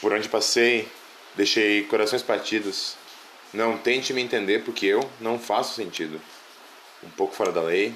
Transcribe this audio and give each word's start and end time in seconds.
Por 0.00 0.12
onde 0.12 0.28
passei, 0.28 0.88
deixei 1.34 1.84
corações 1.84 2.22
partidos. 2.22 2.96
Não 3.52 3.78
tente 3.78 4.12
me 4.12 4.22
entender 4.22 4.64
porque 4.64 4.86
eu 4.86 5.08
não 5.20 5.38
faço 5.38 5.74
sentido. 5.74 6.20
Um 7.02 7.10
pouco 7.10 7.34
fora 7.34 7.52
da 7.52 7.62
lei, 7.62 7.94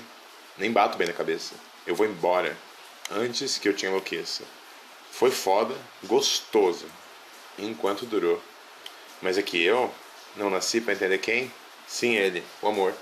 nem 0.56 0.70
bato 0.70 0.96
bem 0.96 1.06
na 1.06 1.12
cabeça. 1.12 1.54
Eu 1.86 1.94
vou 1.94 2.06
embora 2.06 2.56
antes 3.10 3.58
que 3.58 3.68
eu 3.68 3.74
te 3.74 3.86
enlouqueça. 3.86 4.44
Foi 5.10 5.30
foda, 5.30 5.74
gostoso, 6.04 6.86
enquanto 7.58 8.06
durou. 8.06 8.40
Mas 9.20 9.36
é 9.36 9.42
que 9.42 9.62
eu 9.62 9.92
não 10.36 10.48
nasci 10.48 10.80
pra 10.80 10.94
entender 10.94 11.18
quem? 11.18 11.52
Sim, 11.86 12.14
ele, 12.14 12.42
o 12.62 12.68
amor. 12.68 12.94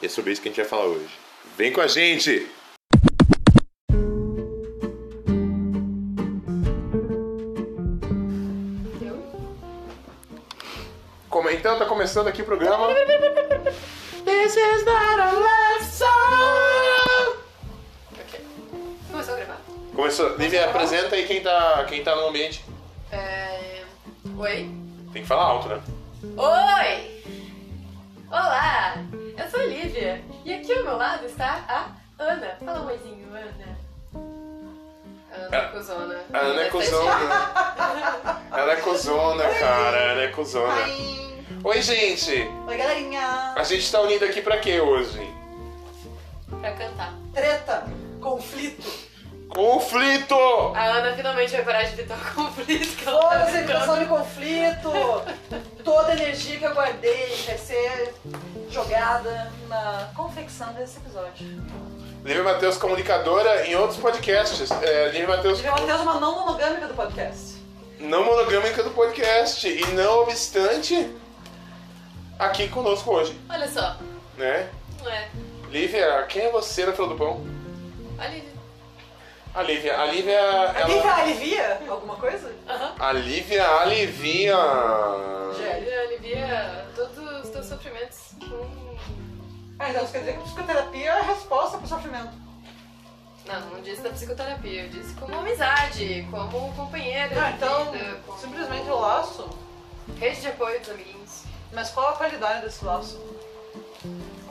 E 0.00 0.06
é 0.06 0.08
sobre 0.08 0.32
isso 0.32 0.40
que 0.40 0.48
a 0.48 0.50
gente 0.50 0.60
vai 0.60 0.68
falar 0.68 0.86
hoje. 0.86 1.10
Vem 1.56 1.72
com 1.72 1.80
a 1.80 1.86
gente! 1.86 2.48
Começando 12.06 12.28
aqui 12.28 12.40
o 12.40 12.44
programa. 12.44 12.86
This 14.24 14.56
is 14.56 14.84
not 14.84 15.20
a 15.20 15.32
lesson. 15.32 16.06
Ok. 18.12 18.46
Começou 19.10 19.34
a 19.34 19.36
gravar? 19.38 19.60
Começou. 19.92 20.36
Lívia, 20.36 20.66
apresenta 20.66 21.16
aí 21.16 21.26
quem 21.26 21.42
tá, 21.42 21.84
quem 21.88 22.04
tá 22.04 22.14
no 22.14 22.28
ambiente. 22.28 22.64
É... 23.10 23.82
Oi? 24.38 24.70
Tem 25.12 25.22
que 25.22 25.26
falar 25.28 25.42
alto, 25.46 25.68
né? 25.68 25.82
Oi! 26.36 27.24
Olá! 28.30 28.94
Eu 29.36 29.50
sou 29.50 29.58
a 29.58 29.64
Lívia. 29.64 30.22
E 30.44 30.54
aqui 30.54 30.72
ao 30.74 30.84
meu 30.84 30.96
lado 30.96 31.26
está 31.26 31.64
a 31.68 32.22
Ana. 32.22 32.56
Fala 32.64 32.82
um 32.82 32.86
oizinho, 32.86 33.26
Ana. 33.34 33.78
Ana 35.34 35.58
Ah, 35.58 35.68
cuzona. 35.72 36.20
A 36.32 36.38
Ana 36.38 36.62
é 36.62 36.70
cuzona. 36.70 37.10
Ela 38.52 38.72
é 38.72 38.76
cuzona, 38.76 39.42
cara. 39.58 39.96
Ela 39.96 40.22
é 40.22 40.28
cuzona. 40.28 40.72
Oi, 40.72 41.25
Oi, 41.66 41.82
gente. 41.82 42.48
Oi 42.68 42.76
galerinha! 42.76 43.52
A 43.56 43.64
gente 43.64 43.90
tá 43.90 44.00
unido 44.00 44.24
aqui 44.24 44.40
pra 44.40 44.56
quê 44.58 44.80
hoje? 44.80 45.18
Pra 46.60 46.70
cantar. 46.70 47.12
Treta, 47.34 47.88
conflito, 48.20 48.88
Conflito! 49.48 50.36
A 50.76 50.84
Ana 50.84 51.16
finalmente 51.16 51.50
vai 51.50 51.64
parar 51.64 51.82
de 51.82 51.94
evitar 51.94 52.16
o 52.16 52.20
conflito 52.34 53.08
ela 53.08 53.18
toda 53.20 53.30
tá 53.30 53.40
essa 53.48 53.58
evitação 53.58 53.98
de 53.98 54.04
conflito, 54.06 54.92
toda 55.82 56.12
a 56.12 56.14
energia 56.14 56.56
que 56.56 56.64
eu 56.66 56.72
guardei 56.72 57.34
vai 57.44 57.58
ser 57.58 58.14
jogada 58.70 59.50
na 59.68 60.08
confecção 60.14 60.72
desse 60.74 60.98
episódio. 60.98 61.48
Lívia 62.24 62.44
Matheus, 62.44 62.76
comunicadora 62.76 63.66
em 63.66 63.74
outros 63.74 63.98
podcasts. 63.98 64.70
É, 64.70 65.08
Lívia 65.08 65.26
Matheus, 65.26 65.58
Tive 65.58 65.68
uma 65.70 65.96
uma 65.96 66.20
não 66.20 66.46
monogâmica 66.46 66.86
do 66.86 66.94
podcast. 66.94 67.56
não 67.98 68.24
monogâmica 68.24 68.84
do 68.84 68.90
podcast. 68.90 69.66
E 69.68 69.84
não 69.94 70.20
obstante, 70.22 71.12
aqui 72.38 72.68
conosco 72.68 73.10
hoje, 73.12 73.38
Olha 73.48 73.68
só. 73.68 73.96
né? 74.36 74.68
Não 75.02 75.10
é. 75.10 75.28
Lívia, 75.70 76.24
quem 76.28 76.42
é 76.42 76.50
você 76.50 76.86
na 76.86 76.92
fila 76.92 77.08
do 77.08 77.16
pão? 77.16 77.44
A 78.18 78.26
Lívia. 78.28 78.52
A 79.54 79.62
Lívia. 79.62 80.00
A 80.00 80.04
Lívia, 80.06 80.32
ela... 80.38 80.84
Alivia, 80.84 81.14
alivia 81.14 81.78
alguma 81.88 82.16
coisa? 82.16 82.52
Aham. 82.68 82.94
A 82.98 83.12
Lívia 83.12 83.66
alivia... 83.66 84.56
A 84.56 85.78
Lívia 85.78 86.00
alivia 86.02 86.86
todos 86.94 87.16
os 87.44 87.50
teus 87.50 87.66
sofrimentos 87.66 88.18
com... 88.40 88.96
Ah, 89.78 89.90
então 89.90 90.04
isso 90.04 90.12
quer 90.12 90.20
dizer 90.20 90.36
que 90.36 90.42
psicoterapia 90.44 91.04
é 91.10 91.20
a 91.20 91.22
resposta 91.22 91.78
pro 91.78 91.86
sofrimento. 91.86 92.32
Não, 93.46 93.60
não 93.70 93.80
disse 93.82 94.02
da 94.02 94.10
psicoterapia, 94.10 94.82
eu 94.84 94.88
disse 94.88 95.14
como 95.14 95.38
amizade, 95.38 96.26
como 96.30 96.72
companheira 96.74 97.34
Ah, 97.46 97.50
então 97.52 97.92
vida, 97.92 98.20
como 98.26 98.38
simplesmente 98.38 98.88
o 98.88 98.98
laço. 98.98 99.48
rede 100.18 100.40
de 100.40 100.48
apoio 100.48 100.80
dos 100.80 100.90
amiguinhos. 100.90 101.44
Mas 101.72 101.90
qual 101.90 102.08
a 102.08 102.12
qualidade 102.12 102.62
desse 102.64 102.84
laço? 102.84 103.20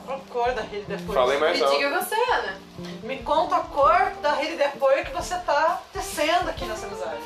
Qual 0.04 0.18
a 0.18 0.20
cor 0.32 0.52
da 0.52 0.62
rede 0.62 0.84
de 0.86 0.94
apoio? 0.94 1.12
Falei 1.12 1.38
mais 1.38 1.58
Me 1.58 1.64
alto. 1.64 1.76
diga 1.76 2.00
você, 2.04 2.14
Ana. 2.14 2.58
Me 3.02 3.18
conta 3.22 3.56
a 3.56 3.60
cor 3.60 4.10
da 4.22 4.32
rede 4.32 4.56
de 4.56 4.62
apoio 4.62 5.04
que 5.04 5.12
você 5.12 5.36
tá 5.38 5.80
tecendo 5.92 6.48
aqui 6.48 6.64
nessa 6.64 6.86
amizade. 6.86 7.20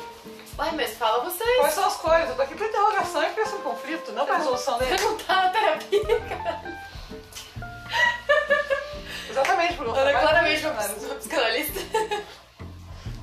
Uai, 0.57 0.71
mas 0.75 0.95
fala 0.97 1.21
Quais 1.21 1.33
vocês. 1.37 1.73
são 1.73 1.85
as 1.85 1.95
cores? 1.97 2.29
Eu 2.29 2.35
tô 2.35 2.41
aqui 2.41 2.55
pra 2.55 2.67
interrogação 2.67 3.23
e 3.23 3.29
pra 3.29 3.43
esse 3.43 3.55
conflito, 3.57 4.11
não 4.11 4.25
pra 4.25 4.37
resolução 4.37 4.77
Você 4.77 4.85
dele. 4.85 5.01
não 5.03 5.17
tá 5.17 5.35
na 5.35 5.49
terapia, 5.49 6.19
cara. 6.21 6.81
Exatamente, 9.29 9.73
porque 9.75 9.89
eu 9.91 9.95
Ana 9.95 10.09
é 10.11 10.19
claramente 10.19 10.65
uma 10.65 11.15
psicanalista. 11.15 11.79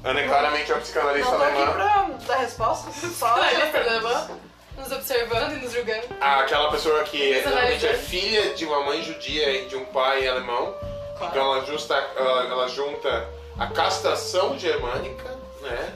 Ana 0.04 0.20
é 0.20 0.26
claramente 0.28 0.70
uma 0.72 0.76
Não 0.76 0.82
psicanalista 0.82 1.30
tô 1.36 1.42
aqui 1.42 1.72
pra 1.72 2.02
dar 2.26 2.36
resposta, 2.36 2.90
só 2.92 3.34
Psicanalista 3.34 3.78
alemã, 3.78 4.28
nos 4.78 4.92
observando 4.92 5.52
e 5.52 5.56
nos 5.56 5.72
julgando. 5.72 6.06
Ah, 6.20 6.40
Aquela 6.40 6.70
pessoa 6.70 7.02
que 7.04 7.40
normalmente 7.42 7.86
é 7.86 7.94
filha 7.94 8.54
de 8.54 8.64
uma 8.64 8.82
mãe 8.84 9.02
judia 9.02 9.50
e 9.62 9.66
de 9.66 9.76
um 9.76 9.84
pai 9.86 10.26
alemão. 10.26 10.74
Claro. 11.18 11.32
Então 11.32 11.54
ela, 11.56 11.66
justa, 11.66 11.94
ela, 12.16 12.44
ela 12.44 12.68
junta 12.68 13.28
a 13.58 13.66
castração 13.66 14.58
germânica, 14.58 15.36
né? 15.62 15.92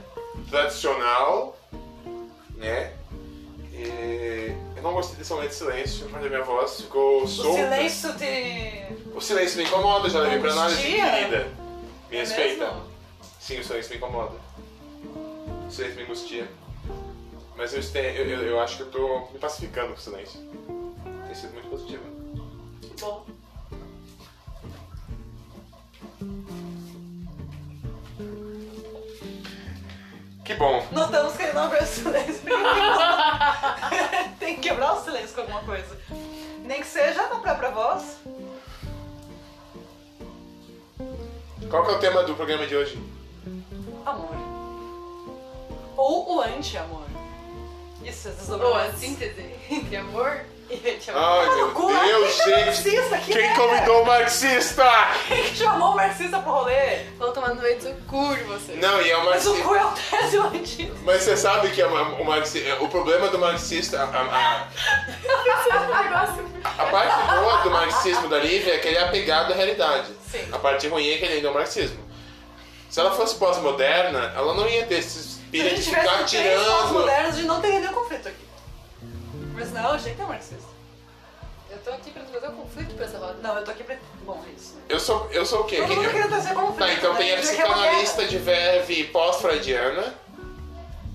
Tradicional, 0.50 1.56
né? 2.56 2.92
E 3.72 4.52
eu 4.76 4.82
não 4.82 4.92
gostei 4.92 5.16
desse 5.16 5.32
momento 5.32 5.50
de 5.50 5.54
silêncio, 5.56 6.08
mas 6.10 6.24
a 6.24 6.28
minha 6.28 6.42
voz 6.42 6.80
ficou 6.80 7.22
O 7.22 7.28
solta. 7.28 7.62
silêncio 7.62 8.12
te... 8.16 8.84
O 9.14 9.20
silêncio 9.20 9.58
me 9.58 9.64
incomoda, 9.64 10.08
já 10.10 10.20
levei 10.20 10.38
pra 10.40 10.52
análise, 10.52 10.80
Angustia? 10.82 11.10
querida. 11.10 11.48
Me 12.10 12.16
É 12.16 12.20
respeita. 12.20 12.64
mesmo? 12.66 12.82
Sim, 13.40 13.58
o 13.60 13.64
silêncio 13.64 13.90
me 13.92 13.96
incomoda. 13.96 14.34
O 15.66 15.70
silêncio 15.70 15.96
me 15.96 16.02
angustia. 16.04 16.48
Mas 17.56 17.72
eu, 17.72 17.80
este- 17.80 17.98
eu, 17.98 18.26
eu, 18.28 18.42
eu 18.42 18.60
acho 18.60 18.76
que 18.76 18.82
eu 18.82 18.90
tô 18.90 19.20
me 19.32 19.38
pacificando 19.38 19.88
com 19.88 19.98
o 19.98 20.00
silêncio. 20.00 20.40
Tem 21.26 21.34
sido 21.34 21.52
muito 21.54 21.68
positivo. 21.68 22.02
Que 22.80 22.94
bom. 23.00 23.24
Que 30.44 30.54
bom. 30.54 30.84
Notamos 30.90 31.36
que 31.36 31.42
ele 31.44 31.52
não 31.52 31.70
vê 31.70 31.78
o 31.78 31.86
silêncio. 31.86 32.42
Tem 34.40 34.56
que 34.56 34.60
quebrar 34.68 34.94
o 34.94 35.04
silêncio 35.04 35.34
com 35.34 35.40
alguma 35.42 35.62
coisa. 35.62 35.96
Nem 36.64 36.80
que 36.80 36.86
seja 36.86 37.28
na 37.28 37.36
própria 37.36 37.70
voz. 37.70 38.16
Qual 41.70 41.84
que 41.84 41.90
é 41.90 41.94
o 41.94 41.98
tema 42.00 42.22
do 42.24 42.34
programa 42.34 42.66
de 42.66 42.74
hoje? 42.76 42.98
Amor. 44.04 44.34
Ou 45.96 46.36
o 46.36 46.40
anti-amor. 46.40 47.04
Isso, 48.04 48.28
esses 48.28 48.48
Ou 48.48 48.74
a 48.74 48.90
síntese 48.92 49.54
entre 49.70 49.96
amor 49.96 50.40
e 50.70 50.90
anti-amor. 50.90 51.22
Ai, 51.22 51.46
Ah, 51.48 51.54
meu 51.56 51.66
no 51.68 51.72
cu, 51.74 51.92
né? 51.92 52.04
Deus, 52.06 52.40
que 52.40 52.52
é 52.52 52.56
gente! 52.56 52.64
marxista 52.66 53.14
aqui, 53.16 53.32
Quem 53.32 53.48
né? 53.48 53.54
convidou 53.56 54.02
o 54.02 54.06
marxista? 54.06 54.84
Quem 55.28 55.42
que 55.44 55.56
chamou 55.56 55.92
o 55.92 55.96
marxista 55.96 56.38
pro 56.40 56.52
rolê? 56.52 57.04
Vão 57.18 57.32
tomar 57.32 57.54
no 57.54 57.62
meio 57.62 57.76
do 57.76 57.82
seu 57.82 57.94
cu 58.08 58.34
de 58.36 58.42
vocês. 58.44 58.80
Não, 58.80 59.00
e 59.02 59.10
é 59.10 59.16
o 59.16 59.24
Mas 59.24 59.46
o 59.46 59.50
marxista. 59.50 59.68
cu 59.68 59.74
é 59.74 59.84
o 59.84 59.90
tese 59.92 60.36
antigo. 60.38 60.96
Mas 61.04 61.22
você 61.22 61.36
sabe 61.36 61.70
que 61.70 61.82
é 61.82 61.86
uma- 61.86 62.20
o, 62.20 62.24
marxi- 62.24 62.64
o 62.80 62.88
problema 62.88 63.28
do 63.28 63.38
marxista, 63.38 64.00
a, 64.00 64.04
a- 64.04 64.68
a 66.78 66.86
parte 66.86 67.26
boa 67.40 67.56
do 67.62 67.70
marxismo 67.70 68.28
da 68.28 68.38
Lívia 68.38 68.74
é 68.74 68.78
que 68.78 68.88
ele 68.88 68.96
é 68.96 69.04
apegado 69.04 69.52
à 69.52 69.56
realidade. 69.56 70.08
Sim. 70.30 70.48
A 70.52 70.58
parte 70.58 70.88
ruim 70.88 71.08
é 71.10 71.18
que 71.18 71.24
ele 71.24 71.34
ainda 71.34 71.48
é 71.48 71.50
o 71.50 71.54
marxismo. 71.54 71.98
Se 72.88 73.00
ela 73.00 73.10
fosse 73.12 73.34
pós-moderna, 73.36 74.32
ela 74.36 74.54
não 74.54 74.68
ia 74.68 74.84
ter 74.86 74.96
esse 74.98 75.31
Se 75.52 75.60
a 75.60 75.64
espírito 75.64 75.68
gente 75.68 75.76
de 75.76 75.84
tivesse 75.84 76.08
ficar 76.08 76.24
tirando. 76.24 76.92
modernos, 76.94 77.28
a 77.34 77.36
gente 77.36 77.46
não 77.46 77.60
teria 77.60 77.80
nenhum 77.80 77.92
conflito 77.92 78.28
aqui. 78.28 78.46
Mas 79.54 79.72
não, 79.72 79.92
a 79.92 79.98
gente 79.98 80.20
é 80.20 80.24
marxista. 80.24 80.72
Eu 81.70 81.78
tô 81.78 81.90
aqui 81.90 82.10
pra 82.10 82.22
trazer 82.22 82.48
um 82.48 82.56
conflito 82.56 82.94
pra 82.94 83.04
essa 83.04 83.18
roda. 83.18 83.36
Não, 83.42 83.56
eu 83.56 83.64
tô 83.64 83.70
aqui 83.70 83.84
pra... 83.84 83.96
Bom, 84.24 84.42
é 84.46 84.50
isso. 84.50 84.74
né? 84.74 84.82
Eu 84.88 85.00
sou, 85.00 85.28
eu 85.30 85.44
sou 85.46 85.60
o 85.60 85.64
quê? 85.64 85.76
Todo 85.76 85.88
Quem- 85.88 85.96
mundo 85.96 86.10
queria 86.10 86.28
trazer 86.28 86.54
conflito. 86.54 86.78
Tá, 86.78 86.92
então 86.92 87.12
né? 87.14 87.18
tem 87.18 87.32
a 87.32 87.36
gente 87.36 87.56
quer 87.56 87.64
uma 87.64 87.74
psicanalista 87.74 88.16
guerra. 88.18 88.28
de 88.30 88.38
verve 88.38 89.04
pós-freudiana, 89.04 90.14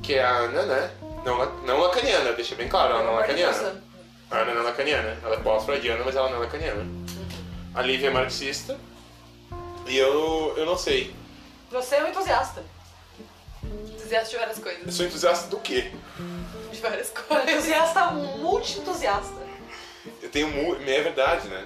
que 0.04 0.14
é 0.16 0.24
a 0.24 0.30
Ana, 0.38 0.64
né? 0.64 0.92
Não, 1.26 1.38
la- 1.38 1.52
não 1.66 1.80
lacaniana, 1.80 2.34
deixa 2.34 2.56
bem 2.56 2.68
claro, 2.70 2.94
ela 2.94 3.04
não 3.04 3.14
é 3.14 3.16
lacaniana. 3.22 3.84
A 4.32 4.38
Ana 4.38 4.54
não 4.54 4.62
é 4.62 4.64
lacaniana, 4.66 5.18
ela 5.24 5.36
é 5.36 5.40
pós-freudiana, 5.40 6.04
mas 6.06 6.16
ela 6.16 6.30
não 6.30 6.38
é 6.38 6.40
lacaniana. 6.46 6.86
A 7.76 7.82
Lívia 7.82 8.08
é 8.08 8.12
marxista, 8.12 8.78
e 9.86 9.96
eu, 9.98 10.54
eu 10.58 10.66
não 10.66 10.78
sei. 10.78 11.14
Você 11.72 11.96
é 11.96 12.04
um 12.04 12.08
entusiasta. 12.08 12.64
Entusiasta 14.08 14.30
de 14.30 14.38
várias 14.38 14.58
Eu 14.58 14.64
coisas. 14.64 14.94
sou 14.96 15.06
entusiasta 15.06 15.48
do 15.50 15.60
quê? 15.60 15.92
De 16.72 16.80
várias 16.80 17.10
coisas. 17.10 17.50
entusiasta 17.50 18.06
multi-entusiasta. 18.12 19.36
Eu 20.22 20.30
tenho 20.30 20.48
mu... 20.48 20.76
É 20.76 21.02
verdade, 21.02 21.50
né? 21.50 21.66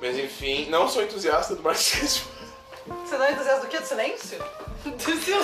Mas 0.00 0.18
enfim, 0.18 0.68
não 0.68 0.88
sou 0.88 1.00
entusiasta 1.02 1.54
do 1.54 1.62
marxismo. 1.62 2.26
Você 3.04 3.16
não 3.16 3.24
é 3.24 3.32
entusiasta 3.32 3.60
do 3.60 3.68
quê? 3.68 3.78
Do 3.78 3.86
silêncio? 3.86 4.38
Do 4.84 5.00
silêncio. 5.00 5.38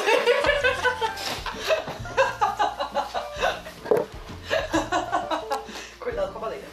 Cuidado 6.00 6.32
com 6.32 6.38
a 6.38 6.41
baleia. 6.43 6.64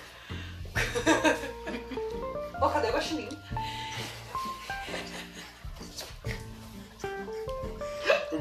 Ô, 2.62 2.69
cadê 2.69 2.89
o 2.89 2.94
guaxinim? 2.94 3.29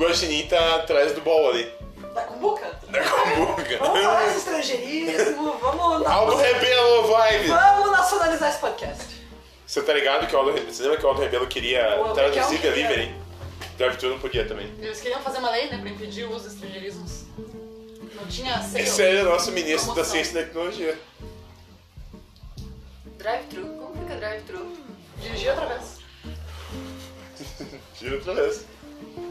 Guaxinim 0.00 0.47
tá 0.47 0.76
atrás 0.76 1.12
do 1.12 1.20
bol 1.20 1.50
ali. 1.50 1.70
Da 2.14 2.23
cumbuca? 2.23 2.67
Da 2.88 3.00
cumbuca. 3.02 3.79
Vamos 3.79 4.00
falar 4.02 4.29
de 4.31 4.37
estrangeirismo, 4.38 5.52
vamos, 5.58 6.06
Aldo 6.06 6.37
Rebelo 6.37 7.02
Vibe! 7.06 7.49
vamos 7.49 7.91
nacionalizar 7.93 8.50
esse 8.50 8.58
podcast. 8.58 9.20
Você 9.67 9.82
tá 9.82 9.93
ligado 9.93 10.26
que 10.26 10.35
o 10.35 10.38
Aldo 10.38 10.50
Rebelo. 10.52 10.73
Você 10.73 10.82
lembra 10.82 10.99
que 10.99 11.05
o 11.05 11.08
Aldo 11.08 11.20
Rebelo 11.20 11.47
queria 11.47 11.97
O 11.99 12.02
Aldo 12.02 12.14
traduzir 12.14 12.58
queria. 12.61 12.73
delivery? 12.73 13.14
Drive-thru 13.76 14.11
não 14.11 14.19
podia 14.19 14.47
também. 14.47 14.73
Eles 14.81 15.00
queriam 15.00 15.20
fazer 15.20 15.38
uma 15.38 15.50
lei, 15.50 15.69
né, 15.70 15.79
pra 15.79 15.88
impedir 15.88 16.25
o 16.25 16.35
uso 16.35 16.49
de 16.49 16.55
estrangeirismos. 16.55 17.25
Não 18.14 18.26
tinha 18.26 18.61
sale. 18.62 18.82
Esse 18.82 19.03
é 19.03 19.23
o 19.23 19.26
nosso 19.26 19.53
ministro 19.53 19.94
da. 19.94 20.05
Ciência 20.05 20.41
e 20.41 20.44
Tecnologia. 20.44 20.99
Drive-thru. 23.17 23.67
Como 23.69 23.94
fica 24.03 24.17
drive-thru? 24.17 24.73
Dirigir 25.19 25.50
outra 25.50 25.67
vez. 25.67 26.00
Tira 27.99 28.17
outra 28.17 28.35
vez. 28.35 28.64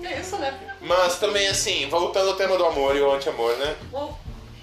É 0.04 0.20
isso, 0.20 0.38
né? 0.38 0.58
Mas 0.82 1.20
também, 1.20 1.48
assim, 1.48 1.88
voltando 1.90 2.30
ao 2.30 2.36
tema 2.36 2.58
do 2.58 2.66
amor 2.66 2.96
e 2.96 3.02
o 3.02 3.12
anti-amor, 3.12 3.56
né? 3.58 3.76
O- 3.94 4.14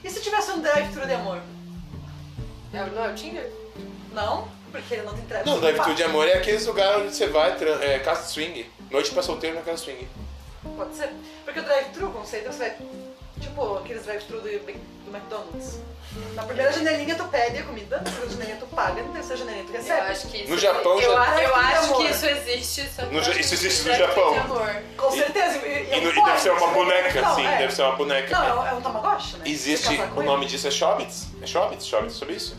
E 0.02 0.10
se 0.10 0.20
tivesse 0.20 0.50
um 0.52 0.60
drive-thru 0.60 1.06
de 1.06 1.12
amor? 1.14 1.40
É, 2.72 2.84
não 2.86 3.04
é 3.04 3.08
o 3.10 3.14
Tinder? 3.14 3.50
Não, 4.12 4.48
porque 4.72 4.94
ele 4.94 5.02
não 5.02 5.14
tem 5.14 5.24
drive-thru. 5.24 5.52
Não, 5.54 5.60
drive-thru 5.60 5.94
de 5.94 6.02
amor 6.04 6.28
é 6.28 6.34
aqueles 6.34 6.66
lugares 6.66 7.02
onde 7.02 7.14
você 7.14 7.26
vai, 7.28 7.56
é, 7.82 7.98
casa 8.00 8.22
swing. 8.28 8.68
Noite 8.90 9.10
pra 9.10 9.22
solteiro 9.22 9.56
na 9.56 9.62
casa 9.62 9.78
swing. 9.82 10.06
Pode 10.76 10.94
ser. 10.94 11.10
Porque 11.44 11.60
o 11.60 11.62
drive-thru, 11.64 12.10
conceito, 12.10 12.46
você 12.52 12.58
vai. 12.58 12.76
Tipo, 13.40 13.76
aqueles 13.76 14.04
drive-thru 14.04 14.40
do, 14.40 14.48
do 15.06 15.16
McDonald's. 15.16 15.78
Na 16.34 16.42
primeira 16.44 16.72
janelinha 16.72 17.14
tu 17.14 17.24
pede 17.24 17.58
a 17.58 17.62
comida, 17.62 18.00
na 18.00 18.10
segunda 18.10 18.30
janelinha 18.32 18.56
tu 18.58 18.66
paga, 18.66 19.02
na 19.02 19.12
terceira 19.12 19.36
janelinha 19.38 19.64
tu 19.64 19.72
Eu 19.72 19.76
recebe. 19.82 20.00
acho 20.00 20.26
que 20.28 20.36
isso 20.38 20.50
No 20.50 20.58
Japão 20.58 21.00
eu, 21.00 21.12
já- 21.12 21.22
a- 21.34 21.42
eu 21.42 21.54
acho 21.56 21.94
que 21.96 22.02
isso 22.04 22.26
existe. 22.26 22.88
Só 22.88 23.02
No 23.06 23.22
Ja- 23.22 23.32
isso 23.38 23.54
existe 23.54 23.78
no 23.80 23.84
drive-thru 23.94 24.34
Japão. 24.34 24.40
amor. 24.40 24.82
Com 24.96 25.10
certeza. 25.10 25.58
E, 25.58 25.68
E, 25.68 25.92
é 25.92 26.00
no- 26.00 26.10
e 26.10 26.24
deve 26.24 26.40
ser 26.40 26.50
uma 26.52 26.68
boneca, 26.68 27.20
não, 27.22 27.34
sim, 27.34 27.46
é. 27.46 27.58
deve 27.58 27.74
ser 27.74 27.82
uma 27.82 27.96
boneca. 27.96 28.38
Não, 28.38 28.46
é 28.46 28.54
um- 28.54 28.66
é 28.66 28.72
um 28.74 28.80
Tamagotchi, 28.80 29.36
né? 29.36 29.44
Existe, 29.46 29.86
Você 29.88 29.96
casar 29.96 30.10
com 30.10 30.16
o 30.18 30.22
ele. 30.22 30.28
nome 30.30 30.46
disso 30.46 30.66
é 30.68 30.70
Shobits. 30.70 31.26
É 31.42 31.46
Shobits? 31.46 31.86
Shobits 31.86 32.14
sobre 32.16 32.34
isso? 32.34 32.56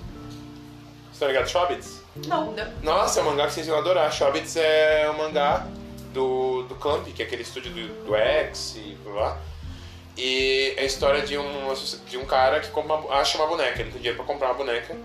Você 1.11 1.19
tá 1.19 1.27
ligado 1.27 1.47
Shobits? 1.49 2.01
Não. 2.27 2.51
Não. 2.51 2.71
Nossa, 2.83 3.19
é 3.19 3.23
um 3.23 3.25
mangá 3.27 3.47
que 3.47 3.53
vocês 3.53 3.67
iam 3.67 3.77
adorar. 3.77 4.11
Shobits 4.11 4.55
é 4.55 5.09
um 5.09 5.17
mangá 5.17 5.65
do, 6.13 6.63
do 6.63 6.75
Clamp, 6.75 7.05
que 7.07 7.21
é 7.21 7.25
aquele 7.25 7.41
estúdio 7.43 7.71
do, 7.71 8.05
do 8.05 8.15
X 8.15 8.75
e 8.77 8.97
blá 9.03 9.13
blá. 9.13 9.37
E 10.17 10.73
é 10.77 10.81
a 10.81 10.85
história 10.85 11.21
de 11.21 11.37
um, 11.37 11.73
de 12.07 12.17
um 12.17 12.25
cara 12.25 12.59
que 12.59 12.69
compra 12.69 12.95
uma- 12.95 13.13
acha 13.15 13.37
uma 13.37 13.45
boneca, 13.47 13.79
ele 13.81 13.91
tem 13.91 13.97
dinheiro 14.01 14.17
pra 14.17 14.25
comprar 14.25 14.47
uma 14.47 14.55
boneca. 14.55 14.95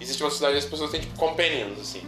Existe 0.00 0.22
uma 0.22 0.32
onde 0.32 0.58
as 0.58 0.64
pessoas 0.64 0.90
têm 0.90 1.00
tipo 1.00 1.16
companions, 1.18 1.78
assim. 1.80 2.02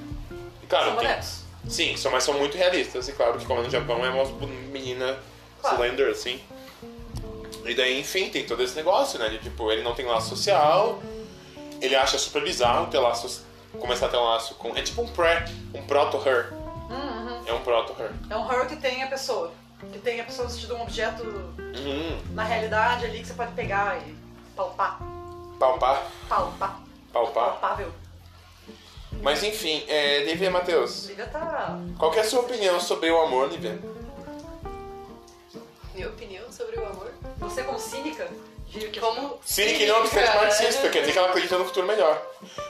E 0.63 0.67
claro, 0.67 0.87
São 0.93 0.97
tem-. 0.97 1.23
Sim, 1.69 1.97
são, 1.97 2.11
mas 2.13 2.25
são 2.25 2.35
muito 2.35 2.57
realistas. 2.57 3.09
E 3.09 3.13
claro 3.13 3.39
que 3.39 3.45
como 3.45 3.61
é 3.61 3.65
no 3.65 3.71
Japão 3.71 4.05
é 4.05 4.09
uma 4.09 4.25
menina 4.73 5.19
Claro. 5.61 5.77
slender, 5.77 6.11
assim. 6.11 6.41
E 7.65 7.75
daí, 7.75 8.01
enfim, 8.01 8.29
tem 8.31 8.45
todo 8.47 8.63
esse 8.63 8.75
negócio, 8.77 9.19
né? 9.19 9.29
De 9.29 9.39
tipo, 9.39 9.71
ele 9.73 9.83
não 9.83 9.95
tem 9.95 10.07
laço 10.07 10.29
social, 10.31 11.03
ele 11.81 11.97
acha 11.97 12.17
super 12.17 12.43
bizarro 12.43 12.87
ter 12.87 12.99
laço, 12.99 13.45
começar 13.81 14.07
a 14.07 14.09
ter 14.09 14.17
um 14.17 14.23
laço 14.25 14.55
com. 14.55 14.77
É 14.77 14.83
tipo 14.83 15.03
um 15.03 15.09
pré, 15.09 15.45
um 15.75 15.83
proto-her. 15.83 16.53
Uhum. 16.89 17.43
É 17.47 17.53
um 17.53 17.61
proto-her. 17.61 18.11
É 18.31 18.37
um 18.37 18.41
horror 18.41 18.67
que 18.67 18.77
tem 18.77 19.03
a 19.03 19.09
pessoa. 19.09 19.53
Que 19.93 19.99
tem 19.99 20.21
a 20.21 20.25
pessoa 20.25 20.49
vestida 20.49 20.75
um 20.75 20.83
objeto 20.83 21.23
Uhum. 21.25 22.21
na 22.33 22.45
realidade 22.45 23.05
ali 23.05 23.21
que 23.21 23.27
você 23.27 23.35
pode 23.35 23.53
pegar 23.53 23.99
e 24.07 24.17
palpar. 24.57 24.99
Palpar, 25.59 26.03
Palpar. 26.29 26.81
palpar. 27.13 27.47
Palpável. 27.61 27.93
Mas 29.23 29.43
enfim, 29.43 29.85
é, 29.89 30.25
Lívia 30.25 30.51
Matheus, 30.51 31.07
Lívia 31.07 31.27
tá. 31.27 31.79
qual 31.99 32.11
que 32.11 32.19
é 32.19 32.23
a 32.23 32.25
sua 32.25 32.41
opinião 32.41 32.79
sobre 32.81 33.11
o 33.11 33.21
amor, 33.23 33.49
Lívia? 33.51 33.79
Minha 35.95 36.09
opinião 36.09 36.51
sobre 36.53 36.77
o 36.79 36.85
amor? 36.87 37.11
Você 37.39 37.63
como 37.63 37.79
cínica, 37.79 38.29
Como 39.01 39.39
Cine 39.45 39.75
que 39.75 39.87
não 39.87 40.01
obstante 40.01 40.27
Cínica. 40.27 40.43
marxista, 40.43 40.89
quer 40.91 41.01
dizer 41.01 41.13
que 41.13 41.19
ela 41.19 41.29
acredita 41.29 41.57
no 41.57 41.65
futuro 41.65 41.87
melhor. 41.87 42.21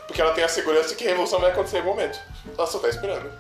Porque 0.07 0.21
ela 0.21 0.33
tem 0.33 0.45
a 0.45 0.49
segurança 0.49 0.91
de 0.91 0.95
que 0.95 1.05
a 1.05 1.09
revolução 1.09 1.41
vai 1.41 1.51
acontecer 1.51 1.77
em 1.77 1.81
algum 1.81 1.91
momento. 1.93 2.21
Ela 2.57 2.67
só 2.67 2.79
tá 2.79 2.89
esperando. 2.89 3.33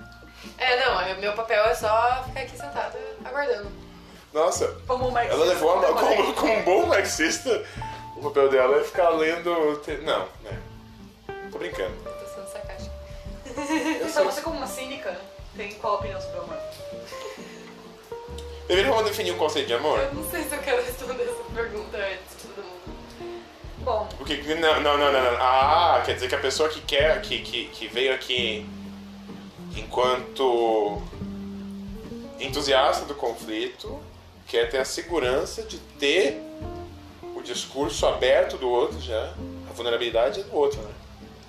É, 0.58 0.84
não, 0.84 1.00
é- 1.00 1.14
meu 1.14 1.32
papel 1.34 1.64
é 1.64 1.74
só 1.74 2.22
ficar 2.26 2.40
aqui 2.40 2.56
sentada 2.56 2.98
aguardando. 3.24 3.70
Nossa, 4.32 4.76
Como 4.86 5.08
uma 5.08 5.22
ela 5.24 5.44
levou 5.46 5.78
a, 5.78 5.92
como, 5.94 6.32
como 6.34 6.52
um 6.52 6.62
bom 6.62 6.86
marxista, 6.86 7.64
o 8.16 8.22
papel 8.22 8.48
dela 8.50 8.80
é 8.80 8.84
ficar 8.84 9.08
lendo. 9.10 9.76
te- 9.84 9.96
Não, 9.98 10.28
né? 10.42 10.58
Tô 11.50 11.58
brincando. 11.58 11.94
Eu 12.04 12.12
tô 12.12 12.26
sendo 12.34 12.48
sarcástica. 12.52 12.94
Então 14.04 14.24
você 14.24 14.40
como 14.42 14.56
uma 14.58 14.66
cínica, 14.66 15.16
tem 15.56 15.72
qual 15.74 15.94
opinião 15.94 16.20
sobre 16.20 16.38
o 16.38 16.42
amor? 16.42 16.58
Deveríamos 18.68 19.04
definir 19.04 19.32
um 19.32 19.38
conceito 19.38 19.68
de 19.68 19.74
amor? 19.74 19.98
Eu 20.00 20.12
não 20.14 20.28
sei 20.30 20.42
se 20.42 20.54
eu 20.54 20.58
quero 20.60 20.82
responder 20.82 21.22
essa 21.22 21.44
pergunta 21.54 21.96
antes 21.96 22.36
de 22.42 22.48
todo 22.52 22.64
mundo. 22.64 22.96
Bom, 23.78 24.08
Porque. 24.18 24.36
Não, 24.54 24.80
não, 24.80 24.98
não, 24.98 25.12
não. 25.12 25.22
não. 25.32 25.36
Ah, 25.40 26.02
quer 26.04 26.14
dizer 26.14 26.28
que 26.28 26.34
a 26.34 26.38
pessoa 26.40 26.68
que 26.68 26.80
quer, 26.80 27.22
que, 27.22 27.38
que, 27.40 27.66
que 27.68 27.86
veio 27.86 28.12
aqui 28.14 28.68
enquanto 29.76 31.02
entusiasta 32.40 33.04
do 33.04 33.14
conflito, 33.14 34.00
quer 34.46 34.70
ter 34.70 34.78
a 34.78 34.84
segurança 34.84 35.62
de 35.62 35.78
ter 35.78 36.42
o 37.34 37.42
discurso 37.42 38.06
aberto 38.06 38.56
do 38.56 38.68
outro 38.68 39.00
já. 39.00 39.34
A 39.68 39.72
vulnerabilidade 39.72 40.40
é 40.40 40.42
do 40.44 40.54
outro, 40.54 40.80
né? 40.82 40.90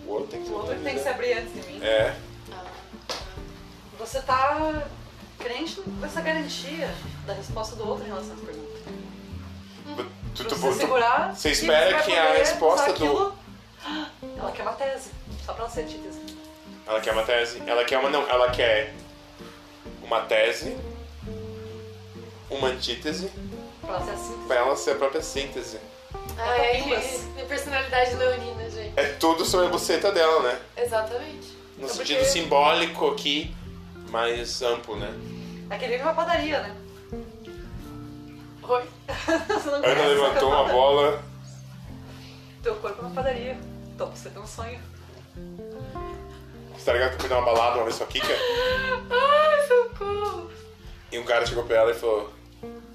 O 0.06 0.12
outro 0.12 0.28
tem 0.28 0.44
que 0.44 0.50
o 0.50 0.54
outro 0.56 0.76
tem 0.80 0.96
que 0.96 1.02
se 1.02 1.10
abrir 1.10 1.34
antes 1.34 1.54
de 1.54 1.62
mim. 1.72 1.84
É. 1.84 2.16
Ah, 2.52 2.64
Você 4.00 4.22
tá 4.22 4.84
crente 5.40 5.82
nessa 6.00 6.22
garantia 6.22 6.90
da 7.26 7.34
resposta 7.34 7.76
do 7.76 7.88
outro 7.88 8.06
em 8.06 8.08
relação 8.08 8.32
a 8.32 8.36
essa 8.36 8.46
pergunta. 8.46 8.78
Tu, 10.36 10.44
tu, 10.44 10.56
você 10.56 10.70
tu- 10.76 10.78
segurar. 10.82 11.36
você 11.36 11.52
espera 11.52 12.02
que 12.04 12.14
a 12.16 12.34
resposta 12.34 12.88
do- 12.88 13.06
aquilo. 13.06 13.38
Ela 14.38 14.52
quer 14.52 14.62
uma 14.64 14.74
tese, 14.74 15.10
só 15.46 15.54
pra 15.54 15.64
ela 15.64 15.72
ser 15.74 15.82
antítese. 15.82 16.20
Ela 16.88 17.00
quer 17.02 17.12
uma 17.14 17.24
tese. 17.24 17.62
Ela 17.66 17.84
quer 17.84 17.98
uma. 18.00 18.10
Não, 18.10 18.28
ela 18.30 18.50
quer 18.52 18.94
uma 20.02 20.22
tese, 20.22 20.78
uma 22.50 22.70
antítese, 22.70 23.32
Pra 23.82 23.96
ela 23.96 24.06
ser 24.06 24.12
a 24.12 24.18
síntese. 24.18 24.48
pra 24.48 24.56
ela 24.56 24.76
ser 24.76 24.92
a 24.92 24.96
própria 24.96 25.22
síntese. 25.22 25.80
Ah, 26.38 26.58
é 26.58 26.78
Catapimbas. 26.78 27.06
que 27.06 27.26
minha 27.34 27.46
personalidade 27.46 28.16
leonina, 28.16 28.70
gente. 28.70 28.94
É 28.96 29.04
tudo 29.14 29.44
sobre 29.46 29.68
a 29.68 29.70
buceta 29.70 30.12
dela, 30.12 30.42
né? 30.44 30.60
Exatamente. 30.78 31.58
No 31.78 31.86
É 31.86 31.90
sentido 31.90 32.18
porque- 32.20 32.32
simbólico 32.32 33.08
aqui, 33.12 33.54
mais 34.10 34.62
amplo, 34.62 34.96
né? 34.96 35.14
É 35.70 35.78
que 35.78 35.84
ele 35.86 35.94
vive 35.94 36.04
uma 36.04 36.14
padaria, 36.14 36.62
né? 36.62 36.76
Oi. 38.64 38.84
Você 39.48 39.70
não 39.72 39.84
A 39.84 39.88
Ana 39.88 40.06
levantou 40.06 40.50
uma 40.50 40.64
bola. 40.66 41.24
Teu 42.64 42.76
corpo 42.76 43.02
é 43.02 43.06
uma 43.06 43.14
padaria. 43.16 43.58
Então 43.94 44.10
você 44.10 44.30
tem 44.30 44.42
um 44.42 44.48
sonho. 44.48 44.80
Tá 46.88 46.94
ligado 46.94 47.10
que 47.10 47.16
eu 47.16 47.20
fui 47.20 47.28
dar 47.30 47.40
uma 47.40 47.46
balada 47.46 47.76
uma 47.76 47.84
vez 47.84 48.02
a 48.02 48.06
Kika? 48.06 48.34
Ai, 49.12 49.68
socorro. 49.68 50.50
E 51.12 51.20
um 51.20 51.24
cara 51.26 51.46
chegou 51.46 51.66
pra 51.66 51.76
ela 51.76 51.92
e 51.92 51.94
falou: 51.94 52.32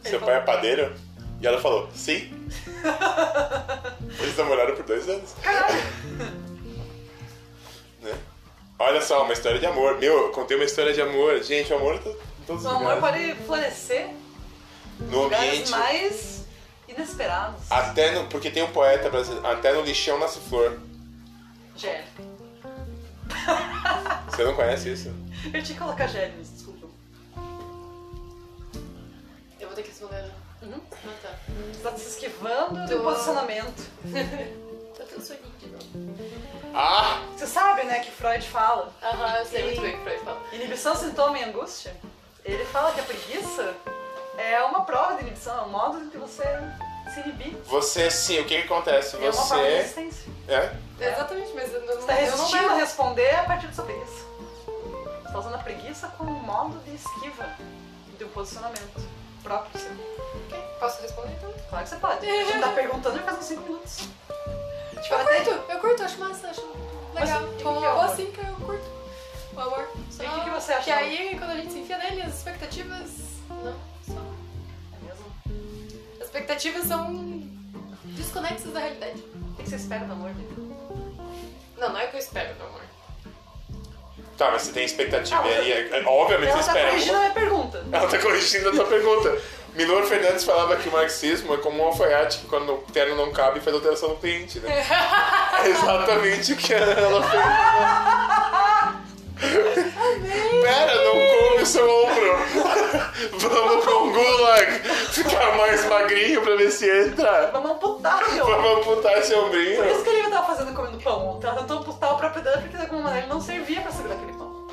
Seu 0.02 0.18
pai 0.18 0.36
é 0.36 0.40
padeiro? 0.40 0.94
E 1.38 1.46
ela 1.46 1.60
falou: 1.60 1.90
Sim. 1.94 2.32
Eles 4.18 4.34
namoraram 4.38 4.74
por 4.74 4.84
dois 4.86 5.06
anos. 5.10 5.34
Né? 8.00 8.14
Olha 8.78 9.00
só, 9.02 9.22
uma 9.24 9.32
história 9.34 9.58
de 9.60 9.66
amor. 9.66 9.98
Meu, 9.98 10.22
eu 10.24 10.28
contei 10.30 10.56
uma 10.56 10.64
história 10.64 10.92
de 10.94 11.00
amor. 11.02 11.40
Gente, 11.42 11.70
o 11.72 11.76
amor 11.76 11.98
tá 11.98 12.08
em 12.10 12.44
todos 12.46 12.64
O 12.64 12.68
os 12.68 12.74
amor 12.74 12.94
lugares. 12.94 13.00
pode 13.36 13.44
florescer 13.46 14.08
No 15.00 15.24
lugares 15.24 15.50
ambiente. 15.50 15.70
mais 15.70 16.44
inesperados. 16.88 17.60
Até 17.70 18.10
no, 18.12 18.26
porque 18.26 18.50
tem 18.50 18.62
um 18.62 18.72
poeta 18.72 19.08
brasileiro. 19.10 19.46
Até 19.46 19.72
no 19.74 19.82
lixão 19.82 20.18
nasce 20.18 20.40
flor. 20.40 20.80
Gel. 21.76 22.00
Você 24.30 24.44
não 24.44 24.54
conhece 24.54 24.92
isso? 24.92 25.08
Eu 25.46 25.62
tinha 25.62 25.64
que 25.64 25.78
colocar 25.78 26.06
nisso, 26.06 26.52
desculpa. 26.52 26.86
Eu 29.60 29.66
vou 29.68 29.76
ter 29.76 29.82
que 29.82 29.88
responder. 29.88 30.30
Uhum. 30.62 30.80
Ah, 30.92 31.14
tá. 31.22 31.38
Você 31.72 31.82
tá 31.82 31.96
se 31.96 32.08
esquivando 32.08 32.88
Tô. 32.88 32.96
do 32.96 33.02
posicionamento. 33.02 33.82
Tá 34.92 35.04
tudo 35.04 35.24
soninho 35.24 35.52
de 35.58 35.68
novo. 35.68 35.84
Ah! 36.74 37.22
Você 37.34 37.46
sabe, 37.46 37.84
né, 37.84 38.00
que 38.00 38.10
Freud 38.10 38.46
fala. 38.46 38.92
Aham, 39.02 39.38
eu 39.38 39.46
sei 39.46 39.64
muito 39.64 39.80
bem 39.80 39.94
o 39.94 39.98
que 39.98 40.04
Freud 40.04 40.22
fala. 40.22 40.42
Inibição, 40.52 40.94
sintoma 40.94 41.38
e 41.38 41.44
angústia. 41.44 41.96
Ele 42.44 42.62
fala 42.66 42.92
que 42.92 43.00
a 43.00 43.04
preguiça 43.04 43.74
é 44.38 44.62
uma 44.64 44.84
prova 44.84 45.14
de 45.16 45.22
inibição, 45.22 45.58
é 45.58 45.62
um 45.62 45.68
modo 45.70 46.10
de 46.10 46.16
você 46.16 46.44
se 47.12 47.20
inibir. 47.20 47.56
Você 47.66 48.10
sim, 48.10 48.40
o 48.40 48.44
que, 48.44 48.62
que 48.62 48.72
acontece? 48.72 49.16
É 49.16 49.18
uma 49.18 49.32
prova 49.32 49.54
de 49.56 49.60
Você. 49.62 49.76
resistência. 49.76 50.32
É? 50.48 50.72
Exatamente, 51.00 51.52
mas 51.54 51.72
eu 51.72 51.80
não, 51.80 51.94
Você 51.94 52.06
tá 52.06 52.20
eu 52.20 52.30
não 52.30 52.36
resistindo 52.36 52.70
a 52.70 52.74
responder 52.74 53.34
a 53.36 53.44
partir 53.44 53.66
da 53.66 53.72
sua 53.72 53.84
preguiça. 53.84 54.24
Você 55.24 55.32
tá 55.32 55.38
usando 55.38 55.54
a 55.54 55.58
preguiça 55.58 56.08
como 56.16 56.30
um 56.30 56.40
modo 56.42 56.78
de 56.84 56.94
esquiva 56.94 57.48
de 58.18 58.24
um 58.24 58.28
posicionamento 58.28 59.08
próprio 59.42 59.80
seu. 59.80 59.90
Ok, 59.92 60.58
Posso 60.78 61.02
responder 61.02 61.32
então? 61.38 61.52
Claro 61.68 61.84
que 61.84 61.90
você 61.90 61.96
pode. 61.96 62.26
A 62.30 62.44
gente 62.44 62.60
tá 62.60 62.68
perguntando 62.72 63.16
já 63.16 63.22
faz 63.22 63.38
uns 63.38 63.44
5 63.44 63.62
minutos. 63.62 63.96
Tipo, 65.02 65.14
Eu 65.14 65.18
até 65.20 65.40
curto, 65.40 65.70
eu 65.72 65.78
curto, 65.80 66.02
acho 66.04 66.18
massa, 66.20 66.48
acho 66.48 66.60
legal. 67.14 67.40
Mas 67.40 67.56
que 67.56 67.62
Como 67.62 67.80
que 67.80 67.84
é 67.86 67.88
uma 67.90 68.02
boa 68.04 68.16
cínica, 68.16 68.42
eu 68.46 68.54
curto. 68.66 68.90
O 69.54 69.60
amor. 69.60 69.88
Só 70.10 70.22
E 70.22 70.26
o 70.26 70.30
que 70.32 70.40
que 70.44 70.50
você 70.50 70.72
acha 70.72 70.84
Que 70.84 70.90
do- 70.92 70.96
aí, 70.98 71.36
quando 71.38 71.50
a 71.50 71.56
gente 71.56 71.72
se 71.72 71.78
enfia 71.80 71.98
nele, 71.98 72.22
as 72.22 72.34
expectativas 72.34 73.10
expectativas 76.32 76.84
são 76.86 77.42
desconexas 78.04 78.72
da 78.72 78.80
realidade. 78.80 79.22
O 79.52 79.54
que 79.62 79.68
você 79.68 79.76
espera 79.76 80.06
do 80.06 80.12
amor, 80.12 80.30
Lívia? 80.30 80.56
Não, 81.78 81.90
não 81.90 81.98
é 82.00 82.06
o 82.06 82.08
que 82.08 82.16
eu 82.16 82.20
espero 82.20 82.54
do 82.54 82.64
amor. 82.64 82.80
Tá, 84.38 84.50
mas 84.50 84.62
você 84.62 84.72
tem 84.72 84.84
expectativa. 84.86 85.42
Ah, 85.44 85.48
e 85.48 85.72
aí, 85.72 85.90
é- 85.92 86.02
obviamente 86.06 86.48
Ela 86.50 86.62
você 86.62 86.70
tá 86.72 86.78
espera. 86.78 86.90
corrigindo 86.90 87.16
a 87.16 87.20
minha 87.20 87.32
pergunta. 87.32 87.84
Ela 87.92 88.08
tá 88.08 88.18
corrigindo 88.18 88.68
a 88.70 88.72
tua 88.72 88.84
pergunta. 88.86 89.38
Milor 89.74 90.04
Fernandes 90.04 90.44
falava 90.44 90.76
que 90.76 90.88
o 90.88 90.92
marxismo 90.92 91.52
é 91.54 91.58
como 91.58 91.82
um 91.82 91.86
alfaiate 91.86 92.38
que 92.38 92.46
quando 92.46 92.72
o 92.74 92.78
terno 92.92 93.14
não 93.14 93.30
cabe 93.30 93.60
faz 93.60 93.74
alteração 93.76 94.08
no 94.10 94.16
cliente, 94.16 94.58
né? 94.60 94.70
É 95.64 95.68
exatamente 95.68 96.54
o 96.54 96.56
que 96.56 96.72
ela 96.74 97.22
fez. 97.30 97.42
Pera, 100.62 100.94
não 101.04 101.12
come 101.50 101.66
seu 101.66 101.88
ombro. 101.88 102.38
Vamos 103.30 103.84
com 103.84 104.08
o 104.08 104.12
gulag. 104.12 104.72
Ficar 105.10 105.56
mais 105.56 105.84
magrinho 105.86 106.42
pra 106.42 106.56
ver 106.56 106.70
se 106.70 106.88
entra. 106.88 107.50
Vamos 107.52 107.72
amputar, 107.72 108.32
meu. 108.32 108.46
Vamos 108.46 108.78
amputar 108.78 109.18
esse 109.18 109.34
ombrinho. 109.34 109.76
Por 109.76 109.86
isso 109.86 110.02
que 110.02 110.10
ele 110.10 110.30
tava 110.30 110.46
fazendo 110.46 110.74
comendo 110.74 110.98
pão. 110.98 111.40
Ela 111.42 111.54
tentou 111.54 111.78
amputar 111.78 112.14
o 112.14 112.16
próprio 112.16 112.42
dedo 112.42 112.60
porque 112.60 112.76
de 112.76 112.82
alguma 112.82 113.02
maneira 113.02 113.26
ele 113.26 113.34
não 113.34 113.40
servia 113.40 113.80
pra 113.80 113.92
segurar 113.92 114.14
aquele 114.14 114.32
pão. 114.32 114.66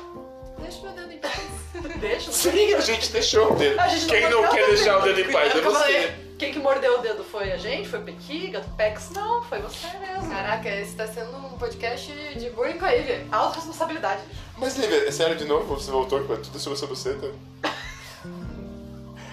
Deixa 0.58 0.82
meu 0.82 0.92
dedo 0.92 1.12
em 1.12 1.18
paz. 1.18 1.40
Deixa, 2.00 2.26
não 2.26 2.32
Sim, 2.32 2.74
a 2.74 2.80
gente 2.80 3.12
deixou 3.12 3.52
o 3.52 3.56
dedo. 3.56 3.80
Gente 3.90 4.06
Quem 4.06 4.30
não 4.30 4.48
quer 4.48 4.66
deixar 4.66 4.98
o 4.98 5.02
dedo 5.02 5.20
em 5.20 5.32
paz 5.32 5.54
é 5.54 5.60
você. 5.60 6.14
Quem 6.40 6.52
que 6.54 6.58
mordeu 6.58 6.98
o 6.98 7.02
dedo 7.02 7.22
foi 7.22 7.52
a 7.52 7.58
gente? 7.58 7.86
Foi 7.86 7.98
o 7.98 8.02
Pequiga, 8.02 8.60
o 8.60 8.76
Pex? 8.76 9.10
Não, 9.10 9.42
foi 9.44 9.58
você 9.58 9.86
mesmo. 9.98 10.30
Caraca, 10.30 10.70
esse 10.70 10.96
tá 10.96 11.06
sendo 11.06 11.36
um 11.36 11.58
podcast 11.58 12.10
de 12.10 12.48
bullying 12.48 12.78
com 12.78 12.86
a 12.86 12.92
Ivy. 12.92 13.26
Autoresponsabilidade. 13.30 14.22
Mas, 14.56 14.74
Lívia, 14.76 15.06
é 15.06 15.10
sério 15.10 15.36
de 15.36 15.44
novo? 15.44 15.74
Você 15.74 15.90
voltou 15.90 16.20
com 16.24 16.36
tudo 16.36 16.58
sobre 16.58 16.78
essa 16.78 16.86
buceta? 16.86 17.30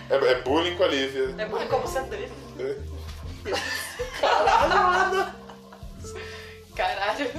É, 0.09 0.15
é 0.15 0.35
bullying 0.41 0.75
com 0.75 0.83
a 0.83 0.87
Lívia. 0.87 1.35
É 1.37 1.45
bullying 1.45 1.67
como 1.67 1.81
você 1.87 2.01
dele. 2.01 2.31
Caralho, 4.19 4.83
mano. 5.13 5.33
Caralho. 6.75 7.31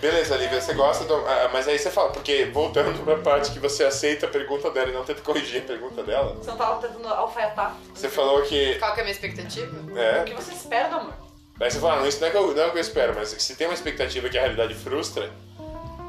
Beleza, 0.00 0.36
Lívia, 0.36 0.60
você 0.60 0.74
gosta 0.74 1.04
do. 1.04 1.14
ah, 1.14 1.48
mas 1.52 1.66
aí 1.66 1.78
você 1.78 1.90
fala, 1.90 2.10
porque 2.10 2.44
voltando 2.46 3.02
pra 3.04 3.16
parte 3.18 3.50
que 3.52 3.58
você 3.58 3.84
aceita 3.84 4.26
a 4.26 4.28
pergunta 4.28 4.70
dela 4.70 4.90
e 4.90 4.92
não 4.92 5.02
tenta 5.04 5.22
corrigir 5.22 5.62
a 5.62 5.64
pergunta 5.66 6.02
dela, 6.02 6.34
Você 6.34 6.50
não 6.50 6.58
tava 6.58 6.86
tentando 6.86 7.08
alfaiatar. 7.08 7.74
você 7.94 8.08
falou 8.08 8.42
que. 8.42 8.74
Qual 8.78 8.92
que 8.92 9.00
é 9.00 9.02
a 9.02 9.04
minha 9.06 9.14
expectativa? 9.14 9.74
O 9.90 9.98
É. 9.98 10.24
que 10.24 10.34
você 10.34 10.52
espera 10.52 10.88
do 10.88 10.96
amor? 10.96 11.14
Aí 11.58 11.70
você 11.70 11.78
fala, 11.78 12.00
não, 12.00 12.08
isso 12.08 12.20
não 12.20 12.26
é, 12.28 12.30
que 12.32 12.36
eu, 12.36 12.54
não 12.54 12.62
é 12.62 12.66
o 12.66 12.72
que 12.72 12.78
eu 12.78 12.80
espero, 12.82 13.14
mas 13.14 13.28
se 13.30 13.54
tem 13.54 13.66
uma 13.68 13.74
expectativa 13.74 14.28
que 14.28 14.36
a 14.36 14.40
realidade 14.40 14.74
frustra, 14.74 15.30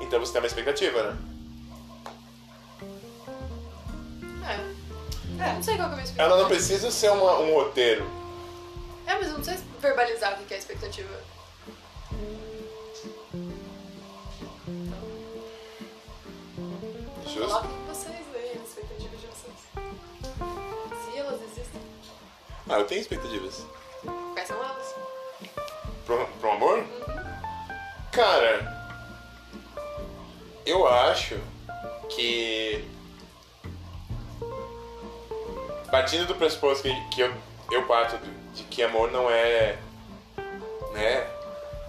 então 0.02 0.20
você 0.20 0.34
tem 0.34 0.42
uma 0.42 0.48
expectativa, 0.48 1.04
né? 1.04 1.18
É. 5.40 5.54
Não 5.54 5.64
sei 5.64 5.76
qual 5.76 5.88
que 5.90 5.94
é 5.94 5.94
a 5.94 5.96
minha 5.96 6.04
expectativa. 6.04 6.22
Ela 6.24 6.38
não 6.42 6.48
precisa 6.48 6.92
ser 6.92 7.12
uma- 7.12 7.40
um 7.40 7.54
roteiro. 7.54 8.06
É, 9.06 9.14
mas 9.16 9.28
eu 9.28 9.34
não 9.38 9.44
sei 9.44 9.58
verbalizar 9.80 10.34
o 10.42 10.46
que 10.46 10.54
é 10.54 10.58
a 10.58 10.60
expectativa. 10.60 11.20
Justo? 17.26 17.48
Coloquem 17.48 17.70
vocês 17.88 18.16
aí 18.34 18.60
as 18.62 18.70
expectativas 18.70 19.20
de 19.22 19.28
vocês. 19.28 21.04
Se 21.04 21.18
elas 21.18 21.42
existem, 21.42 21.82
Ah, 22.70 22.80
eu 22.80 22.86
tenho 22.88 23.02
expectativas. 23.02 23.64
quais 24.34 24.48
são 24.48 24.58
elas? 24.64 24.96
Pro, 26.06 26.26
pro 26.40 26.52
amor? 26.52 26.84
Cara, 28.12 28.74
eu 30.66 30.88
acho 30.88 31.40
que. 32.10 32.88
Partindo 35.96 36.28
do 36.28 36.36
pressuposto 36.36 36.84
que, 36.84 36.94
que 37.12 37.22
eu, 37.22 37.34
eu 37.72 37.84
parto 37.84 38.20
de 38.54 38.64
que 38.64 38.84
amor 38.84 39.10
não 39.14 39.32
é. 39.32 39.78
né? 40.92 41.26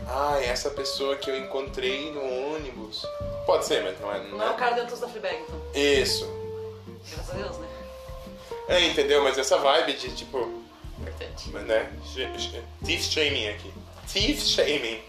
Ah, 0.07 0.39
essa 0.41 0.71
pessoa 0.71 1.17
que 1.17 1.29
eu 1.29 1.37
encontrei 1.37 2.13
no 2.13 2.55
ônibus. 2.55 3.05
Pode 3.45 3.67
ser, 3.67 3.83
mas 3.83 4.01
não 4.01 4.13
é. 4.15 4.19
Não 4.29 4.41
é 4.41 4.51
o 4.51 4.55
cara 4.55 4.77
dentro 4.77 4.97
da 4.97 5.09
Fleabag, 5.09 5.43
então. 5.43 5.61
Isso. 5.75 6.25
Graças 7.11 7.31
a 7.31 7.35
Deus, 7.35 7.59
né? 7.59 7.67
É, 8.69 8.81
entendeu? 8.87 9.25
Mas 9.25 9.39
essa 9.39 9.59
vibe 9.59 9.95
de 9.95 10.15
tipo. 10.15 10.63
Importante. 11.01 11.51
né? 11.51 11.93
Thief 12.85 13.03
shaming 13.11 13.49
aqui. 13.49 13.75
Thief 14.07 14.41
shaming. 14.41 15.03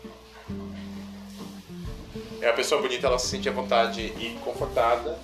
É 2.41 2.49
a 2.49 2.53
pessoa 2.53 2.81
bonita, 2.81 3.05
ela 3.05 3.19
se 3.19 3.27
sente 3.27 3.47
à 3.47 3.51
vontade 3.51 4.01
e 4.01 4.39
confortada. 4.43 5.19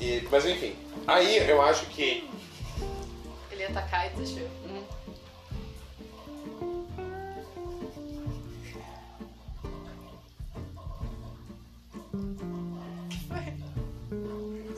E, 0.00 0.26
mas 0.30 0.44
enfim, 0.46 0.76
aí 1.06 1.48
eu 1.48 1.62
acho 1.62 1.86
que. 1.86 2.28
Ele 3.50 3.62
ia 3.62 3.68
atacar 3.68 4.06
e 4.06 4.10
desistiu. 4.16 4.48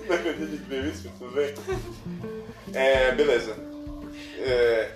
Não 0.09 0.15
acredito 0.15 0.69
que 0.69 0.75
isso, 0.77 1.11
tudo 1.19 1.33
bem? 1.33 1.55
É, 2.73 3.13
beleza. 3.13 3.57
É, 4.39 4.95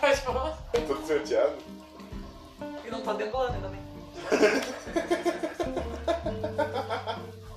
Pode 0.00 0.20
falar? 0.20 0.58
eu 0.74 0.86
tô 0.86 1.06
chateado. 1.06 1.56
E 2.86 2.90
não 2.90 3.00
tá 3.00 3.12
dengolando 3.14 3.54
ainda 3.54 3.68
bem. 3.68 3.80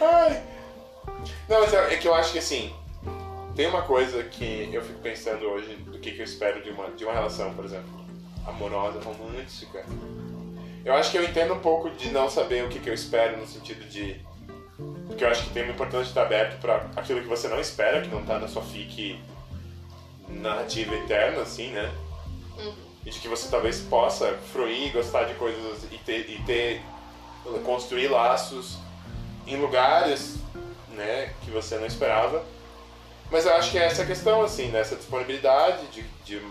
Ai. 0.00 0.42
Não, 1.48 1.60
mas 1.60 1.74
é 1.74 1.94
é 1.94 1.96
que 1.96 2.08
eu 2.08 2.14
acho 2.14 2.32
que 2.32 2.38
assim. 2.38 2.74
Tem 3.54 3.66
uma 3.66 3.82
coisa 3.82 4.22
que 4.22 4.70
eu 4.72 4.82
fico 4.82 5.00
pensando 5.00 5.44
hoje 5.44 5.74
do 5.74 5.98
que, 5.98 6.12
que 6.12 6.20
eu 6.20 6.24
espero 6.24 6.62
de 6.62 6.70
uma, 6.70 6.90
de 6.92 7.04
uma 7.04 7.12
relação, 7.12 7.52
por 7.52 7.64
exemplo, 7.64 7.90
amorosa, 8.46 9.00
romântica. 9.00 9.84
Eu 10.84 10.94
acho 10.94 11.10
que 11.10 11.18
eu 11.18 11.24
entendo 11.24 11.52
um 11.52 11.58
pouco 11.58 11.90
de 11.90 12.10
não 12.10 12.30
saber 12.30 12.64
o 12.64 12.68
que, 12.68 12.78
que 12.78 12.88
eu 12.88 12.94
espero 12.94 13.36
no 13.36 13.46
sentido 13.46 13.84
de. 13.88 14.24
Porque 15.06 15.24
eu 15.24 15.28
acho 15.28 15.44
que 15.44 15.50
tem 15.50 15.64
uma 15.64 15.72
importância 15.72 16.04
de 16.04 16.10
estar 16.10 16.22
aberto 16.22 16.58
para 16.60 16.86
aquilo 16.96 17.20
que 17.20 17.26
você 17.26 17.48
não 17.48 17.60
espera, 17.60 18.00
que 18.00 18.08
não 18.08 18.24
tá 18.24 18.38
na 18.38 18.48
sua 18.48 18.62
fique 18.62 19.20
narrativa 20.28 20.94
eterna, 20.94 21.42
assim, 21.42 21.70
né? 21.70 21.92
E 23.04 23.10
de 23.10 23.18
que 23.18 23.28
você 23.28 23.48
talvez 23.50 23.80
possa 23.80 24.38
fruir, 24.52 24.92
gostar 24.92 25.24
de 25.24 25.34
coisas 25.34 25.84
e 25.90 25.98
ter, 25.98 26.30
e 26.30 26.40
ter 26.44 26.80
construir 27.64 28.08
laços 28.08 28.78
em 29.50 29.56
lugares, 29.56 30.36
né, 30.88 31.32
que 31.42 31.50
você 31.50 31.76
não 31.76 31.86
esperava. 31.86 32.44
Mas 33.30 33.46
eu 33.46 33.54
acho 33.54 33.70
que 33.70 33.78
é 33.78 33.84
essa 33.84 34.04
questão, 34.04 34.42
assim, 34.42 34.70
dessa 34.70 34.96
disponibilidade 34.96 35.86
de, 35.88 36.04
de, 36.24 36.42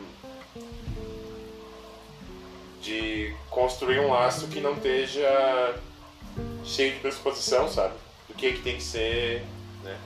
de 2.82 3.36
construir 3.50 4.00
um 4.00 4.12
laço 4.12 4.48
que 4.48 4.62
não 4.62 4.74
esteja 4.74 5.76
cheio 6.64 6.94
de 6.94 7.00
pressuposição, 7.00 7.68
sabe? 7.68 7.94
Do 8.28 8.34
que, 8.34 8.54
que 8.54 8.62
tem 8.62 8.78
que 8.78 8.84
ser, 8.84 9.44
né? 9.84 9.98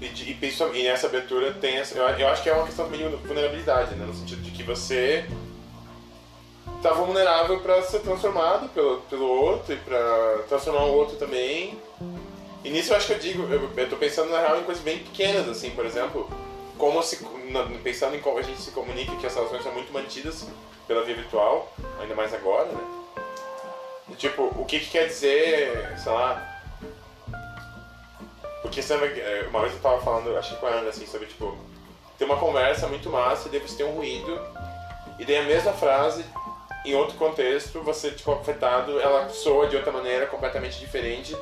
E, 0.00 0.08
de, 0.08 0.32
e, 0.32 0.78
e 0.78 0.82
nessa 0.84 1.06
abertura 1.06 1.52
tem 1.52 1.76
essa, 1.76 1.96
eu, 1.96 2.08
eu 2.08 2.28
acho 2.28 2.42
que 2.42 2.48
é 2.48 2.54
uma 2.54 2.66
questão 2.66 2.90
de 2.90 3.04
vulnerabilidade, 3.26 3.94
né? 3.94 4.06
No 4.06 4.14
sentido 4.14 4.40
de 4.40 4.50
que 4.50 4.62
você 4.62 5.26
tá 6.82 6.92
vulnerável 6.92 7.60
para 7.60 7.80
ser 7.82 8.00
transformado 8.00 8.68
pelo, 8.70 9.00
pelo 9.02 9.26
outro 9.26 9.72
e 9.72 9.76
para 9.76 10.42
transformar 10.48 10.84
o 10.84 10.94
outro 10.94 11.16
também. 11.16 11.78
E 12.64 12.70
nisso 12.70 12.92
eu 12.92 12.96
acho 12.96 13.06
que 13.06 13.12
eu 13.12 13.18
digo, 13.18 13.42
eu, 13.44 13.70
eu 13.76 13.88
tô 13.88 13.96
pensando 13.96 14.30
na 14.30 14.40
real 14.40 14.58
em 14.58 14.64
coisas 14.64 14.82
bem 14.82 14.98
pequenas, 14.98 15.48
assim, 15.48 15.70
por 15.70 15.86
exemplo, 15.86 16.28
como 16.76 17.02
se, 17.02 17.24
pensando 17.82 18.16
em 18.16 18.20
como 18.20 18.38
a 18.38 18.42
gente 18.42 18.60
se 18.60 18.72
comunica, 18.72 19.16
que 19.16 19.26
as 19.26 19.34
relações 19.34 19.62
são 19.62 19.72
muito 19.72 19.92
mantidas 19.92 20.46
pela 20.86 21.04
via 21.04 21.14
virtual, 21.14 21.72
ainda 22.00 22.14
mais 22.14 22.34
agora, 22.34 22.66
né? 22.66 22.84
E, 24.10 24.14
tipo, 24.14 24.42
o 24.42 24.64
que 24.64 24.80
que 24.80 24.90
quer 24.90 25.06
dizer, 25.06 25.96
sei 25.98 26.12
lá, 26.12 26.60
porque 28.62 28.80
é, 28.80 29.46
uma 29.48 29.60
vez 29.60 29.72
eu 29.72 29.80
tava 29.80 30.00
falando, 30.00 30.36
acho 30.36 30.54
que 30.54 30.60
com 30.60 30.66
a 30.66 30.70
Ana, 30.70 30.88
assim, 30.88 31.06
sobre, 31.06 31.26
tipo, 31.26 31.56
ter 32.18 32.24
uma 32.24 32.36
conversa 32.36 32.86
muito 32.88 33.08
massa 33.10 33.48
e 33.52 33.58
você 33.58 33.76
tem 33.76 33.86
um 33.86 33.96
ruído, 33.96 34.40
e 35.18 35.24
daí 35.24 35.36
a 35.36 35.42
mesma 35.42 35.72
frase, 35.72 36.24
em 36.84 36.94
outro 36.94 37.16
contexto, 37.16 37.80
você, 37.82 38.10
tipo, 38.10 38.32
afetado, 38.32 39.00
ela 39.00 39.28
soa 39.28 39.68
de 39.68 39.76
outra 39.76 39.92
maneira, 39.92 40.26
completamente 40.26 40.78
diferente. 40.78 41.36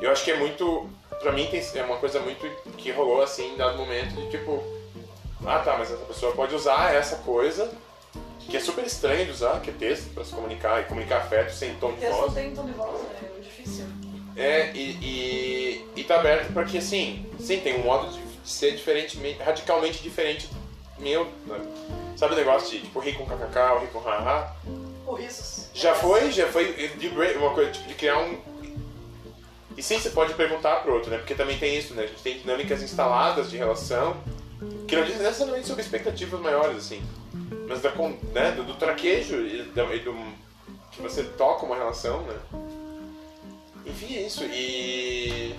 Eu 0.00 0.10
acho 0.10 0.24
que 0.24 0.30
é 0.30 0.36
muito, 0.36 0.88
pra 1.20 1.32
mim, 1.32 1.46
tem, 1.46 1.62
é 1.74 1.82
uma 1.82 1.96
coisa 1.96 2.20
muito 2.20 2.46
que 2.76 2.90
rolou, 2.90 3.22
assim, 3.22 3.54
em 3.54 3.56
dado 3.56 3.78
momento, 3.78 4.14
de, 4.14 4.30
tipo, 4.30 4.62
ah, 5.46 5.60
tá, 5.60 5.76
mas 5.78 5.90
essa 5.90 6.04
pessoa 6.04 6.32
pode 6.32 6.54
usar 6.54 6.94
essa 6.94 7.16
coisa, 7.16 7.70
que 8.40 8.56
é 8.56 8.60
super 8.60 8.84
estranho 8.84 9.24
de 9.24 9.30
usar, 9.30 9.60
que 9.60 9.70
é 9.70 9.72
texto, 9.72 10.12
pra 10.12 10.24
se 10.24 10.32
comunicar, 10.34 10.80
e 10.80 10.84
comunicar 10.84 11.18
afeto 11.18 11.52
sem 11.52 11.74
tom 11.76 11.92
de 11.92 12.06
voz. 12.06 12.34
tem 12.34 12.54
tom 12.54 12.64
de 12.64 12.72
voz, 12.72 13.02
né? 13.02 13.30
É 13.38 13.40
difícil. 13.40 13.86
É, 14.36 14.72
e, 14.74 14.98
e, 15.00 15.88
e 15.96 16.04
tá 16.04 16.16
aberto 16.16 16.52
pra 16.52 16.64
que, 16.64 16.78
assim, 16.78 17.24
sim, 17.38 17.60
tem 17.60 17.76
um 17.80 17.84
modo 17.84 18.10
de 18.10 18.20
ser 18.44 18.72
diferente, 18.72 19.16
radicalmente 19.44 20.02
diferente 20.02 20.50
meu. 20.98 21.26
né? 21.46 21.60
Sabe 22.16 22.34
o 22.34 22.36
negócio 22.36 22.70
de, 22.70 22.80
tipo, 22.84 22.98
rir 23.00 23.14
com 23.14 23.26
kkk 23.26 23.58
ou 23.74 23.80
rir 23.80 23.88
com 23.88 23.98
haha? 24.00 24.54
O 25.06 25.14
risos. 25.14 25.68
Já 25.74 25.94
foi, 25.94 26.30
já 26.32 26.46
foi 26.48 26.72
de 26.96 27.08
break- 27.10 27.36
uma 27.38 27.50
coisa 27.52 27.70
tipo 27.72 27.86
de 27.88 27.94
criar 27.94 28.18
um. 28.18 28.38
E 29.76 29.82
sim, 29.82 29.98
você 29.98 30.10
pode 30.10 30.34
perguntar 30.34 30.76
pro 30.76 30.94
outro, 30.94 31.10
né? 31.10 31.18
Porque 31.18 31.34
também 31.34 31.58
tem 31.58 31.76
isso, 31.76 31.94
né? 31.94 32.04
A 32.04 32.06
gente 32.06 32.22
tem 32.22 32.38
dinâmicas 32.38 32.80
instaladas 32.82 33.50
de 33.50 33.56
relação 33.56 34.16
que 34.86 34.94
não 34.94 35.04
dizem 35.04 35.22
necessariamente 35.22 35.66
sobre 35.66 35.82
expectativas 35.82 36.40
maiores, 36.40 36.76
assim. 36.78 37.02
Mas 37.68 37.80
da, 37.82 37.90
né? 38.32 38.52
do, 38.52 38.62
do 38.64 38.74
traquejo 38.74 39.34
e 39.46 39.62
do, 39.62 39.94
e 39.94 39.98
do- 39.98 40.44
que 40.92 41.02
você 41.02 41.24
toca 41.24 41.66
uma 41.66 41.74
relação, 41.74 42.22
né? 42.22 42.36
Enfim, 43.84 44.14
é 44.16 44.22
isso. 44.22 44.44
E. 44.44 45.54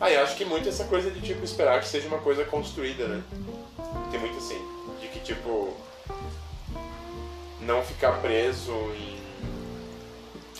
Ah, 0.00 0.10
eu 0.10 0.22
acho 0.22 0.36
que 0.36 0.44
muito 0.44 0.68
essa 0.68 0.84
coisa 0.84 1.10
de 1.10 1.20
tipo 1.20 1.42
esperar 1.44 1.80
que 1.80 1.88
seja 1.88 2.06
uma 2.08 2.18
coisa 2.18 2.44
construída, 2.44 3.08
né? 3.08 3.22
Tem 4.10 4.20
muito 4.20 4.36
assim. 4.36 4.60
Tipo 5.24 5.76
não 7.62 7.82
ficar 7.82 8.20
preso 8.20 8.72
em. 8.96 9.22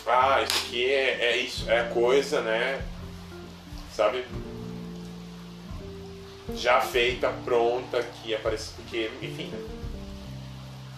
Ah, 0.05 0.41
isso 0.41 0.65
aqui 0.65 0.85
é, 0.85 1.25
é 1.25 1.37
isso, 1.37 1.69
é 1.69 1.83
coisa, 1.83 2.41
né? 2.41 2.83
Sabe? 3.93 4.25
Já 6.55 6.81
feita, 6.81 7.29
pronta, 7.45 8.03
que 8.03 8.35
aparece. 8.35 8.73
Porque, 8.73 9.09
enfim, 9.21 9.47
né? 9.47 9.65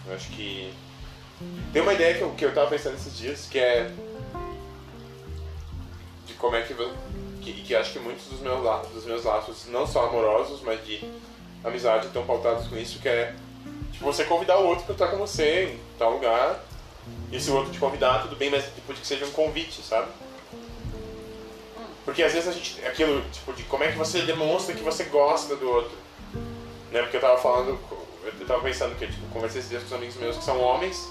Eu 0.06 0.14
acho 0.14 0.28
que. 0.30 0.72
Tem 1.72 1.82
uma 1.82 1.94
ideia 1.94 2.14
que 2.14 2.22
eu, 2.22 2.30
que 2.32 2.44
eu 2.44 2.54
tava 2.54 2.70
pensando 2.70 2.94
esses 2.94 3.16
dias, 3.16 3.46
que 3.46 3.58
é. 3.58 3.90
De 6.26 6.34
como 6.34 6.56
é 6.56 6.62
que. 6.62 6.74
Que, 7.42 7.52
que 7.62 7.76
acho 7.76 7.92
que 7.92 7.98
muitos 8.00 8.26
dos 8.26 8.40
meus, 8.40 8.88
dos 8.92 9.04
meus 9.04 9.24
laços, 9.24 9.66
não 9.66 9.86
só 9.86 10.08
amorosos, 10.08 10.62
mas 10.62 10.84
de 10.84 11.08
amizade, 11.62 12.08
estão 12.08 12.26
pautados 12.26 12.66
com 12.66 12.76
isso, 12.76 12.98
que 12.98 13.08
é 13.08 13.36
Você 14.00 14.24
convidar 14.24 14.58
o 14.58 14.66
outro 14.66 14.84
pra 14.84 14.92
estar 14.92 15.08
com 15.08 15.16
você 15.16 15.72
em 15.74 15.80
tal 15.98 16.12
lugar. 16.12 16.62
E 17.30 17.40
se 17.40 17.50
o 17.50 17.56
outro 17.56 17.72
te 17.72 17.78
convidar, 17.78 18.22
tudo 18.22 18.36
bem, 18.36 18.50
mas 18.50 18.64
tipo, 18.64 18.92
de 18.92 19.00
que 19.00 19.06
seja 19.06 19.24
um 19.24 19.30
convite, 19.30 19.82
sabe? 19.82 20.08
Porque 22.04 22.22
às 22.22 22.32
vezes 22.32 22.48
a 22.48 22.52
gente. 22.52 22.84
Aquilo, 22.86 23.20
tipo, 23.32 23.52
de 23.52 23.64
como 23.64 23.84
é 23.84 23.90
que 23.90 23.98
você 23.98 24.22
demonstra 24.22 24.74
que 24.74 24.82
você 24.82 25.04
gosta 25.04 25.56
do 25.56 25.68
outro. 25.68 25.96
Né? 26.92 27.02
Porque 27.02 27.16
eu 27.16 27.20
tava 27.20 27.38
falando. 27.38 27.78
Eu 28.24 28.46
tava 28.46 28.62
pensando 28.62 28.96
que, 28.96 29.06
tipo, 29.06 29.26
conversei 29.28 29.60
esses 29.60 29.70
dias 29.70 29.82
com 29.82 29.88
os 29.88 29.94
amigos 29.94 30.16
meus 30.16 30.36
que 30.36 30.44
são 30.44 30.60
homens. 30.60 31.08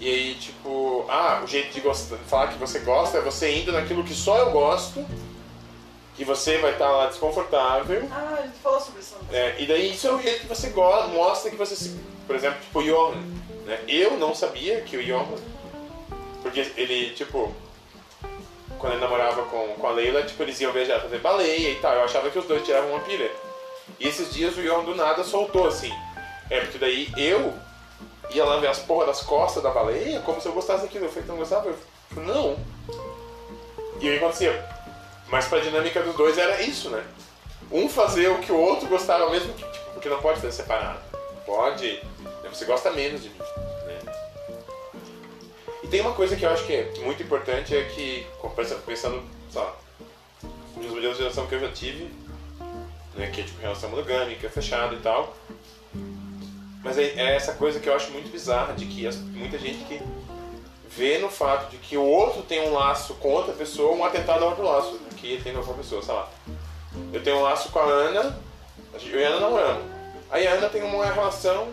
E 0.00 0.08
aí, 0.08 0.34
tipo, 0.34 1.04
ah, 1.08 1.42
o 1.44 1.46
jeito 1.46 1.72
de 1.72 1.80
gostar, 1.80 2.16
falar 2.26 2.48
que 2.48 2.58
você 2.58 2.80
gosta 2.80 3.18
é 3.18 3.20
você 3.20 3.56
indo 3.56 3.70
naquilo 3.70 4.02
que 4.02 4.14
só 4.14 4.36
eu 4.38 4.50
gosto, 4.50 5.04
que 6.22 6.24
você 6.24 6.58
vai 6.58 6.70
estar 6.70 6.88
lá 6.88 7.06
desconfortável. 7.06 8.08
Ah, 8.12 8.36
a 8.38 8.42
gente 8.42 8.58
falou 8.58 8.80
sobre 8.80 9.00
isso. 9.00 9.16
É, 9.32 9.60
e 9.60 9.66
daí 9.66 9.92
isso 9.92 10.06
é 10.06 10.12
o 10.12 10.22
jeito 10.22 10.42
que 10.42 10.46
você 10.46 10.68
gosta, 10.68 11.08
mostra 11.08 11.50
que 11.50 11.56
você 11.56 11.74
se. 11.74 11.98
Por 12.28 12.36
exemplo, 12.36 12.60
tipo 12.60 12.78
o 12.78 12.82
Johan. 12.82 13.16
Né? 13.66 13.80
Eu 13.88 14.16
não 14.16 14.32
sabia 14.32 14.80
que 14.82 14.96
o 14.96 15.04
Johan. 15.04 15.36
Porque 16.40 16.60
ele, 16.76 17.10
tipo. 17.10 17.52
Quando 18.78 18.92
ele 18.92 19.00
namorava 19.00 19.42
com, 19.42 19.74
com 19.74 19.86
a 19.86 19.90
Leila, 19.90 20.22
tipo, 20.22 20.42
eles 20.44 20.60
iam 20.60 20.72
viajar 20.72 21.00
fazer 21.00 21.18
baleia 21.18 21.70
e 21.70 21.76
tal. 21.80 21.92
Eu 21.92 22.04
achava 22.04 22.30
que 22.30 22.38
os 22.38 22.46
dois 22.46 22.64
tiravam 22.64 22.90
uma 22.90 23.00
pilha. 23.00 23.30
E 23.98 24.06
esses 24.06 24.32
dias 24.32 24.56
o 24.56 24.62
Johan 24.62 24.84
do 24.84 24.94
nada 24.94 25.24
soltou 25.24 25.66
assim. 25.66 25.92
É, 26.50 26.60
porque 26.60 26.78
daí 26.78 27.08
eu 27.16 27.52
ia 28.30 28.44
lá 28.44 28.58
ver 28.58 28.68
as 28.68 28.78
porra 28.78 29.06
das 29.06 29.22
costas 29.22 29.62
da 29.62 29.70
baleia 29.70 30.20
como 30.20 30.40
se 30.40 30.46
eu 30.46 30.52
gostasse 30.52 30.82
daquilo. 30.82 31.06
Eu 31.06 31.08
falei, 31.08 31.24
tu 31.24 31.30
não 31.30 31.38
gostava? 31.38 31.68
Eu 31.68 31.76
falei, 32.10 32.28
não. 32.28 32.56
E 34.00 34.08
aí 34.08 34.16
acontecia. 34.18 34.81
Mas 35.32 35.46
pra 35.46 35.58
dinâmica 35.60 36.00
dos 36.02 36.14
dois 36.14 36.38
era 36.38 36.62
isso, 36.62 36.90
né? 36.90 37.02
um 37.70 37.88
fazer 37.88 38.28
o 38.28 38.38
que 38.38 38.52
o 38.52 38.56
outro 38.60 38.86
gostava, 38.86 39.30
mesmo 39.30 39.54
que, 39.54 39.64
tipo, 39.64 39.90
porque 39.94 40.08
não 40.10 40.20
pode 40.20 40.40
ser 40.40 40.52
separado. 40.52 41.00
Pode, 41.46 42.02
né, 42.20 42.48
você 42.52 42.66
gosta 42.66 42.90
menos 42.90 43.22
de 43.22 43.30
mim. 43.30 43.38
Né? 43.38 43.98
E 45.82 45.88
tem 45.88 46.02
uma 46.02 46.12
coisa 46.12 46.36
que 46.36 46.44
eu 46.44 46.50
acho 46.50 46.66
que 46.66 46.74
é 46.74 46.92
muito 47.02 47.22
importante, 47.22 47.74
é 47.74 47.84
que, 47.84 48.26
pensando, 48.84 49.22
lá, 49.54 49.74
nos 50.76 50.86
modelos 50.90 51.16
de 51.16 51.22
relação 51.22 51.46
que 51.46 51.54
eu 51.54 51.60
já 51.60 51.72
tive, 51.72 52.10
né, 53.14 53.30
que 53.32 53.40
é 53.40 53.44
tipo 53.44 53.58
relação 53.62 53.88
monogâmica, 53.88 54.50
fechada 54.50 54.94
e 54.94 54.98
tal. 54.98 55.34
Mas 56.84 56.98
é, 56.98 57.04
é 57.04 57.36
essa 57.36 57.54
coisa 57.54 57.80
que 57.80 57.88
eu 57.88 57.94
acho 57.94 58.10
muito 58.10 58.30
bizarra, 58.30 58.74
de 58.74 58.84
que 58.84 59.06
as- 59.06 59.16
muita 59.16 59.56
gente 59.56 59.82
que 59.84 59.98
vê 60.96 61.18
no 61.18 61.30
fato 61.30 61.70
de 61.70 61.78
que 61.78 61.96
o 61.96 62.04
outro 62.04 62.42
tem 62.42 62.68
um 62.68 62.74
laço 62.74 63.14
com 63.14 63.30
outra 63.30 63.52
pessoa, 63.52 63.96
um 63.96 64.04
atentado 64.04 64.44
a 64.44 64.48
outro 64.48 64.64
laço 64.64 64.98
que 65.16 65.26
ele 65.26 65.42
tem 65.42 65.52
com 65.52 65.60
outra 65.60 65.74
pessoa, 65.74 66.02
sei 66.02 66.14
lá. 66.14 66.28
Eu 67.12 67.22
tenho 67.22 67.38
um 67.38 67.42
laço 67.42 67.70
com 67.70 67.78
a 67.78 67.84
Ana, 67.84 68.38
eu 69.04 69.20
e 69.20 69.24
a 69.24 69.28
Ana 69.28 69.40
não 69.40 69.56
amo. 69.56 69.90
Aí 70.30 70.46
a 70.46 70.52
Ana 70.52 70.68
tem 70.68 70.82
uma 70.82 71.04
relação 71.04 71.68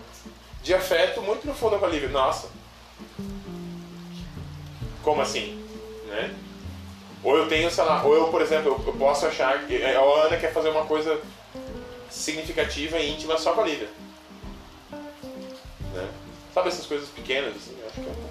de 0.63 0.73
afeto 0.73 1.21
muito 1.21 1.41
profunda 1.41 1.77
com 1.77 1.85
a 1.85 1.89
Lívia. 1.89 2.09
Nossa. 2.09 2.49
Como 5.03 5.21
assim? 5.21 5.65
Né? 6.07 6.33
Ou 7.23 7.37
eu 7.37 7.47
tenho, 7.47 7.69
sei 7.69 7.83
lá, 7.83 8.03
ou 8.03 8.15
eu, 8.15 8.27
por 8.29 8.41
exemplo, 8.41 8.81
eu, 8.85 8.93
posso 8.93 9.25
achar 9.25 9.65
que 9.65 9.83
a 9.83 9.99
Ana 9.99 10.37
quer 10.37 10.53
fazer 10.53 10.69
uma 10.69 10.85
coisa 10.85 11.19
significativa 12.09 12.97
e 12.97 13.11
íntima 13.11 13.37
só 13.37 13.53
com 13.53 13.61
a 13.61 13.65
Lívia. 13.65 13.89
Né? 15.93 16.09
Sabe 16.53 16.69
essas 16.69 16.85
coisas 16.85 17.09
pequenas, 17.09 17.55
assim? 17.55 17.75
Acho 17.85 18.01
que 18.01 18.07
é 18.07 18.11
um 18.11 18.28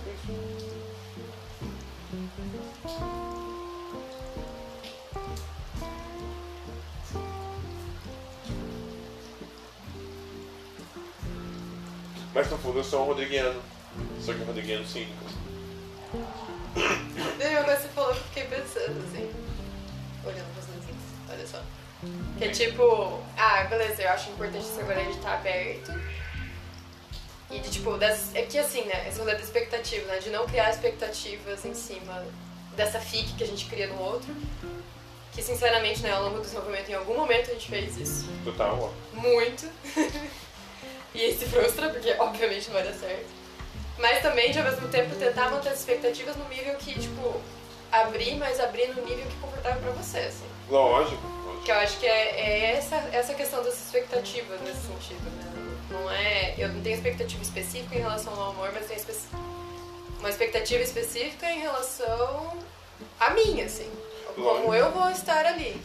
Mas 12.34 12.50
no 12.50 12.58
fundo 12.58 12.78
eu 12.78 12.84
sou 12.84 13.02
um 13.02 13.06
rodriguiano. 13.06 13.60
Só 14.20 14.32
que 14.32 14.40
um 14.40 14.44
rodriguiano 14.44 14.86
cínico. 14.86 15.24
Daí 17.38 17.56
agora 17.56 17.80
você 17.80 17.88
falou 17.88 18.12
que 18.12 18.18
eu 18.18 18.24
fiquei 18.24 18.44
pensando 18.44 19.04
assim, 19.04 19.30
olhando 20.24 20.52
pras 20.54 20.66
luzinhas, 20.68 21.02
olha 21.30 21.46
só. 21.46 21.62
Que 22.38 22.44
é 22.44 22.48
tipo, 22.48 23.20
ah, 23.36 23.64
beleza, 23.64 24.02
eu 24.02 24.10
acho 24.10 24.30
importante 24.30 24.64
esse 24.64 24.80
rolê 24.80 25.04
de 25.04 25.10
estar 25.10 25.34
aberto. 25.34 25.92
E 27.50 27.58
de 27.60 27.70
tipo, 27.70 27.96
das, 27.96 28.34
é 28.34 28.42
que 28.42 28.58
assim, 28.58 28.84
né, 28.84 29.08
esse 29.08 29.18
rolê 29.18 29.34
da 29.34 29.40
expectativa, 29.40 30.06
né, 30.06 30.18
de 30.18 30.30
não 30.30 30.46
criar 30.46 30.70
expectativas 30.70 31.64
em 31.64 31.74
cima 31.74 32.24
dessa 32.76 33.00
fique 33.00 33.34
que 33.34 33.42
a 33.42 33.46
gente 33.46 33.64
cria 33.66 33.88
no 33.88 34.00
outro. 34.00 34.34
Que 35.32 35.42
sinceramente, 35.42 36.02
né, 36.02 36.12
ao 36.12 36.24
longo 36.24 36.36
do 36.36 36.42
desenvolvimento, 36.42 36.90
em 36.90 36.94
algum 36.94 37.16
momento 37.16 37.50
a 37.50 37.54
gente 37.54 37.68
fez 37.68 37.96
isso. 37.96 38.28
Total, 38.44 38.78
ó. 38.78 39.16
Muito. 39.16 39.68
e 41.18 41.24
aí 41.24 41.36
se 41.36 41.46
frustra, 41.46 41.88
porque 41.90 42.14
obviamente 42.18 42.66
não 42.68 42.74
vai 42.74 42.84
dar 42.84 42.92
certo. 42.94 43.26
Mas 43.98 44.22
também, 44.22 44.52
de 44.52 44.58
ao 44.58 44.64
mesmo 44.64 44.88
tempo, 44.88 45.14
tentar 45.16 45.50
manter 45.50 45.70
as 45.70 45.80
expectativas 45.80 46.36
no 46.36 46.48
nível 46.48 46.74
que, 46.76 46.98
tipo, 46.98 47.40
abrir, 47.90 48.36
mas 48.36 48.60
abrir 48.60 48.88
no 48.88 49.02
nível 49.04 49.26
que 49.26 49.32
é 49.36 49.40
confortável 49.40 49.82
pra 49.82 49.90
você, 49.92 50.18
assim. 50.18 50.46
Lógico, 50.70 51.20
Que 51.64 51.72
eu 51.72 51.76
acho 51.76 51.98
que 51.98 52.06
é, 52.06 52.40
é 52.40 52.76
essa, 52.76 52.94
essa 53.12 53.34
questão 53.34 53.62
das 53.64 53.74
expectativas 53.74 54.60
nesse 54.60 54.82
sentido, 54.86 55.24
né? 55.30 55.74
Não 55.90 56.10
é. 56.10 56.54
Eu 56.56 56.68
não 56.68 56.80
tenho 56.82 56.94
expectativa 56.94 57.42
específica 57.42 57.96
em 57.96 58.00
relação 58.00 58.32
ao 58.34 58.50
amor, 58.50 58.70
mas 58.72 58.86
tenho 58.86 59.00
espe- 59.00 59.16
uma 60.20 60.28
expectativa 60.30 60.82
específica 60.82 61.50
em 61.50 61.58
relação 61.60 62.56
a 63.18 63.30
mim, 63.30 63.60
assim. 63.62 63.90
Como 64.34 64.46
Lógico. 64.46 64.74
eu 64.74 64.92
vou 64.92 65.10
estar 65.10 65.44
ali. 65.44 65.80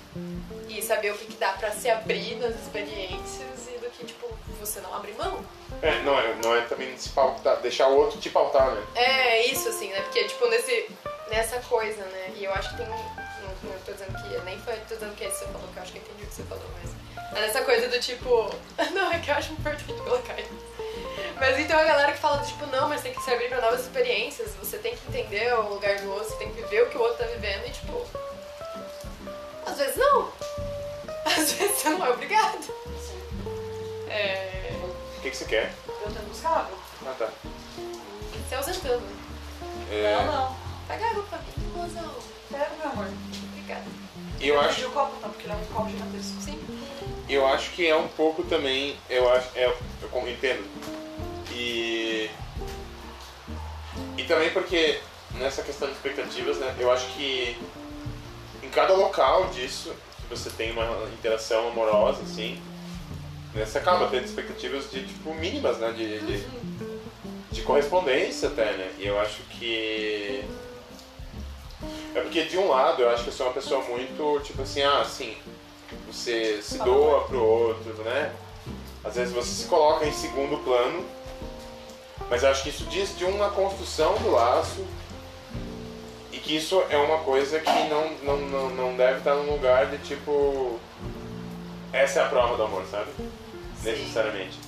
E 0.69 0.82
saber 0.84 1.12
o 1.12 1.17
que, 1.17 1.26
que 1.26 1.38
dá 1.38 1.54
pra 1.54 1.72
se 1.72 1.89
abrir 1.89 2.36
nas 2.36 2.54
experiências 2.62 3.67
e 3.74 3.80
do 3.80 3.89
que, 3.91 4.06
tipo, 4.06 4.28
você 4.65 4.80
não 4.82 4.93
abre 4.93 5.13
mão. 5.13 5.43
É, 5.82 6.02
não 6.02 6.17
é, 6.17 6.36
não 6.43 6.56
é 6.56 6.62
também 6.62 6.97
se 6.97 7.10
pautar, 7.10 7.58
deixar 7.58 7.88
o 7.88 7.97
outro 7.97 8.19
te 8.19 8.30
pautar, 8.30 8.71
né? 8.71 8.84
É 8.95 9.45
isso, 9.47 9.69
assim, 9.69 9.89
né? 9.89 10.02
Porque, 10.02 10.23
tipo, 10.26 10.47
nesse, 10.47 10.89
nessa 11.30 11.60
coisa, 11.62 12.04
né? 12.06 12.34
E 12.36 12.43
eu 12.43 12.54
acho 12.54 12.69
que 12.69 12.78
tem 12.78 12.86
um. 12.86 12.89
Não, 12.89 13.71
não 13.71 13.80
tô 13.86 13.91
dizendo 13.91 14.13
que. 14.21 14.45
Nem 14.45 14.58
foi 14.60 14.76
tô 14.88 14.95
dizendo 14.95 15.15
que 15.15 15.26
é 15.26 15.28
isso 15.28 15.39
que 15.39 15.45
você 15.45 15.52
falou, 15.52 15.67
que 15.67 15.78
eu 15.78 15.84
acho 15.84 15.91
que 15.91 15.97
eu 15.97 16.04
entendi 16.04 16.23
o 16.23 16.28
que 16.28 16.36
você 16.36 16.43
falou, 16.43 16.65
mas. 16.82 16.91
Mas 17.32 17.41
nessa 17.41 17.62
coisa 17.63 17.88
do 17.88 17.99
tipo. 17.99 18.49
Não, 18.93 19.12
é 19.12 19.19
que 19.19 19.30
eu 19.32 19.36
acho 19.36 19.54
importante 19.54 19.86
colocar 19.86 20.39
isso. 20.39 20.73
Mas 21.39 21.60
então 21.60 21.78
a 21.80 21.84
galera 21.84 22.12
que 22.12 22.19
fala 22.19 22.38
do 22.38 22.45
tipo, 22.45 22.65
não, 22.67 22.88
mas 22.88 23.02
tem 23.02 23.13
que 23.13 23.21
se 23.21 23.32
abrir 23.32 23.49
pra 23.49 23.60
novas 23.60 23.82
experiências, 23.82 24.52
você 24.56 24.78
tem 24.78 24.95
que 24.95 25.08
entender 25.10 25.54
o 25.56 25.73
lugar 25.73 25.99
do 25.99 26.10
outro, 26.12 26.30
você 26.30 26.38
tem 26.38 26.49
que 26.52 26.62
viver 26.62 26.84
o 26.84 26.89
que 26.89 26.97
o 26.97 27.02
outro 27.02 27.17
tá 27.17 27.26
vivendo 27.26 27.65
e 27.65 27.69
tipo. 27.71 28.06
Às 29.65 29.78
vezes 29.78 29.95
não. 29.95 30.32
Às 31.26 31.54
vezes 31.54 31.78
você 31.78 31.89
não 31.89 32.06
é 32.06 32.10
obrigado. 32.12 32.83
É. 34.13 34.71
O 35.17 35.21
que, 35.21 35.30
que 35.32 35.38
você 35.38 35.45
quer? 35.45 35.73
Eu 35.88 36.12
tento 36.12 36.28
buscar 36.30 36.49
água. 36.49 36.78
Ah, 37.06 37.15
tá. 37.17 37.30
Se 38.47 38.56
ausentando. 38.56 39.04
É, 39.91 40.15
Não, 40.17 40.32
não. 40.32 40.56
Pega 40.88 41.06
água 41.10 41.23
pra 41.23 41.39
mim, 41.39 41.71
mozão. 41.76 42.13
Pega, 42.52 42.69
meu 42.80 42.91
amor. 42.91 43.08
Obrigada. 43.52 43.86
Eu 44.39 44.60
pedi 44.60 44.67
acho, 44.67 44.88
o 44.88 44.91
copo, 44.91 45.15
tá? 45.21 45.30
Porque 45.30 45.43
ele 45.45 45.54
é 45.54 45.56
um 45.56 45.65
copo 45.73 45.89
gigantesco. 45.89 46.41
Sim. 46.41 46.60
eu 47.30 47.47
acho 47.47 47.71
que 47.71 47.88
é 47.88 47.95
um 47.95 48.08
pouco 48.10 48.43
também, 48.43 48.97
eu 49.10 49.32
acho, 49.32 49.47
é, 49.56 49.65
eu 49.65 50.28
entendo. 50.28 50.63
E 51.52 52.30
e 54.17 54.23
também 54.26 54.49
porque 54.52 54.99
nessa 55.36 55.63
questão 55.63 55.88
de 55.88 55.93
expectativas, 55.95 56.58
né, 56.58 56.76
eu 56.80 56.91
acho 56.91 57.08
que 57.13 57.58
em 58.62 58.69
cada 58.69 58.93
local 58.93 59.47
disso 59.47 59.93
que 60.17 60.28
você 60.30 60.49
tem 60.49 60.71
uma 60.71 60.86
interação 61.13 61.69
amorosa, 61.69 62.21
assim, 62.23 62.62
né, 63.54 63.66
você 63.66 63.78
acaba 63.78 64.08
tendo 64.08 64.26
expectativas 64.26 64.89
de 64.89 65.06
tipo 65.06 65.34
mínimas, 65.36 65.78
né, 65.78 65.92
de, 65.92 66.20
de, 66.20 66.48
de 67.52 67.62
correspondência 67.62 68.50
até, 68.50 68.74
né? 68.74 68.92
E 68.98 69.06
eu 69.06 69.20
acho 69.20 69.42
que. 69.44 70.44
É 72.16 72.22
porque 72.22 72.44
de 72.44 72.58
um 72.58 72.70
lado 72.70 73.02
eu 73.02 73.10
acho 73.10 73.24
que 73.24 73.30
eu 73.30 73.34
sou 73.34 73.48
uma 73.48 73.54
pessoa 73.54 73.84
muito, 73.84 74.42
tipo 74.44 74.62
assim, 74.62 74.82
ah, 74.82 75.02
assim, 75.02 75.36
você 76.08 76.62
se 76.62 76.78
doa 76.80 77.22
pro 77.22 77.44
outro, 77.44 77.94
né? 78.04 78.34
Às 79.04 79.16
vezes 79.16 79.34
você 79.34 79.50
se 79.50 79.68
coloca 79.68 80.06
em 80.06 80.12
segundo 80.12 80.63
plano, 80.63 81.06
mas 82.30 82.44
eu 82.44 82.50
acho 82.50 82.63
que 82.63 82.70
isso 82.70 82.86
diz 82.86 83.16
de 83.18 83.26
uma 83.26 83.50
construção 83.50 84.16
do 84.20 84.32
laço 84.32 84.86
e 86.32 86.38
que 86.38 86.56
isso 86.56 86.82
é 86.89 86.98
uma 86.98 87.20
coisa 87.20 87.60
que 87.60 87.89
não, 87.89 88.12
não, 88.24 88.38
não, 88.38 88.70
não 88.70 88.96
deve 88.96 89.20
estar 89.20 89.36
num 89.36 89.52
lugar 89.52 89.88
de 89.88 89.98
tipo. 90.00 90.80
Essa 91.92 92.22
é 92.22 92.24
a 92.24 92.28
prova 92.28 92.58
do 92.58 92.63
amor, 92.63 92.84
sabe? 92.89 93.12
Necessariamente. 93.84 94.60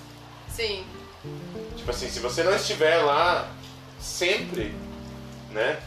Sim. 0.49 0.86
Tipo 1.75 1.91
assim, 1.91 2.10
se 2.10 2.19
você 2.19 2.43
não 2.43 2.56
estiver 2.56 2.97
lá 2.97 3.51
sempre, 3.99 4.75
né? 5.51 5.82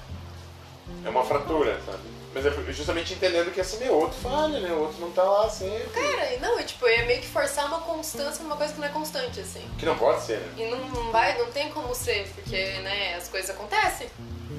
É 1.05 1.09
uma 1.09 1.25
fratura, 1.25 1.81
sabe? 1.85 2.19
Mas 2.35 2.45
é 2.45 2.73
justamente 2.73 3.14
entendendo 3.14 3.53
que 3.53 3.61
assim, 3.61 3.79
meu, 3.79 3.95
o 3.95 4.01
outro 4.01 4.19
falha, 4.21 4.61
né? 4.61 4.71
O 4.73 4.81
outro 4.81 5.01
não 5.01 5.11
tá 5.11 5.23
lá 5.23 5.49
sempre. 5.49 5.88
Cara, 5.88 6.35
e 6.35 6.38
não, 6.38 6.62
tipo, 6.62 6.87
é 6.87 7.05
meio 7.07 7.21
que 7.21 7.27
forçar 7.27 7.67
uma 7.67 7.81
constância 7.81 8.43
numa 8.43 8.57
coisa 8.57 8.73
que 8.73 8.81
não 8.81 8.87
é 8.87 8.91
constante, 8.91 9.41
assim. 9.41 9.67
Que 9.79 9.87
não 9.87 9.97
pode 9.97 10.23
ser, 10.23 10.38
né? 10.38 10.53
E 10.59 10.67
não, 10.67 10.79
não 10.88 11.11
vai, 11.11 11.38
não 11.38 11.51
tem 11.51 11.71
como 11.71 11.95
ser, 11.95 12.29
porque, 12.35 12.57
né, 12.57 13.14
as 13.14 13.29
coisas 13.29 13.51
acontecem. 13.51 14.09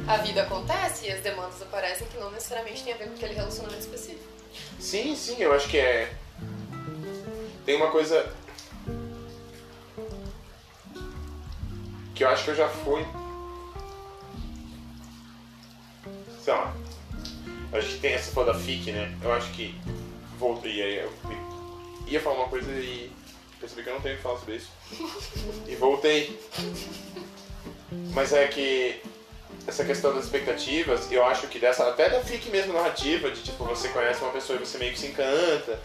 A 0.08 0.17
vida 0.17 0.41
acontece 0.41 1.05
e 1.05 1.12
as 1.12 1.21
demandas 1.21 1.62
aparecem 1.62 2.08
que 2.08 2.17
não 2.17 2.32
necessariamente 2.32 2.84
tem 2.84 2.93
a 2.93 2.97
ver 2.97 3.08
com 3.08 3.13
aquele 3.13 3.34
relacionamento 3.36 3.82
específico. 3.82 4.23
Sim, 4.79 5.15
sim, 5.15 5.36
eu 5.39 5.53
acho 5.53 5.67
que 5.69 5.77
é. 5.77 6.12
Tem 7.65 7.75
uma 7.75 7.91
coisa. 7.91 8.34
Que 12.19 12.25
eu 12.25 12.29
acho 12.29 12.43
que 12.43 12.49
eu 12.49 12.55
já 12.55 12.67
fui. 12.67 13.05
Sei 16.43 16.53
lá. 16.53 16.75
Acho 17.71 17.88
que 17.88 17.99
tem 17.99 18.12
essa 18.12 18.34
foda 18.34 18.51
da 18.51 18.60
FIC, 18.60 18.91
né? 18.91 19.17
Eu 19.23 19.32
acho 19.32 19.49
que. 19.53 19.73
Voltei 20.38 20.82
aí. 20.82 20.97
Eu 20.97 21.13
ia 22.08 22.19
falar 22.19 22.39
uma 22.39 22.49
coisa 22.49 22.69
e 22.71 23.10
percebi 23.58 23.84
que 23.84 23.89
eu 23.89 23.93
não 23.93 24.01
tenho 24.01 24.17
que 24.17 24.21
falar 24.21 24.38
sobre 24.38 24.58
isso. 24.58 24.69
E 25.65 25.75
voltei. 25.77 26.38
Mas 28.13 28.34
é 28.34 28.49
que 28.49 29.01
essa 29.65 29.86
questão 29.86 30.13
das 30.13 30.25
expectativas, 30.25 31.10
eu 31.10 31.23
acho 31.23 31.47
que 31.47 31.58
dessa, 31.58 31.88
até 31.88 32.10
da 32.10 32.19
FIC 32.19 32.49
mesmo 32.49 32.73
narrativa, 32.73 33.32
de 33.32 33.41
tipo, 33.43 33.63
você 33.63 33.88
conhece 33.88 34.21
uma 34.21 34.34
pessoa 34.34 34.60
e 34.60 34.65
você 34.65 34.77
meio 34.77 34.91
que 34.91 34.99
se 34.99 35.08
encanta. 35.08 35.79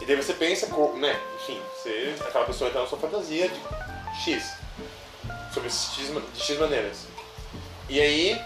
E 0.00 0.04
daí 0.04 0.14
você 0.14 0.34
pensa, 0.34 0.68
né? 0.94 1.20
Enfim, 1.42 1.60
você, 1.74 2.14
aquela 2.20 2.44
pessoa 2.44 2.68
está 2.68 2.80
na 2.80 2.86
sua 2.86 2.98
fantasia 3.00 3.48
de 3.48 3.60
X. 4.22 4.57
Sobre 5.58 5.70
X, 5.70 6.12
de 6.34 6.40
X 6.40 6.58
maneiras. 6.58 7.06
E 7.88 8.00
aí, 8.00 8.40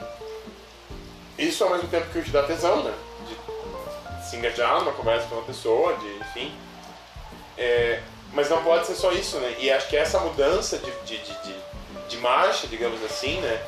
isso 1.38 1.62
ao 1.62 1.70
mesmo 1.70 1.88
tempo 1.88 2.09
que 2.11 2.22
te 2.22 2.31
dá 2.31 2.42
tesão, 2.44 2.83
né? 2.83 2.94
De 3.29 4.31
se 4.31 4.37
engajar 4.37 4.79
numa 4.81 4.92
conversa 4.92 5.27
com 5.27 5.35
uma 5.35 5.44
pessoa, 5.44 5.94
de, 5.96 6.07
enfim. 6.16 6.55
É, 7.59 8.01
mas 8.33 8.48
não 8.48 8.62
pode 8.62 8.87
ser 8.87 8.94
só 8.94 9.12
isso, 9.12 9.37
né? 9.38 9.57
E 9.59 9.70
acho 9.70 9.88
que 9.88 9.96
essa 9.96 10.20
mudança 10.20 10.79
de, 10.79 10.90
de, 11.05 11.18
de, 11.18 11.35
de, 11.42 11.55
de 12.09 12.16
marcha, 12.16 12.66
digamos 12.66 13.03
assim, 13.05 13.38
né? 13.42 13.62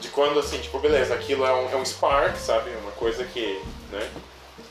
De 0.00 0.08
quando, 0.08 0.40
assim, 0.40 0.58
tipo, 0.58 0.78
beleza, 0.78 1.12
aquilo 1.12 1.44
é 1.44 1.52
um, 1.52 1.70
é 1.70 1.76
um 1.76 1.84
spark, 1.84 2.34
sabe? 2.38 2.70
Uma 2.76 2.92
coisa 2.92 3.24
que, 3.24 3.62
né? 3.92 4.10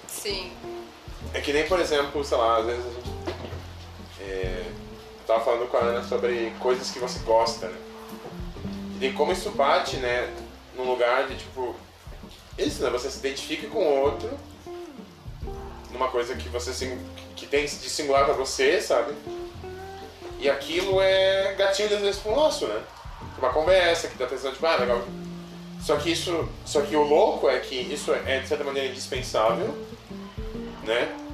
Sim. 0.07 0.51
É 1.31 1.41
que 1.41 1.53
nem, 1.53 1.67
por 1.67 1.79
exemplo, 1.79 2.23
sei 2.23 2.37
lá, 2.37 2.57
às 2.57 2.65
vezes 2.65 2.85
a 2.87 2.89
gente. 2.89 3.09
É, 4.21 4.68
tava 5.29 5.45
falando 5.45 5.69
com 5.69 5.77
a 5.77 5.81
Ana 5.81 6.03
sobre 6.03 6.51
coisas 6.59 6.89
que 6.89 6.97
você 6.97 7.19
gosta, 7.19 7.67
né? 7.67 7.77
E 8.95 8.99
daí 8.99 9.13
como 9.13 9.31
isso 9.31 9.51
bate, 9.51 9.97
né? 9.97 10.33
Num 10.75 10.89
lugar 10.89 11.27
de 11.27 11.35
tipo. 11.35 11.75
Isso, 12.57 12.83
né? 12.83 12.89
Você 12.89 13.11
se 13.11 13.19
identifica 13.19 13.67
com 13.67 13.79
o 13.79 14.01
outro 14.01 14.29
numa 15.91 16.07
coisa 16.09 16.35
que 16.35 16.49
você 16.49 16.97
que 17.35 17.45
tem 17.45 17.65
de 17.65 17.69
singular 17.69 18.25
pra 18.25 18.33
você, 18.33 18.81
sabe? 18.81 19.13
E 20.39 20.49
aquilo 20.49 20.99
é 20.99 21.53
gatilho 21.57 21.95
às 21.95 22.01
vezes 22.01 22.21
pro 22.21 22.35
nosso, 22.35 22.65
né? 22.65 22.81
Uma 23.37 23.49
conversa 23.49 24.07
que 24.07 24.17
dá 24.17 24.25
atenção 24.25 24.51
tipo, 24.51 24.65
ah, 24.65 24.77
legal. 24.77 25.01
Só 25.81 25.95
que 25.97 26.11
isso. 26.11 26.49
Só 26.65 26.81
que 26.81 26.95
o 26.95 27.03
louco 27.03 27.47
é 27.47 27.59
que 27.59 27.75
isso 27.75 28.11
é 28.13 28.39
de 28.39 28.47
certa 28.47 28.63
maneira 28.63 28.89
indispensável 28.89 29.77
né? 30.89 31.28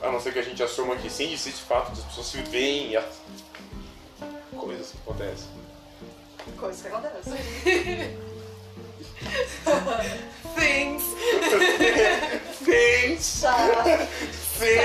A 0.00 0.12
não 0.12 0.20
ser 0.20 0.32
que 0.32 0.38
a 0.38 0.42
gente 0.42 0.62
assuma 0.62 0.96
que 0.96 1.10
sim, 1.10 1.32
existe 1.32 1.62
fato 1.62 1.92
de 1.92 2.00
as 2.00 2.06
pessoas 2.06 2.26
se 2.28 2.42
veem 2.42 2.90
e 2.90 2.96
as 2.96 3.20
coisas 4.56 4.90
que 4.92 4.98
acontecem. 4.98 5.48
Coisas 6.56 6.82
que 6.82 6.88
acontecem. 6.88 7.32
Things. 10.54 11.02
Things! 12.64 13.40
Tá. 13.40 14.06
Sim! 14.58 14.78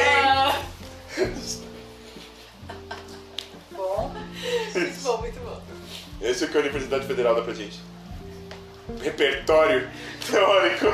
Bom, 3.71 4.12
Muito 4.73 5.02
bom, 5.04 5.17
muito 5.17 5.39
bom. 5.39 5.62
Esse 6.21 6.43
é 6.43 6.47
o 6.47 6.49
que 6.49 6.58
a 6.58 6.62
Universidade 6.62 7.06
Federal 7.06 7.36
dá 7.36 7.41
pra 7.41 7.54
gente. 7.54 7.80
Repertório 9.02 9.89
teórico. 10.30 10.88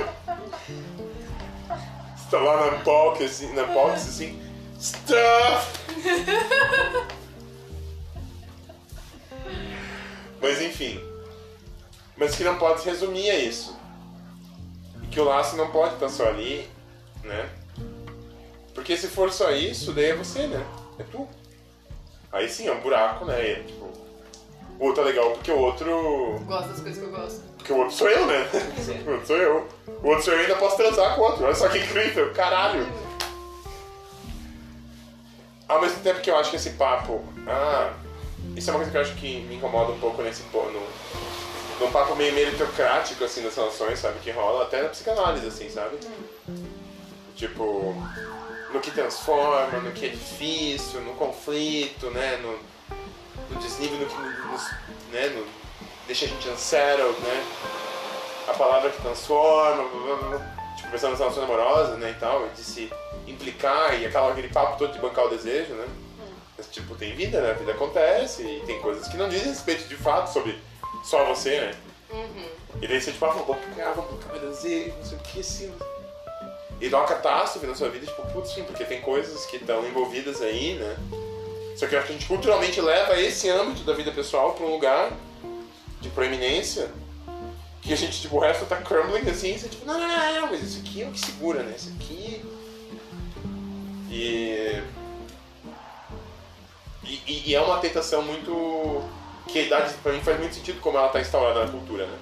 Tá 2.29 2.37
lá 2.39 2.71
na 2.71 2.79
POC, 2.83 3.23
assim, 3.23 3.53
na 3.53 3.63
POC, 3.63 3.93
assim. 3.93 4.41
Stuff! 4.79 5.79
Mas 10.41 10.61
enfim. 10.61 11.03
Mas 12.15 12.35
que 12.35 12.43
não 12.43 12.57
pode 12.57 12.81
se 12.81 12.89
resumir 12.89 13.29
a 13.29 13.37
isso. 13.37 13.75
E 15.03 15.07
que 15.07 15.19
o 15.19 15.23
laço 15.23 15.55
não 15.55 15.71
pode 15.71 15.95
estar 15.95 16.09
só 16.09 16.27
ali, 16.27 16.69
né? 17.23 17.49
Porque 18.75 18.95
se 18.95 19.07
for 19.07 19.31
só 19.31 19.51
isso, 19.51 19.91
daí 19.91 20.11
é 20.11 20.15
você, 20.15 20.47
né? 20.47 20.65
É 20.99 21.03
tu. 21.03 21.27
Aí 22.31 22.47
sim, 22.47 22.67
é 22.67 22.71
um 22.71 22.79
buraco, 22.79 23.25
né? 23.25 23.51
É, 23.51 23.63
tipo, 23.63 23.85
o 24.79 24.85
outro 24.85 25.01
é 25.03 25.05
legal 25.07 25.31
porque 25.31 25.51
o 25.51 25.59
outro. 25.59 26.39
Gosto 26.45 26.69
das 26.69 26.79
coisas 26.79 26.97
que 26.99 27.05
eu 27.05 27.11
gosto. 27.11 27.48
Porque 27.59 27.73
o 27.73 27.77
outro 27.77 27.93
sou 27.93 28.09
eu, 28.09 28.25
né? 28.25 28.49
O 29.05 29.11
outro 29.11 29.27
sou 29.27 29.37
eu. 29.37 29.67
O 30.01 30.07
outro 30.07 30.23
sou 30.23 30.33
eu 30.33 30.39
ainda 30.39 30.55
posso 30.55 30.77
transar 30.77 31.15
com 31.15 31.21
o 31.21 31.25
outro. 31.25 31.45
Olha 31.45 31.53
só 31.53 31.67
que 31.67 31.77
incrível, 31.77 32.33
caralho. 32.33 32.87
Ao 35.67 35.79
mesmo 35.79 36.01
tempo 36.01 36.21
que 36.21 36.31
eu 36.31 36.37
acho 36.37 36.49
que 36.49 36.55
esse 36.55 36.71
papo. 36.71 37.23
Ah, 37.45 37.93
isso 38.55 38.69
é 38.69 38.73
uma 38.73 38.79
coisa 38.79 38.91
que 38.91 38.97
eu 38.97 39.01
acho 39.01 39.15
que 39.15 39.41
me 39.41 39.55
incomoda 39.55 39.91
um 39.91 39.99
pouco 39.99 40.21
nesse 40.21 40.41
no, 40.51 40.83
num 41.79 41.91
papo 41.91 42.15
meio 42.15 42.33
meritocrático, 42.33 43.23
assim, 43.23 43.43
das 43.43 43.55
relações, 43.55 43.99
sabe? 43.99 44.19
Que 44.19 44.31
rola 44.31 44.63
até 44.63 44.81
na 44.81 44.89
psicanálise, 44.89 45.45
assim, 45.45 45.69
sabe? 45.69 45.97
Tipo, 47.35 47.93
no 48.73 48.79
que 48.79 48.91
transforma, 48.91 49.79
no 49.79 49.91
que 49.91 50.07
é 50.07 50.09
difícil, 50.09 51.01
no 51.01 51.13
conflito, 51.13 52.09
né? 52.11 52.37
No, 52.37 52.57
no 53.49 53.61
desnível, 53.61 53.97
no 53.99 54.05
que 54.05 54.15
nos, 54.47 54.71
né? 55.11 55.27
no, 55.35 55.58
deixa 56.09 56.25
a 56.25 56.27
gente 56.27 56.49
unsettled, 56.49 57.19
né? 57.21 57.45
A 58.47 58.53
palavra 58.53 58.89
que 58.89 58.99
transforma, 58.99 59.83
blá, 59.83 60.15
blá, 60.15 60.29
blá. 60.29 60.73
tipo, 60.75 60.89
pensando 60.89 61.11
nas 61.11 61.19
relações 61.19 61.43
amorosas, 61.43 61.99
né, 61.99 62.09
e 62.09 62.19
tal, 62.19 62.49
de 62.49 62.63
se 62.63 62.91
implicar 63.27 64.01
e 64.01 64.07
aquela, 64.07 64.31
aquele 64.31 64.49
papo 64.49 64.79
todo 64.79 64.91
de 64.91 64.97
bancar 64.97 65.25
o 65.25 65.29
desejo, 65.29 65.71
né? 65.75 65.87
Mas, 66.57 66.67
tipo, 66.67 66.95
tem 66.95 67.13
vida, 67.15 67.39
né? 67.41 67.51
A 67.51 67.53
vida 67.53 67.73
acontece 67.73 68.41
e 68.41 68.63
tem 68.65 68.81
coisas 68.81 69.07
que 69.07 69.17
não 69.17 69.29
dizem 69.29 69.49
respeito 69.49 69.87
de 69.87 69.95
fato 69.95 70.33
sobre 70.33 70.59
só 71.03 71.25
você, 71.25 71.61
né? 71.61 71.75
Uhum. 72.09 72.49
E 72.81 72.87
daí 72.87 72.99
você, 72.99 73.11
tipo, 73.11 73.23
ah, 73.25 73.29
vamos 73.29 73.47
bancar, 73.47 73.93
vamos 73.93 74.11
bancar 74.11 74.31
meu 74.33 74.49
desejo, 74.49 74.95
não 74.97 75.05
sei 75.05 75.17
o 75.17 75.21
que, 75.21 75.39
assim. 75.41 75.71
E 76.81 76.89
dá 76.89 76.97
uma 76.97 77.07
catástrofe 77.07 77.67
na 77.67 77.75
sua 77.75 77.89
vida, 77.89 78.07
tipo, 78.07 78.23
putz, 78.33 78.51
sim, 78.51 78.63
porque 78.63 78.83
tem 78.83 78.99
coisas 78.99 79.45
que 79.45 79.57
estão 79.57 79.85
envolvidas 79.85 80.41
aí, 80.41 80.73
né? 80.73 80.97
Só 81.77 81.85
que 81.85 81.93
eu 81.93 81.99
acho 81.99 82.07
que 82.07 82.13
a 82.13 82.17
gente 82.17 82.27
culturalmente 82.27 82.81
leva 82.81 83.15
esse 83.19 83.47
âmbito 83.47 83.83
da 83.83 83.93
vida 83.93 84.11
pessoal 84.11 84.53
para 84.53 84.65
um 84.65 84.71
lugar 84.71 85.11
de 86.01 86.09
proeminência 86.09 86.89
que 87.81 87.93
a 87.93 87.95
gente, 87.95 88.21
tipo, 88.21 88.35
o 88.38 88.39
resto 88.39 88.65
tá 88.65 88.75
crumbling 88.77 89.29
assim, 89.29 89.57
você, 89.57 89.67
tipo, 89.69 89.85
não, 89.85 89.99
não, 89.99 90.07
não, 90.07 90.41
não, 90.41 90.47
mas 90.51 90.62
isso 90.63 90.79
aqui 90.79 91.01
é 91.01 91.07
o 91.07 91.12
que 91.12 91.19
segura, 91.19 91.63
né? 91.63 91.73
Isso 91.77 91.91
aqui. 91.99 92.43
E. 94.09 94.81
E, 97.03 97.49
e- 97.51 97.55
é 97.55 97.62
uma 97.62 97.77
tentação 97.79 98.21
muito. 98.21 99.01
que 99.47 99.67
dá, 99.69 99.81
pra 100.03 100.12
mim 100.13 100.21
faz 100.21 100.38
muito 100.39 100.55
sentido 100.55 100.79
como 100.81 100.97
ela 100.97 101.09
tá 101.09 101.21
instaurada 101.21 101.65
na 101.65 101.71
cultura, 101.71 102.05
né? 102.05 102.17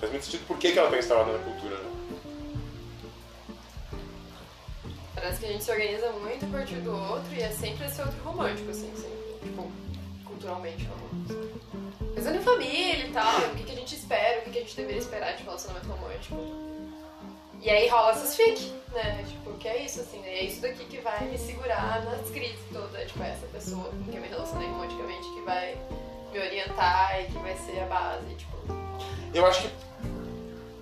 Faz 0.00 0.10
muito 0.12 0.24
sentido 0.24 0.46
por 0.46 0.56
que, 0.58 0.72
que 0.72 0.78
ela 0.78 0.90
tá 0.90 0.98
instalada 0.98 1.32
na 1.32 1.38
cultura, 1.38 1.76
né? 1.76 1.90
Parece 5.14 5.40
que 5.40 5.46
a 5.46 5.48
gente 5.52 5.62
se 5.64 5.70
organiza 5.70 6.10
muito 6.12 6.44
a 6.44 6.48
partir 6.48 6.76
do 6.76 6.90
outro 6.94 7.32
e 7.34 7.42
é 7.42 7.50
sempre 7.50 7.86
esse 7.86 8.00
outro 8.00 8.18
romântico, 8.24 8.70
assim, 8.70 8.90
sempre. 8.96 9.48
Tipo, 9.48 9.70
culturalmente 10.42 10.84
falando. 10.84 12.14
Pensando 12.14 12.36
em 12.36 12.42
família 12.42 13.06
e 13.06 13.12
tal, 13.12 13.38
o 13.38 13.54
que, 13.54 13.62
que 13.62 13.72
a 13.72 13.76
gente 13.76 13.94
espera, 13.94 14.40
o 14.40 14.42
que, 14.42 14.50
que 14.50 14.58
a 14.58 14.62
gente 14.62 14.76
deveria 14.76 15.00
esperar 15.00 15.36
de 15.36 15.44
relacionamento 15.44 15.86
romântico. 15.88 16.36
E 17.60 17.70
aí 17.70 17.88
rola 17.88 18.10
essas 18.10 18.34
fic, 18.34 18.72
né? 18.92 19.24
Tipo, 19.28 19.56
que 19.56 19.68
é 19.68 19.84
isso, 19.84 20.00
assim, 20.00 20.18
né? 20.18 20.30
É 20.30 20.44
isso 20.44 20.60
daqui 20.60 20.84
que 20.84 20.98
vai 20.98 21.24
me 21.26 21.38
segurar 21.38 22.04
nas 22.04 22.28
crises 22.30 22.58
todas. 22.72 23.06
Tipo, 23.06 23.22
é 23.22 23.30
essa 23.30 23.46
pessoa 23.46 23.84
com 23.84 24.04
quem 24.04 24.16
eu 24.16 24.20
me 24.20 24.28
relacionei 24.28 24.68
romanticamente 24.68 25.22
que 25.32 25.40
vai 25.42 25.78
me 26.32 26.38
orientar 26.40 27.20
e 27.20 27.26
que 27.26 27.38
vai 27.38 27.56
ser 27.56 27.80
a 27.80 27.86
base, 27.86 28.34
tipo. 28.34 28.56
Eu 29.32 29.46
acho 29.46 29.62
que 29.62 29.70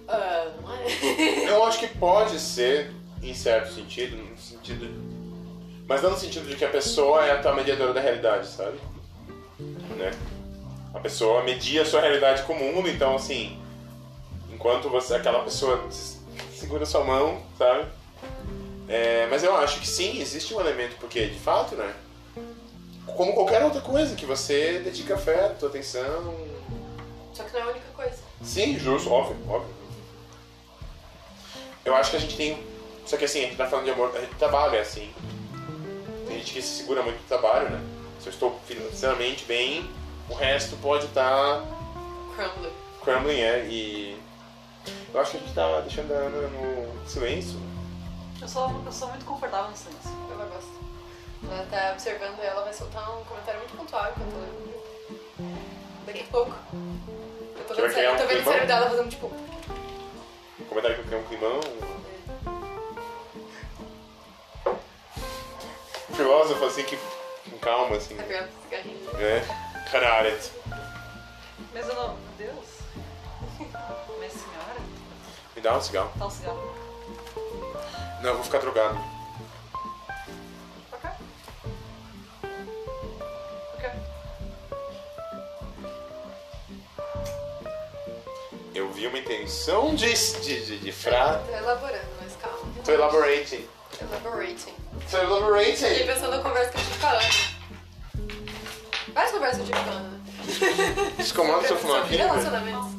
ah, 0.08 0.52
não 0.60 0.74
é? 0.74 1.46
Eu 1.50 1.64
acho 1.64 1.78
que 1.78 1.86
pode 1.86 2.40
ser, 2.40 2.90
em 3.22 3.34
certo 3.34 3.72
sentido, 3.74 4.16
no 4.16 4.36
sentido. 4.38 4.88
Mas 5.86 6.02
não 6.02 6.10
no 6.10 6.16
sentido 6.16 6.48
de 6.48 6.56
que 6.56 6.64
a 6.64 6.68
pessoa 6.68 7.26
é 7.26 7.32
a 7.32 7.42
tua 7.42 7.54
mediadora 7.54 7.92
da 7.92 8.00
realidade, 8.00 8.46
sabe? 8.46 8.78
Né? 9.96 10.10
A 10.94 10.98
pessoa 10.98 11.42
media 11.42 11.82
a 11.82 11.86
sua 11.86 12.00
realidade 12.00 12.42
com 12.44 12.52
o 12.52 12.58
mundo, 12.58 12.88
então 12.88 13.14
assim, 13.14 13.60
enquanto 14.52 14.88
você, 14.88 15.14
aquela 15.14 15.42
pessoa 15.44 15.88
segura 16.52 16.84
sua 16.84 17.04
mão, 17.04 17.42
sabe? 17.56 17.86
É, 18.88 19.26
mas 19.30 19.44
eu 19.44 19.54
acho 19.56 19.80
que 19.80 19.86
sim, 19.86 20.20
existe 20.20 20.52
um 20.52 20.60
elemento, 20.60 20.96
porque 20.98 21.26
de 21.26 21.38
fato, 21.38 21.76
né? 21.76 21.94
Como 23.16 23.32
qualquer 23.34 23.62
outra 23.64 23.80
coisa, 23.80 24.14
que 24.16 24.26
você 24.26 24.80
dedica 24.80 25.14
afeto, 25.14 25.66
atenção. 25.66 26.34
Só 27.32 27.44
que 27.44 27.52
não 27.52 27.60
é 27.60 27.62
a 27.62 27.68
única 27.68 27.86
coisa. 27.94 28.18
Sim, 28.42 28.78
justo, 28.78 29.10
óbvio, 29.10 29.36
óbvio. 29.48 29.74
Eu 31.84 31.94
acho 31.94 32.10
que 32.10 32.16
a 32.16 32.20
gente 32.20 32.36
tem. 32.36 32.62
Só 33.06 33.16
que 33.16 33.24
assim, 33.24 33.40
a 33.40 33.42
gente 33.44 33.56
tá 33.56 33.66
falando 33.66 33.86
de 33.86 33.92
amor, 33.92 34.12
a 34.14 34.20
gente 34.20 34.34
trabalha 34.34 34.80
assim. 34.80 35.10
Tem 36.26 36.38
gente 36.38 36.52
que 36.52 36.62
se 36.62 36.78
segura 36.78 37.02
muito 37.02 37.18
do 37.18 37.26
trabalho, 37.26 37.70
né? 37.70 37.80
Se 38.20 38.26
eu 38.26 38.32
estou 38.32 38.60
financeiramente 38.66 39.44
bem, 39.46 39.90
o 40.28 40.34
resto 40.34 40.76
pode 40.76 41.06
estar 41.06 41.62
Crumbler. 42.36 42.72
crumbling, 43.02 43.40
é, 43.40 43.64
e. 43.66 44.20
Eu 45.12 45.20
acho 45.20 45.32
que 45.32 45.36
a 45.38 45.40
gente 45.40 45.54
tá 45.54 45.80
deixando 45.80 46.12
a 46.12 46.16
Ana 46.16 46.48
no 46.48 47.08
silêncio. 47.08 47.58
Eu 48.40 48.46
sou 48.48 48.66
uma 48.66 48.84
pessoa 48.84 49.10
muito 49.10 49.24
confortável 49.24 49.70
no 49.70 49.76
silêncio. 49.76 50.10
Ela 50.30 50.44
gosta. 50.46 50.70
Ela 51.50 51.66
tá 51.70 51.92
observando 51.92 52.38
e 52.38 52.46
ela 52.46 52.62
vai 52.62 52.72
soltar 52.74 53.18
um 53.18 53.24
comentário 53.24 53.60
muito 53.60 53.76
pontual 53.76 54.10
enquanto 54.10 54.32
ela 54.34 54.46
lê. 54.46 55.54
Daqui 56.06 56.20
a 56.20 56.24
pouco. 56.24 56.54
Eu 56.72 57.64
tô 57.64 57.74
vendo, 57.74 57.98
eu 57.98 58.12
um 58.12 58.16
tô 58.16 58.26
vendo 58.26 58.40
o 58.40 58.44
cérebro 58.44 58.66
dela 58.66 58.90
fazendo 58.90 59.10
tipo. 59.10 59.26
Um 59.26 60.64
comentário 60.64 60.96
que 60.96 61.02
eu 61.02 61.06
criei 61.06 61.20
um 61.20 61.24
climão. 61.24 61.60
Um 66.10 66.14
filósofo 66.14 66.64
assim 66.66 66.84
que. 66.84 66.98
Calma, 67.60 67.96
assim. 67.96 68.16
Tá 68.16 68.22
pegando 68.22 68.48
cigarrinho. 68.62 69.10
É. 69.20 69.44
Cararet. 69.90 70.50
Mas 71.72 71.88
eu 71.88 71.94
não. 71.94 72.16
Deus. 72.38 72.66
Mas 74.18 74.32
senhora? 74.32 74.80
Me 75.54 75.62
dá 75.62 75.76
um 75.76 75.80
cigarro. 75.80 76.12
Tá 76.18 76.26
um 76.26 76.30
cigarro. 76.30 76.74
Não, 78.22 78.30
eu 78.30 78.34
vou 78.36 78.44
ficar 78.44 78.58
drogado. 78.58 78.98
Pra 80.90 80.98
cá. 80.98 81.16
Eu 88.74 88.90
vi 88.92 89.06
uma 89.06 89.18
intenção 89.18 89.94
de, 89.94 90.12
de, 90.12 90.66
de, 90.66 90.78
de 90.78 90.92
fra... 90.92 91.38
Tô 91.46 91.52
elaborando, 91.56 92.08
mas 92.22 92.36
calma. 92.36 92.58
Tô 92.84 92.92
elaborating. 92.92 93.68
Elaborating. 94.00 94.74
Tô 94.92 95.00
Fiquei 95.00 95.20
elaborating. 95.20 96.06
pensando 96.06 96.36
na 96.36 96.42
conversa 96.42 96.70
que 96.70 96.78
eu 96.78 96.82
tive 96.84 96.98
com 96.98 97.06
a 97.06 97.10
Ana. 97.10 97.49
Várias 99.20 99.32
conversas 99.34 99.56
que 99.56 99.72
eu 99.72 99.76
tive 99.76 99.84
com 99.84 101.42
Ana. 101.42 101.60
Fumar 101.60 101.66
Sobre 101.66 101.98
aqui, 101.98 102.16
velho. 102.16 102.28
relacionamentos. 102.28 102.92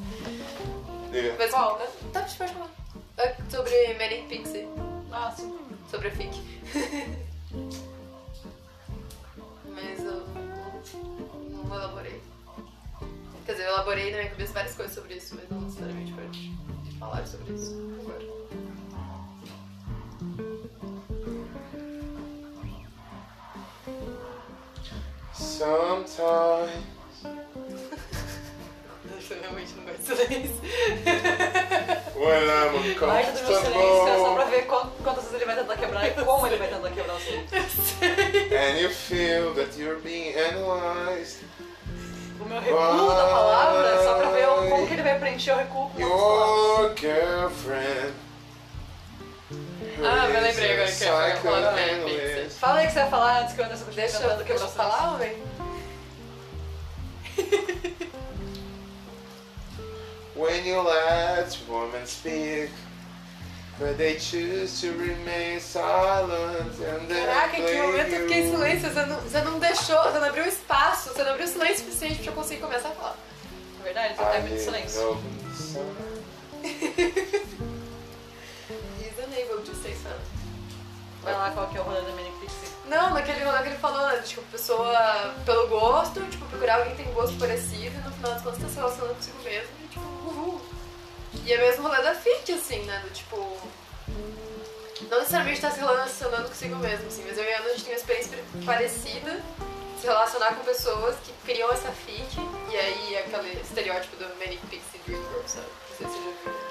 Diga. 1.12 1.36
Mas 1.40 1.50
qual? 1.50 1.78
Tá, 2.14 2.22
pode 2.22 2.36
falar. 2.54 2.70
É 3.18 3.36
Sobre 3.50 3.94
Manic 3.96 4.28
Pixie. 4.28 4.68
Ah, 5.12 5.34
sim. 5.36 5.58
Sobre 5.90 6.10
a 6.10 6.12
FIC. 6.12 6.32
Mas 9.66 10.00
eu 10.00 10.28
não, 10.28 11.64
não 11.64 11.76
elaborei. 11.76 12.22
Quer 13.48 13.54
dizer, 13.54 13.64
eu 13.64 13.70
elaborei 13.74 14.12
na 14.12 14.18
minha 14.18 14.30
cabeça 14.30 14.54
várias 14.54 14.76
coisas 14.76 14.94
sobre 14.94 15.16
isso, 15.16 15.36
mas 15.36 15.50
não 15.50 15.62
necessariamente 15.62 16.14
pra 16.14 16.24
falar 17.00 17.26
sobre 17.26 17.52
isso 17.52 17.74
agora. 18.00 18.41
Sometimes. 25.62 26.82
Eu 29.30 29.40
realmente 29.42 29.74
não 29.76 29.84
gosto 29.84 30.00
de 30.00 30.06
silêncio. 30.08 30.62
When 32.16 32.44
I'm 32.50 32.96
Parte 33.00 33.32
do 33.32 33.48
meu 33.48 33.62
silêncio 33.62 34.08
é 34.08 34.18
só 34.18 34.34
pra 34.34 34.46
uncomfortable. 34.46 34.50
ver 34.50 34.66
quant- 34.66 34.90
quantas 35.04 35.24
vezes 35.26 35.36
ele 35.36 35.46
vai 35.46 35.56
tentar 35.56 35.78
quebrar 35.78 36.08
e 36.08 36.12
como 36.26 36.48
ele 36.48 36.58
vai 36.58 36.68
tentar 36.68 36.90
quebrar 36.90 37.16
o 37.16 37.20
silêncio. 37.20 37.58
And 38.52 38.80
you 38.80 38.90
feel 38.90 39.54
that 39.54 39.80
you're 39.80 40.02
being 40.02 40.34
analyzed. 40.36 41.38
O 42.40 42.46
meu 42.46 42.60
recuo 42.60 43.10
da 43.16 43.28
palavra 43.28 43.88
é 43.88 44.04
só 44.04 44.16
pra 44.16 44.30
ver 44.32 44.48
como 44.68 44.88
que 44.88 44.94
ele 44.94 45.04
vai 45.04 45.20
preencher 45.20 45.52
o 45.54 45.58
recuo 45.58 45.90
com. 45.92 46.02
Your 46.02 46.96
girlfriend. 46.98 48.14
Ah, 50.04 50.28
me 50.28 50.38
is 50.38 50.44
lembrei 50.44 50.72
agora 50.74 50.92
que 50.92 51.04
eu 51.04 51.08
ia 51.08 51.36
falar 51.38 51.62
do. 52.00 52.50
Fala 52.60 52.80
aí 52.80 52.86
o 52.86 52.88
que 52.88 52.94
você 52.94 53.00
vai 53.02 53.10
falar 53.10 53.42
antes 53.42 53.54
que 53.56 53.62
eu 53.62 53.66
Anderson 53.66 53.86
continue 53.86 54.02
Deixa, 54.08 54.18
eu- 54.24 54.30
eu 54.30 54.38
silêncio. 54.46 54.68
falar, 54.70 55.14
homem? 55.14 55.44
When 60.36 60.66
you 60.66 60.82
let 60.82 61.58
women 61.68 62.06
speak, 62.08 62.72
but 63.78 63.98
they 63.98 64.18
choose 64.18 64.80
to 64.82 64.92
remain 64.98 65.60
silent 65.60 66.72
and 66.80 67.08
then 67.08 67.26
Caraca, 67.26 67.58
em 67.60 67.66
que 67.66 67.74
momento 67.82 68.14
eu 68.14 68.22
fiquei 68.22 68.42
em 68.44 68.50
silêncio? 68.52 68.90
Você 68.90 69.06
não, 69.06 69.16
você 69.20 69.42
não 69.42 69.60
deixou, 69.60 70.02
você 70.04 70.20
não 70.20 70.28
abriu 70.28 70.46
espaço, 70.46 71.10
você 71.10 71.24
não 71.24 71.32
abriu 71.32 71.48
silêncio 71.48 71.78
suficiente 71.86 72.16
pra 72.24 72.32
eu 72.32 72.36
conseguir 72.36 72.62
começar 72.62 72.88
a 72.90 72.92
falar. 72.92 73.16
É 73.82 73.84
verdade, 73.84 74.16
você 74.16 74.24
tá 74.24 74.40
muito 74.40 74.62
silêncio. 74.62 75.22
Vai 81.22 81.34
lá, 81.34 81.52
qual 81.52 81.68
que 81.68 81.78
é 81.78 81.82
o 81.82 81.84
rolê 81.84 82.02
da 82.02 82.12
Manic 82.12 82.36
Pixie? 82.40 82.74
Não, 82.86 83.14
naquele 83.14 83.44
rolê 83.44 83.60
que 83.60 83.70
ele 83.70 83.78
falou, 83.78 84.08
né? 84.08 84.18
Tipo, 84.22 84.42
pessoa 84.44 85.36
pelo 85.46 85.68
gosto, 85.68 86.20
tipo, 86.26 86.46
procurar 86.46 86.78
alguém 86.78 86.96
que 86.96 87.04
tem 87.04 87.14
gosto 87.14 87.38
parecido 87.38 87.96
e 87.96 88.02
no 88.02 88.12
final 88.12 88.34
das 88.34 88.42
contas 88.42 88.62
tá 88.62 88.68
se 88.68 88.76
relacionando 88.76 89.16
consigo 89.16 89.44
mesmo 89.44 89.70
e 89.84 89.88
tipo, 89.88 90.02
uhul. 90.02 90.62
E 91.46 91.54
é 91.54 91.58
mesmo 91.58 91.86
o 91.86 91.88
rolê 91.88 92.02
da 92.02 92.16
fit, 92.16 92.52
assim, 92.52 92.80
né? 92.84 93.00
Do 93.04 93.10
tipo. 93.12 93.58
Não 95.10 95.20
necessariamente 95.20 95.62
tá 95.62 95.72
se 95.72 95.80
relacionando 95.80 96.48
consigo 96.48 96.76
mesmo, 96.78 97.08
assim, 97.08 97.24
mas 97.28 97.38
eu 97.38 97.44
e 97.44 97.54
a 97.54 97.58
Ana 97.60 97.68
a 97.68 97.72
gente 97.72 97.84
tem 97.84 97.94
uma 97.94 98.00
experiência 98.00 98.40
parecida, 98.66 99.42
se 100.00 100.08
relacionar 100.08 100.56
com 100.56 100.64
pessoas 100.64 101.16
que 101.24 101.34
criam 101.46 101.72
essa 101.72 101.92
fit, 101.92 102.40
e 102.70 102.78
aí 102.78 103.18
aquele 103.18 103.60
estereótipo 103.62 104.16
do 104.16 104.28
Manic 104.40 104.66
Pixie 104.68 105.02
Dream 105.06 105.22
Girl, 105.22 105.42
sabe? 105.48 105.68
Não 105.90 105.98
sei 105.98 106.08
se 106.08 106.14
você 106.14 106.24
já 106.24 106.52
viu. 106.52 106.71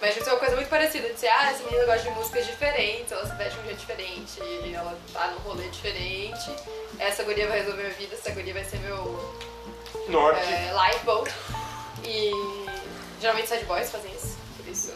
Mas 0.00 0.14
tipo, 0.14 0.28
é 0.28 0.32
uma 0.32 0.38
coisa 0.38 0.54
muito 0.54 0.68
parecida, 0.68 1.08
de 1.08 1.18
ser, 1.18 1.26
ah, 1.26 1.50
essa 1.50 1.64
menina 1.64 1.84
gosta 1.84 2.08
de 2.08 2.10
músicas 2.10 2.46
diferentes, 2.46 3.10
ela 3.10 3.26
se 3.26 3.34
veste 3.34 3.54
de 3.54 3.60
um 3.60 3.64
jeito 3.64 3.78
diferente, 3.80 4.40
ela 4.72 4.96
tá 5.12 5.26
num 5.28 5.38
rolê 5.38 5.68
diferente, 5.68 6.54
essa 7.00 7.24
guria 7.24 7.48
vai 7.48 7.58
resolver 7.58 7.82
minha 7.82 7.94
vida, 7.94 8.14
essa 8.14 8.30
guria 8.30 8.54
vai 8.54 8.64
ser 8.64 8.78
meu 8.78 9.34
Norte. 10.08 10.40
é, 10.40 10.72
lifeboat. 10.72 11.34
E 12.04 12.30
geralmente 13.20 13.48
sad 13.48 13.64
boys 13.64 13.90
fazem 13.90 14.14
isso, 14.14 14.38
por 14.56 14.68
isso. 14.68 14.92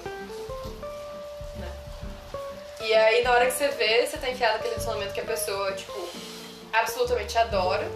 Né? 1.56 1.72
E 2.80 2.94
aí 2.94 3.24
na 3.24 3.32
hora 3.32 3.46
que 3.46 3.52
você 3.52 3.68
vê, 3.68 4.06
você 4.06 4.18
tá 4.18 4.30
enfiado 4.30 4.54
naquele 4.54 4.74
relacionamento 4.74 5.12
que 5.12 5.20
a 5.20 5.24
pessoa, 5.24 5.72
tipo, 5.72 6.08
absolutamente 6.72 7.36
adora. 7.36 7.90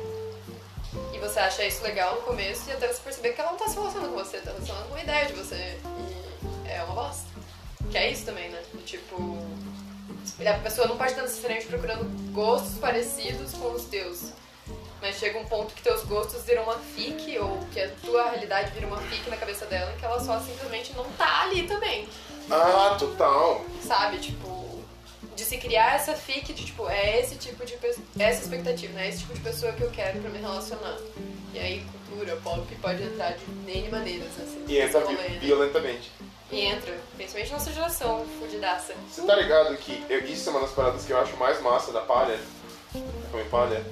E 1.12 1.18
você 1.18 1.38
acha 1.38 1.64
isso 1.64 1.82
legal 1.82 2.16
no 2.16 2.22
começo, 2.22 2.68
e 2.68 2.72
até 2.72 2.88
você 2.88 3.00
perceber 3.00 3.32
que 3.32 3.40
ela 3.40 3.52
não 3.52 3.58
tá 3.58 3.68
se 3.68 3.76
relacionando 3.76 4.12
com 4.12 4.18
você, 4.18 4.38
tá 4.38 4.50
relacionando 4.50 4.86
com 4.86 4.94
uma 4.94 5.02
ideia 5.02 5.26
de 5.26 5.32
você. 5.34 5.78
É 6.76 6.82
uma 6.82 6.94
bosta. 6.94 7.26
Que 7.90 7.96
é 7.96 8.10
isso 8.10 8.26
também, 8.26 8.50
né? 8.50 8.62
Tipo. 8.84 9.38
A 10.46 10.58
pessoa 10.58 10.86
não 10.86 10.96
pode 10.96 11.10
estar 11.10 11.22
necessariamente 11.22 11.66
procurando 11.66 12.04
gostos 12.32 12.78
parecidos 12.78 13.52
com 13.54 13.72
os 13.72 13.84
teus. 13.84 14.32
Mas 15.00 15.16
chega 15.16 15.38
um 15.38 15.46
ponto 15.46 15.72
que 15.74 15.82
teus 15.82 16.02
gostos 16.04 16.42
viram 16.44 16.64
uma 16.64 16.78
fic, 16.78 17.38
ou 17.38 17.58
que 17.72 17.80
a 17.80 17.88
tua 18.02 18.30
realidade 18.30 18.72
vira 18.72 18.86
uma 18.86 18.98
fic 18.98 19.28
na 19.30 19.36
cabeça 19.36 19.64
dela, 19.66 19.92
em 19.92 19.98
que 19.98 20.04
ela 20.04 20.20
só 20.20 20.38
simplesmente 20.40 20.92
não 20.94 21.04
tá 21.12 21.42
ali 21.42 21.62
também. 21.62 22.08
Ah, 22.50 22.96
total. 22.98 23.64
Sabe? 23.82 24.18
Tipo, 24.18 24.82
de 25.34 25.44
se 25.44 25.58
criar 25.58 25.94
essa 25.94 26.14
fic 26.14 26.52
de 26.52 26.64
tipo, 26.64 26.88
é 26.88 27.20
esse 27.20 27.36
tipo 27.36 27.64
de 27.64 27.74
pessoa, 27.74 28.04
essa 28.18 28.42
expectativa, 28.42 28.92
né? 28.94 29.08
Esse 29.08 29.20
tipo 29.20 29.34
de 29.34 29.40
pessoa 29.40 29.72
que 29.72 29.82
eu 29.82 29.90
quero 29.90 30.20
pra 30.20 30.30
me 30.30 30.38
relacionar. 30.38 30.98
E 31.54 31.58
aí 31.58 31.86
cultura, 32.08 32.36
pop 32.36 32.74
pode 32.76 33.02
entrar 33.02 33.32
de 33.32 33.44
N 33.70 33.88
maneiras 33.90 34.28
nessa 34.36 34.56
E 34.66 34.78
entra 34.78 35.00
né? 35.00 35.38
violentamente. 35.40 36.10
E 36.50 36.60
entra, 36.60 36.96
principalmente 37.16 37.52
nossa 37.52 37.72
geração 37.72 38.24
fudidaça. 38.38 38.94
Você 39.10 39.22
tá 39.22 39.34
ligado 39.34 39.76
que 39.78 40.04
eu- 40.08 40.24
isso 40.26 40.48
é 40.48 40.52
uma 40.52 40.60
das 40.60 40.70
paradas 40.70 41.04
que 41.04 41.12
eu 41.12 41.18
acho 41.20 41.36
mais 41.36 41.60
massa 41.60 41.90
da 41.92 42.00
palha, 42.00 42.38
da 42.94 43.28
Come 43.32 43.44
Palha, 43.44 43.84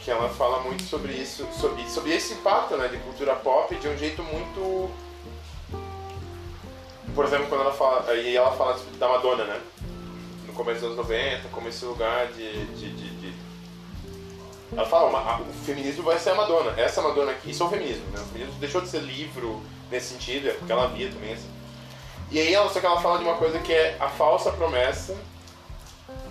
que 0.00 0.10
ela 0.10 0.28
fala 0.30 0.60
muito 0.62 0.84
sobre 0.84 1.12
isso, 1.12 1.46
sobre, 1.52 1.86
sobre 1.90 2.14
esse 2.14 2.32
impacto 2.32 2.76
né, 2.76 2.88
de 2.88 2.96
cultura 2.98 3.34
pop 3.36 3.74
de 3.76 3.88
um 3.88 3.96
jeito 3.98 4.22
muito. 4.22 4.90
Por 7.14 7.24
exemplo, 7.24 7.46
quando 7.48 7.62
ela 7.62 7.72
fala. 7.72 8.14
E 8.14 8.36
ela 8.36 8.52
fala 8.52 8.78
da 8.98 9.08
Madonna, 9.08 9.44
né? 9.44 9.60
No 10.46 10.52
começo 10.54 10.80
dos 10.80 10.86
anos 10.90 10.96
90, 10.98 11.48
como 11.50 11.68
esse 11.68 11.84
lugar 11.84 12.26
de. 12.28 12.64
de, 12.74 12.90
de, 12.92 13.34
Ela 14.72 14.84
fala, 14.86 15.08
uma- 15.08 15.20
a- 15.20 15.40
o 15.40 15.52
feminismo 15.64 16.02
vai 16.02 16.18
ser 16.18 16.30
a 16.30 16.34
Madonna. 16.34 16.74
Essa 16.78 17.00
Madonna 17.00 17.32
aqui, 17.32 17.50
isso 17.50 17.62
é 17.62 17.66
o 17.66 17.70
feminismo, 17.70 18.04
né? 18.12 18.20
O 18.20 18.24
feminismo 18.32 18.58
deixou 18.60 18.80
de 18.80 18.88
ser 18.88 19.00
livro 19.00 19.62
nesse 19.90 20.08
sentido, 20.14 20.48
é 20.48 20.52
porque 20.52 20.72
ela 20.72 20.88
via 20.88 21.08
também. 21.10 21.36
E 22.30 22.40
aí 22.40 22.52
ela, 22.52 22.68
só 22.68 22.80
que 22.80 22.86
ela 22.86 23.00
fala 23.00 23.18
de 23.18 23.24
uma 23.24 23.36
coisa 23.36 23.58
que 23.60 23.72
é 23.72 23.96
a 24.00 24.08
falsa 24.08 24.50
promessa 24.52 25.16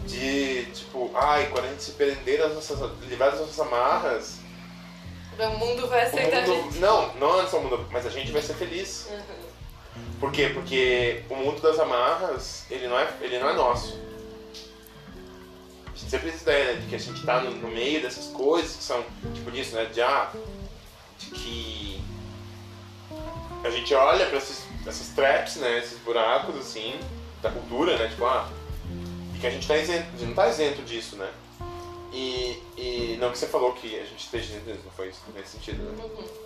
de, 0.05 0.65
tipo, 0.65 1.09
ai, 1.15 1.47
quando 1.51 1.65
a 1.65 1.69
gente 1.69 1.83
se 1.83 1.91
prender 1.91 2.39
das 2.39 2.53
nossas, 2.53 2.79
livrar 3.07 3.31
das 3.31 3.39
nossas 3.39 3.59
amarras, 3.59 4.39
O 5.39 5.49
mundo 5.57 5.87
vai 5.87 6.03
aceitar 6.03 6.43
a 6.43 6.47
mundo, 6.47 6.63
gente. 6.71 6.79
não, 6.79 7.13
não 7.15 7.41
é 7.41 7.47
só 7.47 7.57
o 7.57 7.63
mundo, 7.63 7.87
mas 7.91 8.05
a 8.05 8.09
gente 8.09 8.31
vai 8.31 8.41
ser 8.41 8.53
feliz. 8.53 9.09
Uhum. 9.09 9.45
Por 10.19 10.31
quê? 10.31 10.51
Porque 10.53 11.23
o 11.29 11.35
mundo 11.35 11.61
das 11.61 11.79
amarras, 11.79 12.65
ele 12.69 12.87
não 12.87 12.99
é, 12.99 13.07
ele 13.21 13.39
não 13.39 13.49
é 13.49 13.53
nosso. 13.53 13.99
A 15.87 15.97
gente 15.97 16.09
sempre 16.09 16.27
tem 16.27 16.35
essa 16.35 16.43
ideia 16.43 16.73
né, 16.73 16.81
de 16.81 16.87
que 16.87 16.95
a 16.95 16.99
gente 16.99 17.25
tá 17.25 17.41
no, 17.41 17.51
no 17.51 17.67
meio 17.69 18.01
dessas 18.01 18.27
coisas 18.27 18.75
que 18.75 18.83
são, 18.83 19.03
tipo 19.33 19.49
disso, 19.51 19.75
né? 19.75 19.85
De, 19.85 20.01
ah, 20.01 20.29
de 21.17 21.25
que 21.31 22.03
a 23.63 23.69
gente 23.69 23.93
olha 23.93 24.25
pra 24.27 24.37
esses, 24.37 24.64
essas 24.85 25.09
traps, 25.09 25.57
né? 25.57 25.79
Esses 25.79 25.97
buracos, 25.99 26.55
assim, 26.57 26.99
da 27.41 27.49
cultura, 27.49 27.97
né? 27.97 28.07
Tipo, 28.07 28.25
ah, 28.25 28.49
e 29.33 29.39
que 29.39 29.47
a 29.47 29.49
gente 29.49 29.67
tá 29.67 29.77
isento, 29.77 30.07
a 30.13 30.17
gente 30.17 30.27
não 30.27 30.35
tá 30.35 30.47
isento 30.47 30.81
disso, 30.83 31.15
né? 31.15 31.29
E, 32.11 32.63
e 32.77 33.17
não 33.19 33.31
que 33.31 33.37
você 33.37 33.47
falou 33.47 33.73
que 33.73 33.99
a 33.99 34.05
gente 34.05 34.23
esteja 34.23 34.45
isento 34.45 34.65
disso, 34.65 34.85
não 34.85 34.91
foi 34.91 35.09
isso 35.09 35.21
nesse 35.33 35.49
sentido, 35.49 35.83
né? 35.83 36.03
Uhum. 36.03 36.45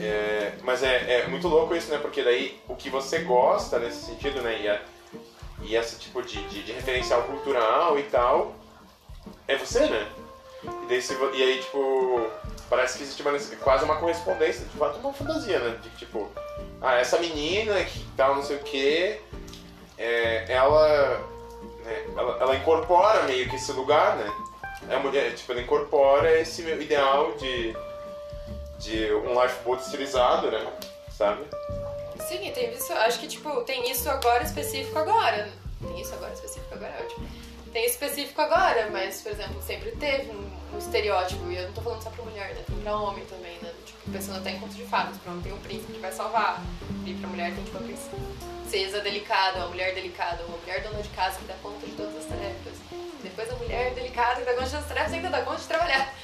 É, 0.00 0.54
mas 0.62 0.82
é, 0.82 1.20
é 1.20 1.26
muito 1.28 1.46
louco 1.46 1.74
isso, 1.74 1.90
né? 1.90 1.98
Porque 1.98 2.22
daí 2.22 2.60
o 2.68 2.74
que 2.74 2.90
você 2.90 3.20
gosta 3.20 3.78
nesse 3.78 4.04
sentido, 4.04 4.42
né? 4.42 4.60
E, 4.60 4.68
a, 4.68 4.82
e 5.62 5.76
esse 5.76 5.98
tipo 5.98 6.20
de, 6.22 6.42
de, 6.48 6.62
de 6.62 6.72
referencial 6.72 7.22
cultural 7.22 7.98
e 7.98 8.02
tal, 8.04 8.54
é 9.46 9.56
você, 9.56 9.86
né? 9.86 10.10
E, 10.64 10.86
daí, 10.88 11.00
se 11.00 11.14
e 11.14 11.42
aí, 11.42 11.60
tipo, 11.60 12.28
parece 12.68 12.98
que 12.98 13.04
existe 13.04 13.22
uma, 13.22 13.32
quase 13.62 13.84
uma 13.84 13.96
correspondência, 13.96 14.64
de 14.64 14.76
fato, 14.76 14.98
uma 14.98 15.12
fantasia, 15.12 15.58
né? 15.58 15.78
De 15.82 15.90
tipo, 15.90 16.30
ah, 16.84 16.94
essa 16.94 17.18
menina 17.18 17.82
que 17.84 18.04
tal, 18.16 18.36
não 18.36 18.42
sei 18.42 18.56
o 18.56 18.62
quê, 18.62 19.20
é, 19.98 20.44
ela, 20.48 21.18
né, 21.84 22.06
ela, 22.16 22.38
ela 22.40 22.56
incorpora 22.56 23.22
meio 23.24 23.48
que 23.48 23.56
esse 23.56 23.72
lugar, 23.72 24.16
né? 24.16 24.32
É 24.88 24.98
mulher, 24.98 25.34
tipo, 25.34 25.52
ela 25.52 25.62
incorpora 25.62 26.38
esse 26.38 26.62
meu 26.62 26.80
ideal 26.80 27.32
de 27.32 27.74
de 28.78 29.12
um 29.14 29.40
lifeboat 29.40 29.82
estilizado, 29.82 30.50
né? 30.50 30.72
Sabe? 31.16 31.44
Sim, 32.28 32.50
tem 32.52 32.72
isso, 32.74 32.92
acho 32.92 33.18
que 33.18 33.28
tipo, 33.28 33.62
tem 33.62 33.90
isso 33.90 34.08
agora 34.10 34.42
específico 34.42 34.98
agora. 34.98 35.50
Tem 35.80 36.00
isso 36.00 36.14
agora 36.14 36.32
específico 36.32 36.74
agora, 36.74 36.92
é 36.98 37.02
ótimo. 37.02 37.28
Tem 37.72 37.86
específico 37.86 38.40
agora, 38.40 38.88
mas, 38.90 39.20
por 39.20 39.32
exemplo, 39.32 39.60
sempre 39.62 39.90
teve 39.92 40.30
um, 40.30 40.50
um 40.74 40.78
estereótipo, 40.78 41.50
e 41.50 41.56
eu 41.56 41.64
não 41.64 41.72
tô 41.72 41.80
falando 41.80 42.02
só 42.02 42.10
pra 42.10 42.24
mulher, 42.24 42.54
né? 42.54 42.62
Tem 42.66 42.76
pra 42.76 42.96
homem 42.96 43.24
também, 43.26 43.58
né? 43.62 43.72
Pensando 44.12 44.38
até 44.38 44.50
em 44.50 44.60
contos 44.60 44.76
de 44.76 44.84
fadas, 44.84 45.16
homem 45.26 45.40
tem 45.42 45.52
um 45.52 45.58
príncipe 45.58 45.92
que 45.94 45.98
vai 45.98 46.12
salvar. 46.12 46.62
E 47.06 47.14
pra 47.14 47.28
mulher 47.28 47.54
tem 47.54 47.64
tipo 47.64 47.78
a 47.78 47.80
princesa 47.80 49.00
delicada, 49.00 49.58
uma 49.60 49.68
mulher 49.68 49.94
delicada, 49.94 50.42
uma 50.44 50.56
mulher 50.58 50.82
dona 50.82 51.02
de 51.02 51.08
casa 51.10 51.38
que 51.38 51.44
dá 51.46 51.54
conta 51.62 51.86
de 51.86 51.92
todas 51.92 52.16
as 52.16 52.24
tarefas. 52.26 52.74
Depois 53.22 53.50
a 53.50 53.54
mulher 53.56 53.94
delicada 53.94 54.40
que 54.40 54.46
dá 54.46 54.52
conta 54.52 54.64
de 54.64 54.70
todas 54.70 54.84
as 54.84 54.88
tarefas 54.88 55.12
ainda 55.14 55.28
dá 55.30 55.42
conta 55.42 55.60
de 55.60 55.66
trabalhar. 55.66 56.14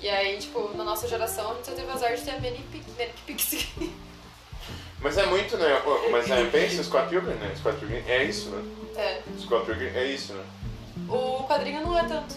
E 0.00 0.08
aí, 0.08 0.38
tipo, 0.38 0.70
na 0.76 0.84
nossa 0.84 1.08
geração, 1.08 1.50
a 1.52 1.54
gente 1.54 1.66
só 1.66 1.72
teve 1.72 1.90
azar 1.90 2.14
de 2.14 2.22
ter 2.22 2.30
a 2.32 2.34
Manic 2.34 2.62
Pi- 2.64 2.84
Manic 2.98 3.20
Pixie. 3.26 3.68
Mas 5.00 5.18
é 5.18 5.26
muito, 5.26 5.56
né? 5.58 5.82
Mas 6.10 6.30
é, 6.30 6.44
pensa, 6.46 6.82
Scott 6.82 7.08
Pilgrim, 7.08 7.34
né? 7.34 7.52
Scott 7.56 7.78
Pilgrim 7.78 8.02
é 8.08 8.24
isso, 8.24 8.48
né? 8.50 8.64
É. 8.96 9.22
Scott 9.38 9.66
Pilgrim 9.66 9.88
é 9.94 10.04
isso, 10.06 10.32
né? 10.32 10.44
O 11.08 11.44
quadrinho 11.46 11.82
não 11.82 11.98
é 11.98 12.04
tanto. 12.04 12.34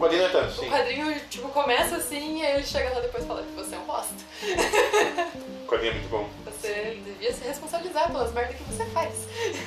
O 0.00 0.02
quadrinho 0.02 0.24
é 0.24 0.28
tanto, 0.30 0.48
O 0.48 0.64
sim. 0.64 0.70
quadrinho, 0.70 1.20
tipo, 1.28 1.48
começa 1.50 1.96
assim 1.96 2.38
e 2.38 2.46
aí 2.46 2.54
ele 2.54 2.64
chega 2.64 2.88
lá 2.88 3.00
depois 3.00 3.22
e 3.22 3.26
fala 3.26 3.42
que 3.42 3.52
você 3.52 3.74
é 3.74 3.78
um 3.78 3.84
bosta. 3.84 4.14
O 5.62 5.66
quadrinho 5.66 5.90
é 5.90 5.94
muito 5.96 6.08
bom. 6.08 6.26
Você 6.46 6.98
devia 7.04 7.30
se 7.34 7.44
responsabilizar 7.44 8.10
pelas 8.10 8.32
merdas 8.32 8.56
que 8.56 8.62
você 8.64 8.86
faz. 8.86 9.12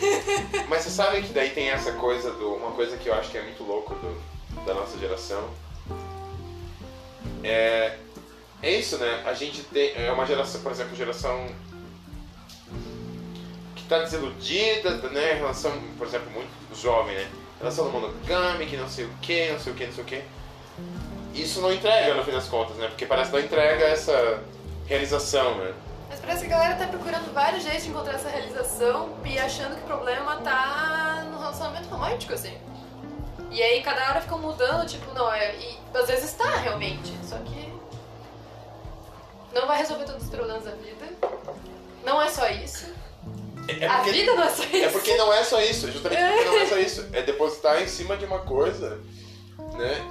Mas 0.67 0.81
você 0.81 0.89
sabe 0.89 1.21
que 1.21 1.31
daí 1.33 1.51
tem 1.51 1.69
essa 1.69 1.91
coisa 1.91 2.31
do. 2.31 2.55
Uma 2.55 2.71
coisa 2.71 2.97
que 2.97 3.07
eu 3.09 3.13
acho 3.13 3.29
que 3.29 3.37
é 3.37 3.43
muito 3.43 3.63
louco 3.63 3.93
do, 3.93 4.65
da 4.65 4.73
nossa 4.73 4.97
geração. 4.97 5.47
É. 7.43 7.99
É 8.63 8.71
isso, 8.71 8.97
né? 8.97 9.21
A 9.27 9.35
gente 9.35 9.61
tem. 9.65 9.93
É 9.95 10.11
uma 10.11 10.25
geração, 10.25 10.61
por 10.61 10.71
exemplo, 10.71 10.95
geração. 10.95 11.47
que 13.75 13.83
tá 13.83 13.99
desiludida, 13.99 14.97
né? 15.09 15.33
Em 15.33 15.37
relação, 15.37 15.71
por 15.95 16.07
exemplo, 16.07 16.31
muito 16.31 16.49
jovem, 16.75 17.15
né? 17.17 17.29
Relação 17.63 17.85
ao 17.85 17.91
monogame, 17.91 18.65
que 18.65 18.75
não 18.75 18.89
sei 18.89 19.05
o 19.05 19.09
que, 19.21 19.49
não 19.49 19.57
sei 19.57 19.71
o 19.71 19.75
que, 19.77 19.85
não 19.85 19.93
sei 19.93 20.03
o 20.03 20.05
que. 20.05 20.21
Isso 21.33 21.61
não 21.61 21.71
entrega 21.71 22.13
no 22.13 22.21
fim 22.21 22.33
das 22.33 22.49
contas, 22.49 22.75
né? 22.75 22.87
Porque 22.89 23.05
parece 23.05 23.31
que 23.31 23.37
não 23.37 23.43
entrega 23.45 23.85
essa 23.85 24.43
realização, 24.85 25.55
né? 25.55 25.73
Mas 26.09 26.19
parece 26.19 26.45
que 26.45 26.51
a 26.51 26.57
galera 26.57 26.75
tá 26.75 26.87
procurando 26.87 27.33
vários 27.33 27.63
jeitos 27.63 27.85
de 27.85 27.89
encontrar 27.89 28.15
essa 28.15 28.27
realização 28.27 29.17
e 29.23 29.39
achando 29.39 29.77
que 29.77 29.83
o 29.83 29.85
problema 29.85 30.35
tá 30.41 31.25
no 31.31 31.39
relacionamento 31.39 31.87
romântico, 31.87 32.33
assim. 32.33 32.57
E 33.49 33.63
aí 33.63 33.81
cada 33.81 34.09
hora 34.09 34.19
fica 34.19 34.35
mudando, 34.35 34.85
tipo, 34.85 35.13
não, 35.13 35.31
é. 35.31 35.55
E 35.55 35.79
às 35.93 36.07
vezes 36.07 36.33
tá 36.33 36.57
realmente, 36.57 37.17
só 37.23 37.37
que. 37.37 37.71
Não 39.53 39.67
vai 39.67 39.77
resolver 39.77 40.03
todos 40.03 40.23
os 40.23 40.29
problemas 40.29 40.65
da 40.65 40.71
vida. 40.71 41.05
Não 42.03 42.21
é 42.21 42.27
só 42.27 42.45
isso. 42.49 42.93
É 43.67 43.87
a 43.87 43.95
porque- 43.97 44.11
vida 44.11 44.33
não 44.35 44.43
é 44.43 44.49
só 44.49 44.63
isso. 44.63 44.75
É 44.75 44.89
porque 44.89 45.15
não 45.15 45.33
é 45.33 45.43
só 45.43 45.61
isso, 45.61 45.91
justamente 45.91 46.21
porque 46.21 46.45
não 46.45 46.59
é 46.59 46.65
só 46.65 46.77
isso. 46.79 47.07
É 47.13 47.21
depositar 47.21 47.81
em 47.81 47.87
cima 47.87 48.17
de 48.17 48.25
uma 48.25 48.39
coisa, 48.39 48.99
né? 49.73 50.01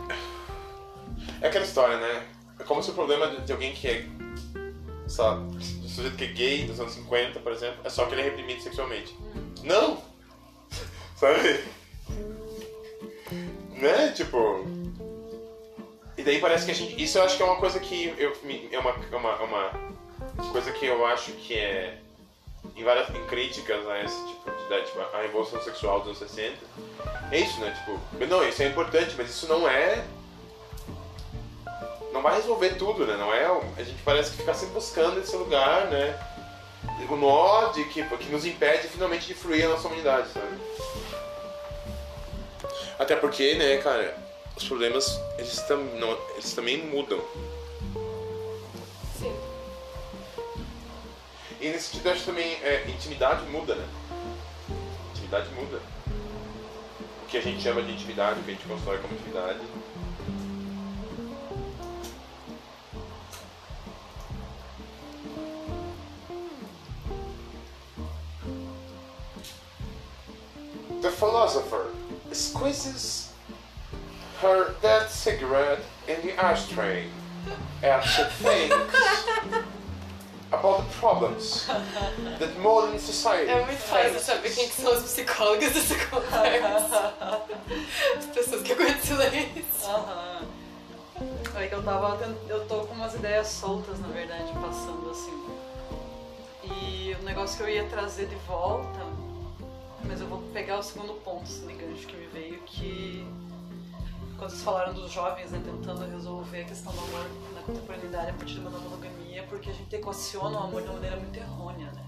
É 1.40 1.48
aquela 1.48 1.64
história, 1.64 1.98
né? 1.98 2.26
É 2.58 2.64
como 2.64 2.82
se 2.82 2.90
o 2.90 2.94
problema 2.94 3.26
de 3.28 3.52
alguém 3.52 3.72
que 3.72 3.88
é, 3.88 4.06
sei 5.08 5.24
lá, 5.24 5.34
do 5.34 5.88
sujeito 5.88 6.16
que 6.16 6.24
é 6.24 6.28
gay 6.28 6.64
dos 6.64 6.80
anos 6.80 6.92
50, 6.94 7.40
por 7.40 7.52
exemplo, 7.52 7.80
é 7.84 7.90
só 7.90 8.06
que 8.06 8.14
ele 8.14 8.22
é 8.22 8.24
reprimido 8.24 8.62
sexualmente. 8.62 9.16
Não! 9.64 10.02
Sabe? 11.16 11.64
Né? 13.72 14.12
Tipo. 14.12 14.64
E 16.16 16.22
daí 16.22 16.40
parece 16.40 16.64
que 16.64 16.70
a 16.70 16.74
gente. 16.74 17.02
Isso 17.02 17.18
eu 17.18 17.24
acho 17.24 17.36
que 17.36 17.42
é 17.42 17.46
uma 17.46 17.56
coisa 17.56 17.80
que 17.80 18.14
eu, 18.16 18.32
é 18.70 18.78
uma, 18.78 18.90
é 18.90 19.16
uma, 19.16 19.30
é 19.30 19.42
uma 19.42 20.52
coisa 20.52 20.70
que 20.72 20.86
eu 20.86 21.04
acho 21.06 21.32
que 21.32 21.54
é 21.54 21.98
em 22.76 22.84
várias 22.84 23.08
em 23.10 23.24
críticas 23.26 23.86
a 23.88 24.02
esse 24.02 24.26
tipo 24.26 24.50
de 24.50 24.64
ideia, 24.64 24.84
tipo, 24.84 25.00
a 25.00 25.20
revolução 25.20 25.62
sexual 25.62 26.00
dos 26.00 26.20
anos 26.20 26.30
60. 26.30 26.56
É 27.30 27.38
isso, 27.38 27.60
né? 27.60 27.70
Tipo, 27.70 28.26
não, 28.26 28.46
isso 28.46 28.62
é 28.62 28.66
importante, 28.66 29.14
mas 29.16 29.30
isso 29.30 29.46
não 29.46 29.68
é. 29.68 30.04
Não 32.12 32.22
vai 32.22 32.36
resolver 32.36 32.70
tudo, 32.74 33.06
né? 33.06 33.16
Não 33.16 33.32
é. 33.32 33.46
A 33.76 33.82
gente 33.82 34.02
parece 34.02 34.30
que 34.30 34.38
fica 34.38 34.54
sempre 34.54 34.74
buscando 34.74 35.20
esse 35.20 35.34
lugar, 35.36 35.86
né? 35.86 36.18
O 37.08 37.16
nó 37.16 37.72
de 37.72 37.84
que, 37.84 38.02
que 38.02 38.32
nos 38.32 38.46
impede 38.46 38.88
finalmente 38.88 39.26
de 39.26 39.34
fluir 39.34 39.66
a 39.66 39.68
nossa 39.68 39.86
humanidade, 39.86 40.28
sabe? 40.32 40.58
Até 42.98 43.16
porque, 43.16 43.54
né, 43.54 43.78
cara, 43.78 44.16
os 44.56 44.64
problemas 44.64 45.20
eles, 45.36 45.60
tam, 45.62 45.78
não, 45.98 46.16
eles 46.34 46.52
também 46.54 46.78
mudam. 46.78 47.20
E 51.62 51.68
nesse 51.68 51.90
sentido, 51.90 52.10
acho 52.10 52.24
também 52.24 52.54
é, 52.64 52.84
intimidade 52.88 53.46
muda, 53.46 53.76
né? 53.76 53.88
Intimidade 55.12 55.48
muda. 55.50 55.80
O 57.22 57.26
que 57.28 57.38
a 57.38 57.40
gente 57.40 57.62
chama 57.62 57.80
de 57.82 57.92
intimidade, 57.92 58.40
o 58.40 58.42
que 58.42 58.50
a 58.50 58.54
gente 58.54 58.66
constrói 58.66 58.98
como 58.98 59.14
intimidade. 59.14 59.60
The 71.00 71.10
philosopher 71.12 71.92
squeezes 72.32 73.30
her 74.40 74.74
dead 74.82 75.08
cigarette 75.08 75.84
in 76.08 76.20
the 76.26 76.32
ashtray 76.44 77.08
and 77.84 78.02
she 78.02 78.24
thinks 78.42 79.61
about 80.52 80.84
the 80.84 80.98
problems 80.98 81.66
that 82.38 82.58
modern 82.58 82.98
society 82.98 83.50
É 83.50 83.64
muito 83.64 83.80
fácil 83.80 84.20
saber 84.20 84.54
quem 84.54 84.68
que 84.68 84.74
são 84.80 84.92
os 84.92 85.02
psicólogos 85.02 85.72
dessa 85.72 85.94
conversa. 86.06 87.14
As 88.18 88.26
pessoas 88.26 88.62
que 88.62 88.72
aguentam 88.72 89.02
silêncio. 89.02 89.64
Aham. 89.88 90.42
É 91.56 91.66
que 91.66 91.74
eu 91.74 91.82
tava. 91.82 92.18
Eu 92.48 92.66
tô 92.66 92.80
com 92.80 92.94
umas 92.94 93.14
ideias 93.14 93.46
soltas, 93.48 94.00
na 94.00 94.08
verdade, 94.08 94.52
passando 94.54 95.10
assim. 95.10 95.42
E 96.64 97.14
o 97.20 97.24
negócio 97.24 97.56
que 97.56 97.62
eu 97.62 97.68
ia 97.68 97.84
trazer 97.88 98.26
de 98.26 98.34
volta, 98.46 99.00
mas 100.04 100.20
eu 100.20 100.26
vou 100.26 100.42
pegar 100.52 100.78
o 100.78 100.82
segundo 100.82 101.14
ponto 101.20 101.44
assim, 101.44 101.66
de 101.66 101.74
gancho 101.74 102.06
que 102.06 102.16
me 102.16 102.26
veio, 102.28 102.58
que 102.60 103.26
quando 104.42 104.50
vocês 104.50 104.62
falaram 104.64 104.92
dos 104.92 105.12
jovens 105.12 105.52
né, 105.52 105.62
tentando 105.64 106.04
resolver 106.10 106.62
a 106.62 106.64
questão 106.64 106.92
do 106.92 106.98
amor 106.98 107.30
na 107.54 107.62
contemporaneidade 107.62 108.30
a 108.30 108.32
partir 108.32 108.58
uma 108.58 108.70
monogamia, 108.70 109.44
porque 109.44 109.70
a 109.70 109.72
gente 109.72 109.94
equaciona 109.94 110.58
o 110.58 110.64
amor 110.64 110.82
de 110.82 110.88
uma 110.88 110.94
maneira 110.94 111.16
muito 111.16 111.36
errônea, 111.38 111.92
né? 111.92 112.04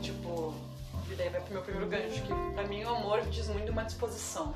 Tipo, 0.00 0.54
e 1.10 1.14
daí 1.16 1.28
vai 1.28 1.40
pro 1.40 1.52
meu 1.52 1.62
primeiro 1.62 1.88
gancho, 1.88 2.22
que 2.22 2.54
pra 2.54 2.62
mim 2.68 2.84
o 2.84 2.90
amor 2.90 3.22
diz 3.22 3.48
muito 3.48 3.72
uma 3.72 3.82
disposição. 3.82 4.54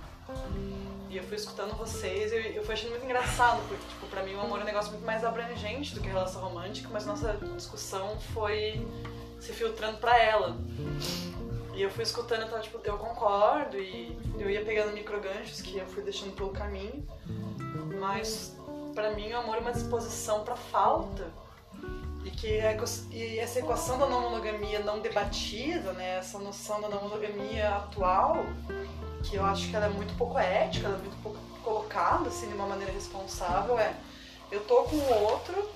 E 1.10 1.16
eu 1.16 1.24
fui 1.24 1.34
escutando 1.34 1.76
vocês 1.76 2.30
e 2.30 2.36
eu, 2.36 2.42
eu 2.42 2.64
fui 2.64 2.74
achando 2.74 2.90
muito 2.90 3.04
engraçado, 3.04 3.60
porque, 3.66 3.84
tipo, 3.88 4.06
pra 4.06 4.22
mim 4.22 4.36
o 4.36 4.40
amor 4.42 4.60
é 4.60 4.62
um 4.62 4.66
negócio 4.66 4.92
muito 4.92 5.04
mais 5.04 5.24
abrangente 5.24 5.96
do 5.96 6.00
que 6.00 6.06
a 6.06 6.12
relação 6.12 6.42
romântica, 6.42 6.88
mas 6.92 7.04
nossa 7.04 7.36
discussão 7.56 8.16
foi 8.32 8.86
se 9.40 9.52
filtrando 9.52 9.98
pra 9.98 10.16
ela. 10.16 10.56
E 11.76 11.82
eu 11.82 11.90
fui 11.90 12.04
escutando 12.04 12.40
e 12.40 12.48
tava, 12.48 12.62
tipo, 12.62 12.80
eu 12.82 12.96
concordo, 12.96 13.78
e 13.78 14.18
eu 14.38 14.48
ia 14.48 14.64
pegando 14.64 14.94
microganchos 14.94 15.60
que 15.60 15.76
eu 15.76 15.86
fui 15.86 16.02
deixando 16.02 16.34
pelo 16.34 16.48
caminho, 16.48 17.06
mas 18.00 18.56
pra 18.94 19.10
mim 19.10 19.30
o 19.30 19.38
amor 19.40 19.56
é 19.56 19.60
uma 19.60 19.72
disposição 19.72 20.42
pra 20.42 20.56
falta. 20.56 21.30
E 22.24 22.30
que 22.30 22.60
a 22.60 22.74
e 23.12 23.38
essa 23.38 23.58
equação 23.58 23.98
da 23.98 24.06
não 24.06 24.22
monogamia 24.22 24.78
não 24.78 25.00
debatida, 25.00 25.92
né, 25.92 26.16
essa 26.16 26.38
noção 26.38 26.80
da 26.80 26.88
não 26.88 27.02
monogamia 27.02 27.68
atual, 27.68 28.46
que 29.22 29.36
eu 29.36 29.44
acho 29.44 29.68
que 29.68 29.76
ela 29.76 29.84
é 29.84 29.90
muito 29.90 30.16
pouco 30.16 30.38
ética, 30.38 30.86
ela 30.86 30.96
é 30.96 31.00
muito 31.00 31.22
pouco 31.22 31.38
colocada 31.62 32.28
assim 32.30 32.48
de 32.48 32.54
uma 32.54 32.66
maneira 32.66 32.92
responsável, 32.92 33.78
é 33.78 33.94
eu 34.50 34.60
tô 34.60 34.84
com 34.84 34.96
o 34.96 35.22
outro 35.24 35.68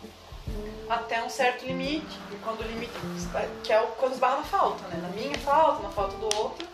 até 0.89 1.23
um 1.23 1.29
certo 1.31 1.65
limite, 1.65 2.19
e 2.33 2.37
quando 2.37 2.61
o 2.61 2.65
limite 2.65 2.93
que 3.63 3.73
é 3.73 3.81
o- 3.81 3.87
quando 3.99 4.13
esbarra 4.15 4.39
na 4.39 4.43
falta, 4.45 4.87
né? 4.89 4.99
Na 5.01 5.09
minha 5.09 5.39
falta, 5.39 5.83
na 5.83 5.91
falta 5.91 6.17
do 6.17 6.37
outro, 6.37 6.67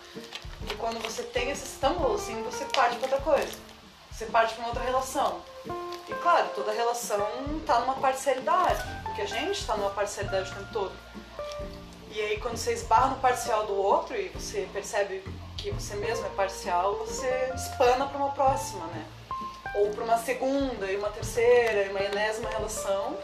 e 0.71 0.75
quando 0.75 1.01
você 1.03 1.23
tem 1.23 1.51
esse 1.51 1.65
estambulo, 1.65 2.15
assim, 2.15 2.43
você 2.43 2.65
parte 2.67 2.97
pra 2.97 3.05
outra 3.09 3.21
coisa. 3.21 3.53
Você 4.11 4.27
parte 4.27 4.55
pra 4.55 4.63
uma 4.65 4.69
outra 4.69 4.83
relação. 4.85 5.43
E 6.09 6.15
claro, 6.23 6.49
toda 6.55 6.73
relação 6.73 7.27
tá 7.67 7.81
numa 7.81 7.95
parcialidade, 7.97 8.83
porque 9.05 9.23
a 9.23 9.27
gente 9.27 9.67
tá 9.67 9.77
numa 9.77 9.91
parcialidade 9.91 10.51
o 10.51 10.55
tempo 10.55 10.73
todo. 10.73 10.93
E 12.11 12.21
aí 12.21 12.39
quando 12.41 12.57
você 12.57 12.73
esbarra 12.73 13.09
no 13.09 13.17
parcial 13.17 13.67
do 13.67 13.75
outro 13.77 14.17
e 14.17 14.29
você 14.29 14.67
percebe 14.73 15.23
que 15.59 15.71
você 15.71 15.95
mesmo 15.97 16.25
é 16.25 16.31
parcial, 16.31 16.95
você 16.97 17.53
espana 17.55 18.07
pra 18.07 18.17
uma 18.17 18.31
próxima, 18.31 18.87
né? 18.87 19.05
Ou 19.75 19.91
pra 19.91 20.05
uma 20.05 20.17
segunda, 20.17 20.91
e 20.91 20.97
uma 20.97 21.11
terceira, 21.11 21.83
e 21.85 21.91
uma 21.91 22.01
enésima 22.01 22.49
relação. 22.49 23.19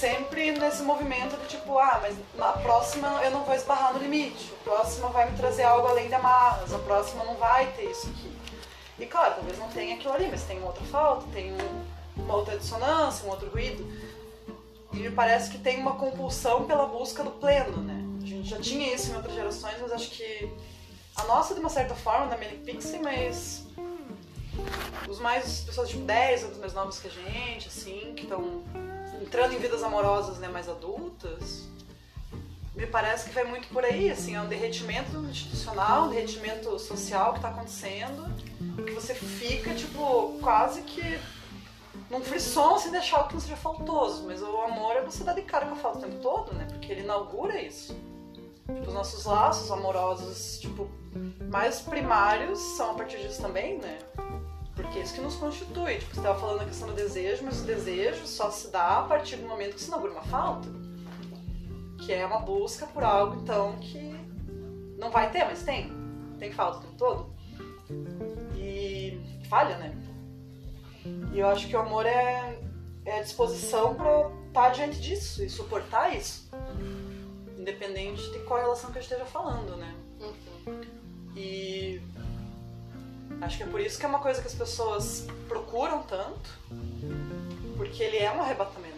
Sempre 0.00 0.52
nesse 0.52 0.82
movimento 0.82 1.36
de 1.42 1.46
tipo, 1.48 1.78
ah, 1.78 1.98
mas 2.00 2.16
na 2.34 2.52
próxima 2.52 3.20
eu 3.22 3.30
não 3.32 3.44
vou 3.44 3.54
esbarrar 3.54 3.92
no 3.92 3.98
limite, 3.98 4.50
a 4.62 4.64
próxima 4.64 5.10
vai 5.10 5.30
me 5.30 5.36
trazer 5.36 5.64
algo 5.64 5.88
além 5.88 6.08
de 6.08 6.14
amarras, 6.14 6.72
a 6.72 6.78
próxima 6.78 7.22
não 7.22 7.34
vai 7.34 7.70
ter 7.72 7.90
isso 7.90 8.06
aqui. 8.08 8.32
E 8.98 9.04
claro, 9.04 9.34
talvez 9.34 9.58
não 9.58 9.68
tenha 9.68 9.96
aquilo 9.96 10.14
ali, 10.14 10.26
mas 10.30 10.42
tem 10.44 10.56
uma 10.56 10.68
outra 10.68 10.82
falta, 10.86 11.26
tem 11.34 11.52
um- 11.52 11.84
uma 12.16 12.34
outra 12.34 12.56
dissonância, 12.56 13.26
um 13.26 13.28
outro 13.30 13.50
ruído. 13.50 13.86
E 14.94 14.96
me 14.96 15.10
parece 15.10 15.50
que 15.50 15.58
tem 15.58 15.78
uma 15.78 15.92
compulsão 15.96 16.64
pela 16.64 16.86
busca 16.86 17.22
do 17.22 17.32
pleno, 17.32 17.82
né? 17.82 18.02
A 18.22 18.26
gente 18.26 18.48
já 18.48 18.58
tinha 18.58 18.94
isso 18.94 19.12
em 19.12 19.16
outras 19.16 19.34
gerações, 19.34 19.74
mas 19.82 19.92
acho 19.92 20.08
que 20.12 20.50
a 21.14 21.24
nossa, 21.24 21.52
de 21.52 21.60
uma 21.60 21.68
certa 21.68 21.94
forma, 21.94 22.26
da 22.26 22.38
Manic 22.38 22.64
Pixie, 22.64 22.98
mas 23.00 23.66
os 25.06 25.20
mais, 25.20 25.60
pessoas 25.60 25.90
tipo 25.90 26.04
10 26.06 26.44
anos 26.44 26.56
mais 26.56 26.72
novas 26.72 26.98
que 26.98 27.06
a 27.08 27.10
gente, 27.10 27.68
assim, 27.68 28.14
que 28.16 28.22
estão 28.22 28.62
entrando 29.30 29.54
em 29.54 29.58
vidas 29.58 29.84
amorosas, 29.84 30.38
né, 30.38 30.48
mais 30.48 30.68
adultas, 30.68 31.68
me 32.74 32.84
parece 32.84 33.28
que 33.28 33.34
vai 33.34 33.44
muito 33.44 33.68
por 33.68 33.84
aí, 33.84 34.10
assim, 34.10 34.34
é 34.34 34.40
um 34.40 34.48
derretimento 34.48 35.16
institucional, 35.18 36.06
um 36.06 36.08
derretimento 36.08 36.76
social 36.80 37.34
que 37.34 37.40
tá 37.40 37.50
acontecendo, 37.50 38.24
que 38.84 38.90
você 38.90 39.14
fica, 39.14 39.72
tipo, 39.72 40.36
quase 40.40 40.82
que 40.82 41.20
num 42.10 42.20
frisson 42.20 42.76
sem 42.76 42.90
deixar 42.90 43.18
algo 43.18 43.28
que 43.28 43.34
não 43.34 43.40
seja 43.40 43.54
faltoso, 43.54 44.24
mas 44.26 44.42
o 44.42 44.62
amor 44.62 44.96
é 44.96 45.02
você 45.02 45.22
dar 45.22 45.34
de 45.34 45.42
cara 45.42 45.66
com 45.66 45.74
a 45.74 45.76
falta 45.76 45.98
o 45.98 46.00
tempo 46.00 46.20
todo, 46.20 46.52
né, 46.52 46.66
porque 46.68 46.90
ele 46.90 47.02
inaugura 47.02 47.62
isso. 47.62 47.96
Tipo, 48.66 48.88
os 48.88 48.94
nossos 48.94 49.24
laços 49.26 49.70
amorosos, 49.70 50.58
tipo, 50.58 50.90
mais 51.48 51.78
primários 51.80 52.58
são 52.58 52.90
a 52.90 52.94
partir 52.94 53.18
disso 53.18 53.40
também, 53.40 53.78
né? 53.78 53.96
Porque 54.80 54.98
é 54.98 55.02
isso 55.02 55.14
que 55.14 55.20
nos 55.20 55.36
constitui. 55.36 55.98
Tipo, 55.98 56.14
você 56.14 56.20
estava 56.20 56.38
falando 56.38 56.62
a 56.62 56.64
questão 56.64 56.88
do 56.88 56.94
desejo, 56.94 57.44
mas 57.44 57.60
o 57.60 57.64
desejo 57.64 58.26
só 58.26 58.50
se 58.50 58.68
dá 58.68 59.00
a 59.00 59.02
partir 59.02 59.36
do 59.36 59.46
momento 59.46 59.74
que 59.74 59.80
se 59.80 59.88
inaugura 59.88 60.12
uma 60.12 60.22
falta. 60.22 60.68
Que 61.98 62.12
é 62.12 62.24
uma 62.24 62.40
busca 62.40 62.86
por 62.86 63.02
algo, 63.04 63.40
então, 63.42 63.76
que 63.78 64.14
não 64.98 65.10
vai 65.10 65.30
ter, 65.30 65.44
mas 65.44 65.62
tem. 65.62 65.92
Tem 66.38 66.50
falta 66.50 66.78
o 66.78 66.80
tempo 66.80 66.94
todo. 66.96 67.34
E 68.56 69.20
falha, 69.48 69.76
né? 69.78 69.96
E 71.32 71.38
eu 71.38 71.46
acho 71.48 71.68
que 71.68 71.76
o 71.76 71.80
amor 71.80 72.06
é, 72.06 72.58
é 73.04 73.18
a 73.18 73.22
disposição 73.22 73.94
pra 73.94 74.30
estar 74.48 74.70
diante 74.70 75.00
disso 75.00 75.44
e 75.44 75.50
suportar 75.50 76.14
isso. 76.16 76.50
Independente 77.58 78.30
de 78.30 78.38
qual 78.40 78.60
relação 78.60 78.90
que 78.90 78.98
eu 78.98 79.02
esteja 79.02 79.24
falando, 79.26 79.76
né? 79.76 79.94
Uhum. 80.20 80.80
E 81.36 82.00
acho 83.40 83.56
que 83.56 83.62
é 83.62 83.66
por 83.66 83.80
isso 83.80 83.98
que 83.98 84.04
é 84.04 84.08
uma 84.08 84.18
coisa 84.18 84.40
que 84.40 84.46
as 84.46 84.54
pessoas 84.54 85.26
procuram 85.48 86.02
tanto, 86.02 86.50
porque 87.76 88.02
ele 88.02 88.18
é 88.18 88.30
um 88.30 88.40
arrebatamento. 88.40 88.90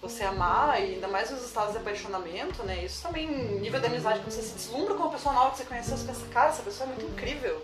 Você 0.00 0.22
amar, 0.22 0.80
e 0.80 0.94
ainda 0.94 1.08
mais 1.08 1.30
nos 1.30 1.44
estados 1.44 1.72
de 1.72 1.78
apaixonamento, 1.78 2.62
né? 2.62 2.84
Isso 2.84 3.02
também, 3.02 3.26
nível 3.60 3.80
de 3.80 3.86
amizade, 3.86 4.20
quando 4.20 4.30
você 4.30 4.42
se 4.42 4.54
deslumbra 4.54 4.94
com 4.94 5.02
uma 5.02 5.10
pessoa 5.10 5.34
nova 5.34 5.50
que 5.50 5.58
você 5.58 5.64
conheceu, 5.64 5.96
você 5.96 6.06
pensa, 6.06 6.26
cara, 6.26 6.50
essa 6.50 6.62
pessoa 6.62 6.88
é 6.88 6.94
muito 6.94 7.04
incrível. 7.04 7.60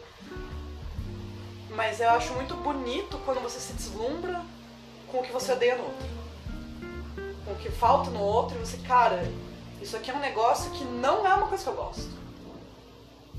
Mas 1.70 2.00
eu 2.00 2.10
acho 2.10 2.32
muito 2.34 2.54
bonito 2.56 3.18
quando 3.24 3.40
você 3.40 3.58
se 3.60 3.72
deslumbra 3.72 4.42
com 5.10 5.18
o 5.20 5.22
que 5.22 5.32
você 5.32 5.52
odeia 5.52 5.76
no 5.76 5.84
outro. 5.84 6.06
Com 7.44 7.52
o 7.52 7.56
que 7.56 7.70
falta 7.70 8.10
no 8.10 8.20
outro, 8.20 8.56
e 8.56 8.60
você, 8.60 8.76
cara, 8.78 9.22
isso 9.80 9.96
aqui 9.96 10.10
é 10.10 10.14
um 10.14 10.20
negócio 10.20 10.70
que 10.72 10.84
não 10.84 11.26
é 11.26 11.34
uma 11.34 11.46
coisa 11.46 11.62
que 11.62 11.70
eu 11.70 11.76
gosto. 11.76 12.10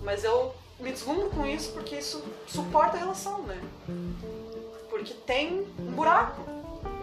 Mas 0.02 0.24
eu 0.24 0.56
me 0.80 0.92
deslumbro 0.92 1.30
com 1.30 1.46
isso 1.46 1.72
porque 1.72 1.96
isso 1.96 2.24
suporta 2.48 2.98
a 2.98 3.00
relação, 3.00 3.42
né? 3.44 3.62
Porque 4.90 5.14
tem 5.14 5.68
um 5.80 5.92
buraco. 5.92 6.42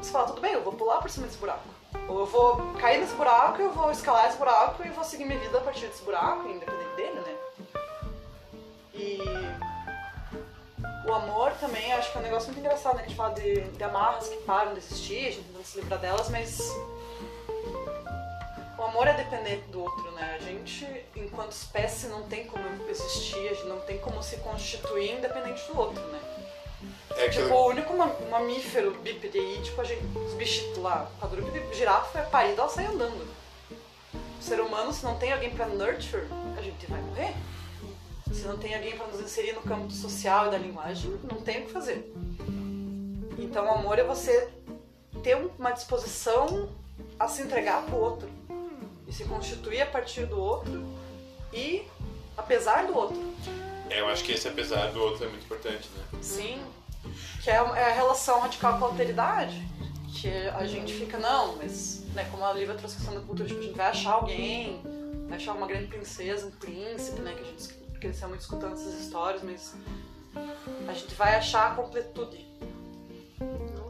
Você 0.01 0.11
fala, 0.11 0.27
tudo 0.27 0.41
bem, 0.41 0.53
eu 0.53 0.63
vou 0.63 0.73
pular 0.73 1.01
por 1.01 1.11
cima 1.11 1.27
desse 1.27 1.39
buraco. 1.39 1.69
Ou 2.09 2.21
eu 2.21 2.27
vou 2.27 2.73
cair 2.75 3.01
nesse 3.01 3.15
buraco, 3.15 3.61
eu 3.61 3.73
vou 3.73 3.91
escalar 3.91 4.29
esse 4.29 4.37
buraco 4.37 4.85
e 4.85 4.89
vou 4.91 5.05
seguir 5.05 5.25
minha 5.25 5.39
vida 5.39 5.59
a 5.59 5.61
partir 5.61 5.87
desse 5.87 6.03
buraco, 6.03 6.49
independente 6.49 6.97
dele, 6.97 7.21
né? 7.21 7.37
E 8.95 9.19
o 11.07 11.13
amor 11.13 11.53
também, 11.61 11.93
acho 11.93 12.11
que 12.11 12.19
é 12.19 12.21
um 12.21 12.25
negócio 12.25 12.49
muito 12.49 12.61
engraçado, 12.61 12.97
né? 12.97 13.03
A 13.03 13.07
gente 13.07 13.17
fala 13.17 13.35
de, 13.35 13.61
de 13.61 13.85
amarras 13.85 14.29
que 14.29 14.37
param 14.39 14.73
de 14.73 14.79
existir, 14.79 15.27
a 15.27 15.31
gente 15.31 15.45
tentando 15.45 15.65
se 15.65 15.81
livrar 15.81 16.01
delas, 16.01 16.29
mas 16.29 16.59
o 18.83 18.87
amor 18.87 19.07
é 19.07 19.15
dependente 19.15 19.63
do 19.69 19.83
outro, 19.83 20.11
né? 20.13 20.37
A 20.39 20.43
gente, 20.43 20.87
enquanto 21.17 21.53
espécie, 21.53 22.07
não 22.09 22.23
tem 22.25 22.47
como 22.47 22.65
existir, 22.89 23.49
a 23.49 23.55
gente 23.55 23.67
não 23.67 23.81
tem 23.81 23.99
como 23.99 24.23
se 24.23 24.37
constituir 24.39 25.13
independente 25.19 25.63
do 25.71 25.79
outro, 25.79 26.03
né? 26.09 26.21
É 27.17 27.29
Tipo, 27.29 27.55
o 27.55 27.69
único 27.69 27.95
ma- 27.97 28.13
mamífero 28.31 28.93
bípede 29.03 29.39
aí, 29.39 29.61
tipo, 29.63 29.81
a 29.81 29.85
gente, 29.85 30.03
os 30.19 30.35
bichitos 30.35 30.79
lá, 30.79 31.11
quadrúpede, 31.21 31.63
girafa 31.77 32.19
é 32.19 32.23
parido, 32.23 32.61
ela 32.61 32.69
sai 32.69 32.87
andando. 32.87 33.25
O 34.39 34.43
ser 34.43 34.61
humano, 34.61 34.93
se 34.93 35.05
não 35.05 35.17
tem 35.17 35.33
alguém 35.33 35.51
pra 35.51 35.67
nurture, 35.69 36.25
a 36.59 36.63
gente 36.63 36.85
vai 36.87 37.01
morrer. 37.01 37.35
Se 38.33 38.43
não 38.47 38.59
tem 38.59 38.75
alguém 38.75 38.97
pra 38.97 39.07
nos 39.07 39.21
inserir 39.21 39.53
no 39.53 39.61
campo 39.63 39.91
social 39.93 40.49
e 40.49 40.51
da 40.51 40.59
linguagem, 40.59 41.11
não 41.31 41.41
tem 41.43 41.63
o 41.63 41.67
que 41.67 41.73
fazer. 41.73 42.13
Então, 43.39 43.67
o 43.67 43.71
amor 43.71 43.99
é 43.99 44.03
você 44.05 44.49
ter 45.23 45.37
uma 45.37 45.71
disposição 45.71 46.69
a 47.19 47.29
se 47.29 47.43
entregar 47.43 47.85
pro 47.85 47.97
outro 47.97 48.29
e 49.13 49.15
se 49.15 49.25
constituir 49.25 49.83
a 49.83 49.87
partir 49.87 50.25
do 50.25 50.41
outro 50.41 50.83
e 51.53 51.85
apesar 52.37 52.87
do 52.87 52.97
outro. 52.97 53.23
É, 53.91 54.01
eu 54.01 54.09
acho 54.09 54.25
que 54.25 54.33
esse 54.33 54.49
apesar 54.49 54.91
do 54.91 55.01
outro 55.01 55.27
é 55.27 55.29
muito 55.29 55.45
importante, 55.45 55.89
né? 55.95 56.19
Sim. 56.23 56.63
Que 57.43 57.51
é, 57.51 57.57
é 57.57 57.85
a 57.91 57.93
relação 57.93 58.41
radical 58.41 58.79
com 58.79 58.87
a 58.87 58.89
alteridade. 58.89 59.63
Que 60.15 60.31
a 60.49 60.67
gente 60.67 60.95
fica, 60.95 61.19
não, 61.19 61.57
mas, 61.57 62.05
né, 62.15 62.27
como 62.31 62.45
a 62.45 62.53
Lívia 62.53 62.75
trouxe 62.75 62.95
a 62.95 62.99
questão 62.99 63.15
da 63.15 63.21
cultura, 63.27 63.49
tipo, 63.49 63.61
a 63.61 63.63
gente 63.65 63.77
vai 63.77 63.87
achar 63.87 64.13
alguém, 64.13 64.81
vai 65.29 65.37
achar 65.37 65.53
uma 65.53 65.67
grande 65.67 65.89
princesa, 65.89 66.47
um 66.47 66.51
príncipe, 66.51 67.21
né, 67.21 67.35
que 67.35 67.41
a 67.41 67.45
gente 67.45 67.75
cresceu 67.99 68.29
muito 68.29 68.41
escutando 68.41 68.75
essas 68.75 68.95
histórias, 68.95 69.43
mas 69.43 69.75
a 70.89 70.93
gente 70.93 71.15
vai 71.15 71.35
achar 71.35 71.73
a 71.73 71.75
completude. 71.75 72.47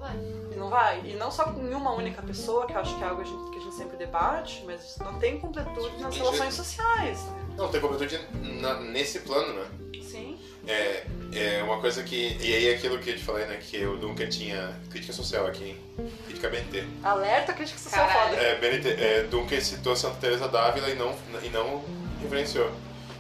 Não 0.03 0.09
vai. 0.09 0.17
E 0.53 0.57
não 0.57 0.69
vai. 0.69 1.01
E 1.05 1.15
não 1.15 1.31
só 1.31 1.45
em 1.57 1.75
uma 1.75 1.93
única 1.93 2.21
pessoa, 2.23 2.67
que 2.67 2.73
eu 2.73 2.79
acho 2.81 2.97
que 2.97 3.03
é 3.05 3.07
algo 3.09 3.23
que 3.51 3.59
a 3.59 3.63
gente 3.63 3.75
sempre 3.77 3.97
debate, 3.97 4.63
mas 4.67 4.97
não 4.99 5.19
tem 5.19 5.39
completude 5.39 5.97
nas 6.03 6.15
Em 6.15 6.19
relações 6.19 6.55
sociais. 6.55 7.19
Né? 7.25 7.45
Não, 7.57 7.69
tem 7.69 7.81
completude 7.81 8.19
na- 8.61 8.81
nesse 8.81 9.21
plano, 9.21 9.53
né? 9.55 9.67
Sim. 10.03 10.39
É, 10.67 11.07
é 11.33 11.63
uma 11.63 11.81
coisa 11.81 12.03
que. 12.03 12.37
E 12.41 12.55
aí 12.55 12.75
aquilo 12.75 12.99
que 12.99 13.11
eu 13.11 13.17
te 13.17 13.23
falei, 13.23 13.47
né? 13.47 13.57
Que 13.57 13.85
o 13.87 13.97
Duncan 13.97 14.29
tinha 14.29 14.79
crítica 14.91 15.13
social 15.13 15.47
aqui, 15.47 15.65
hein? 15.71 15.81
Crítica 16.27 16.49
BNT. 16.49 16.85
Alerta 17.03 17.53
crítica 17.53 17.79
social 17.79 18.07
Caralho. 18.07 18.31
foda. 18.37 18.43
É, 18.43 18.59
BNT, 18.59 18.89
é, 18.91 19.23
Duncan 19.25 19.61
citou 19.61 19.97
Santa 19.97 20.17
Teresa 20.21 20.49
d'Ávila 20.49 20.89
e 20.91 20.95
não, 20.95 21.15
e 21.43 21.49
não 21.49 21.83
referenciou. 22.21 22.71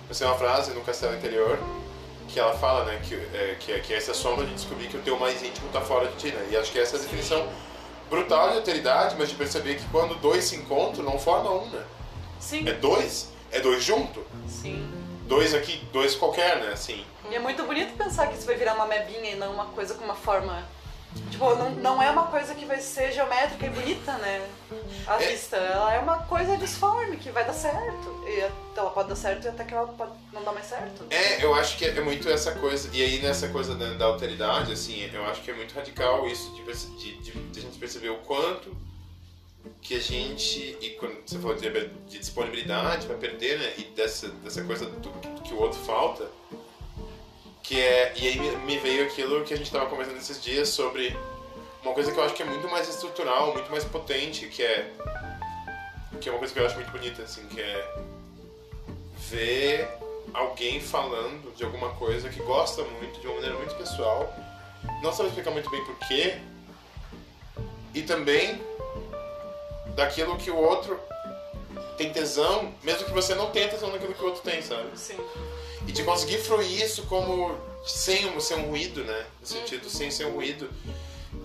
Mas 0.09 0.19
tem 0.19 0.27
uma 0.29 0.37
frase 0.37 0.73
no 0.73 0.83
Castelo 0.83 1.17
Interior 1.17 1.59
que 2.33 2.41
ela 2.41 2.55
fala, 2.57 2.85
né? 2.85 3.01
Que, 3.07 3.15
é, 3.15 3.57
que, 3.61 3.73
é- 3.73 3.81
que 3.81 3.93
é 3.95 3.97
essa 3.97 4.15
sombra 4.15 4.47
de 4.47 4.55
descobrir 4.55 4.89
que 4.89 4.97
o 4.97 5.01
teu 5.03 5.19
mais 5.19 5.43
íntimo 5.43 5.69
tá 5.71 5.81
fora 5.81 6.07
de 6.09 6.17
ti, 6.17 6.29
né? 6.35 6.49
E 6.51 6.57
acho 6.57 6.73
que 6.73 6.79
essa 6.79 6.97
é 6.97 6.99
a 6.99 7.03
definição 7.03 7.47
brutal 8.09 8.51
de 8.51 8.57
alteridade, 8.57 9.15
mas 9.19 9.29
de 9.29 9.35
perceber 9.35 9.77
que 9.77 9.85
quando 9.91 10.15
dois 10.17 10.45
se 10.45 10.57
encontram, 10.57 11.05
não 11.05 11.19
forma 11.19 11.51
um, 11.51 11.67
né? 11.69 11.83
Sim. 12.41 12.67
É 12.69 12.73
dois, 12.73 13.29
é 13.51 13.61
dois 13.61 13.83
junto. 13.85 14.25
Sim. 14.49 14.91
Dois 15.27 15.55
aqui, 15.55 15.83
dois 15.93 16.15
qualquer, 16.15 16.59
né? 16.59 16.73
Assim. 16.73 17.05
E 17.31 17.35
é 17.35 17.39
muito 17.39 17.63
bonito 17.65 17.97
pensar 17.97 18.27
que 18.27 18.35
isso 18.37 18.47
vai 18.47 18.57
virar 18.57 18.75
uma 18.75 18.87
mebinha 18.87 19.31
e 19.31 19.37
não 19.37 19.53
uma 19.53 19.67
coisa 19.67 19.95
com 19.95 20.05
uma 20.05 20.15
forma. 20.15 20.67
Tipo, 21.31 21.55
não, 21.57 21.71
não 21.71 22.03
é 22.03 22.11
uma 22.11 22.27
coisa 22.27 22.55
que 22.55 22.65
vai 22.65 22.81
ser 22.81 23.13
geométrica 23.13 23.67
e 23.67 23.71
bonita, 23.71 24.13
né? 24.19 24.49
À 25.07 25.23
É. 25.23 25.33
vista. 25.33 25.57
Ela 25.57 25.95
é 25.95 25.99
uma 25.99 26.19
coisa 26.25 26.57
disforme 26.57 27.17
que 27.17 27.31
vai 27.31 27.45
dar 27.45 27.53
certo. 27.53 28.25
E 28.27 28.41
ela 28.77 28.91
pode 28.91 29.09
dar 29.09 29.17
certo 29.17 29.45
e 29.45 29.49
até 29.49 29.65
que 29.65 29.75
ela 29.75 29.87
pode 29.89 30.13
não 30.33 30.43
dar 30.43 30.53
mais 30.53 30.67
certo. 30.67 31.05
É, 31.11 31.45
eu 31.45 31.55
acho 31.55 31.77
que 31.77 31.85
é 31.85 32.01
muito 32.01 32.29
essa 32.29 32.53
coisa. 32.53 32.89
E 32.93 33.03
aí 33.03 33.21
nessa 33.21 33.49
coisa 33.49 33.75
da, 33.75 33.93
da 33.95 34.05
alteridade, 34.07 34.73
assim, 34.73 35.09
eu 35.13 35.25
acho 35.27 35.43
que 35.43 35.51
é 35.51 35.55
muito 35.55 35.75
radical 35.75 36.27
isso 36.27 36.51
de, 36.55 36.63
de, 36.65 37.17
de, 37.23 37.31
de 37.33 37.59
a 37.59 37.63
gente 37.63 37.79
perceber 37.79 38.11
o 38.11 38.19
quanto 38.19 38.75
que 39.81 39.95
a 39.97 40.01
gente. 40.01 40.77
E 40.81 40.91
quando 40.99 41.17
você 41.27 41.39
falou 41.39 41.57
de, 41.57 41.71
de 42.09 42.19
disponibilidade 42.19 43.07
para 43.07 43.17
perder, 43.17 43.59
né? 43.59 43.73
E 43.79 43.83
dessa, 43.85 44.29
dessa 44.29 44.63
coisa 44.65 44.87
do, 44.87 45.11
do 45.11 45.43
que 45.43 45.53
o 45.53 45.61
outro 45.61 45.79
falta. 45.81 46.29
Que 47.73 47.81
é. 47.81 48.13
E 48.17 48.29
aí 48.29 48.57
me, 48.67 48.77
veio 48.77 49.07
aquilo 49.07 49.43
que 49.45 49.55
a 49.55 49.57
gente 49.57 49.73
tava 49.73 49.87
conversando 49.87 50.19
esses 50.19 50.43
dias 50.43 50.69
sobre 50.69 51.17
uma 51.83 51.95
coisa 51.95 52.13
que 52.13 52.19
eu 52.19 52.23
acho 52.23 52.35
que 52.35 52.43
é 52.43 52.45
muito 52.45 52.69
mais 52.69 52.87
estrutural, 52.87 53.55
muito 53.55 53.71
mais 53.71 53.83
potente, 53.83 54.47
que 54.49 54.63
é. 54.63 54.93
Que 56.21 56.29
é 56.29 56.33
uma 56.33 56.39
coisa 56.39 56.53
que 56.53 56.61
eu 56.61 56.67
acho 56.67 56.75
muito 56.75 56.93
bonita, 56.93 57.23
assim, 57.23 57.47
que 57.47 57.63
é 57.63 57.95
ver 59.31 59.89
alguém 60.35 60.83
falando 60.83 61.51
de 61.57 61.65
alguma 61.65 61.95
coisa 61.95 62.29
que 62.29 62.43
gosta 62.43 62.83
muito, 62.85 63.19
de 63.19 63.27
uma 63.27 63.37
maneira 63.37 63.57
muito 63.57 63.75
pessoal, 63.77 64.31
não 65.03 65.11
sabe 65.11 65.31
explicar 65.31 65.51
muito 65.51 65.71
bem 65.71 65.83
porquê, 65.87 66.39
e 67.95 68.03
também 68.03 68.63
daquilo 69.97 70.37
que 70.37 70.51
o 70.51 70.59
outro 70.59 71.01
tem 71.97 72.13
tesão, 72.13 72.75
mesmo 72.83 73.07
que 73.07 73.13
você 73.13 73.35
não 73.35 73.51
tenha 73.51 73.69
tesão 73.69 73.91
naquilo 73.91 74.13
que 74.13 74.23
o 74.23 74.27
outro 74.27 74.43
tem, 74.43 74.61
sabe? 74.61 74.91
Sim. 74.95 75.17
E 75.87 75.93
de 75.93 76.05
conseguir 76.05 76.39
fruir 76.39 76.83
isso 76.83 77.03
como 77.05 77.57
sem 77.85 78.27
um, 78.27 78.41
sem 78.41 78.59
um 78.59 78.69
ruído, 78.69 79.05
né? 79.05 79.27
No 79.41 79.47
sentido, 79.47 79.89
sem 79.89 80.11
ser 80.11 80.27
um 80.27 80.33
ruído. 80.35 80.71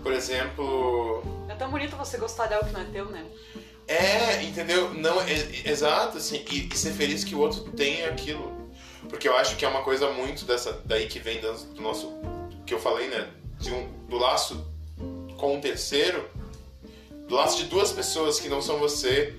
Por 0.04 0.14
exemplo, 0.14 1.24
É 1.50 1.56
tão 1.56 1.72
bonito 1.72 1.96
você 1.96 2.18
gostar 2.18 2.48
de 2.48 2.54
algo 2.54 2.68
que 2.68 2.74
não 2.74 2.82
é 2.82 2.86
teu, 2.86 3.06
né? 3.06 3.26
É, 3.88 4.44
entendeu? 4.44 4.94
Não, 4.94 5.22
é, 5.22 5.34
exato, 5.66 6.18
assim, 6.18 6.44
e, 6.52 6.68
e 6.72 6.78
ser 6.78 6.92
feliz 6.92 7.24
que 7.24 7.34
o 7.34 7.40
outro 7.40 7.62
tenha 7.72 8.10
aquilo. 8.10 8.52
Porque 9.10 9.28
eu 9.28 9.36
acho 9.38 9.56
que 9.56 9.64
é 9.64 9.68
uma 9.68 9.82
coisa 9.82 10.10
muito 10.12 10.46
dessa 10.46 10.82
daí 10.86 11.08
que 11.08 11.20
vem 11.20 11.40
do, 11.40 11.54
do 11.74 11.82
nosso 11.82 12.12
que 12.66 12.74
eu 12.74 12.80
falei, 12.80 13.08
né, 13.08 13.30
de 13.60 13.72
um 13.72 13.88
do 14.10 14.18
laço 14.18 14.68
com 15.38 15.56
um 15.56 15.62
terceiro, 15.62 16.28
do 17.28 17.36
laço 17.36 17.58
de 17.58 17.66
duas 17.66 17.94
pessoas 17.94 18.40
que 18.40 18.50
não 18.50 18.62
são 18.62 18.78
você, 18.78 19.34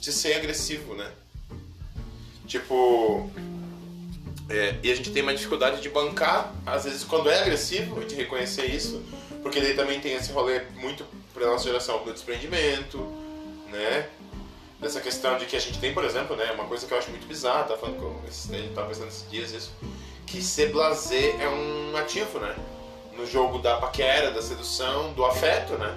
de 0.00 0.12
ser 0.12 0.34
agressivo, 0.34 0.94
né? 0.94 1.10
Tipo, 2.46 3.28
é, 4.48 4.76
e 4.82 4.90
a 4.90 4.94
gente 4.94 5.10
tem 5.10 5.22
uma 5.22 5.34
dificuldade 5.34 5.80
de 5.82 5.88
bancar, 5.90 6.54
às 6.64 6.84
vezes, 6.84 7.04
quando 7.04 7.28
é 7.28 7.40
agressivo, 7.40 8.02
de 8.04 8.14
reconhecer 8.14 8.66
isso, 8.66 9.02
porque 9.42 9.60
daí 9.60 9.74
também 9.74 10.00
tem 10.00 10.14
esse 10.14 10.32
rolê 10.32 10.62
muito 10.76 11.04
pra 11.34 11.46
nossa 11.46 11.64
geração 11.64 12.02
do 12.02 12.12
desprendimento, 12.12 12.98
né? 13.70 14.08
Dessa 14.80 15.00
questão 15.00 15.36
de 15.36 15.44
que 15.44 15.56
a 15.56 15.60
gente 15.60 15.78
tem, 15.78 15.92
por 15.92 16.04
exemplo, 16.04 16.34
né? 16.34 16.50
Uma 16.52 16.64
coisa 16.64 16.86
que 16.86 16.94
eu 16.94 16.98
acho 16.98 17.10
muito 17.10 17.26
bizarra, 17.26 17.64
tá 17.64 17.76
falando 17.76 17.96
com 17.96 18.26
esse, 18.26 18.54
a 18.54 18.58
gente 18.58 18.74
tava 18.74 18.88
pensando 18.88 19.08
esses 19.08 19.30
dias 19.30 19.52
isso, 19.52 19.72
que 20.26 20.42
ser 20.42 20.72
blasé 20.72 21.36
é 21.40 21.48
um 21.48 21.96
ativo, 21.96 22.38
né? 22.38 22.54
No 23.16 23.26
jogo 23.26 23.58
da 23.58 23.76
paquera, 23.76 24.30
da 24.30 24.40
sedução, 24.40 25.12
do 25.12 25.24
afeto, 25.24 25.74
né? 25.74 25.94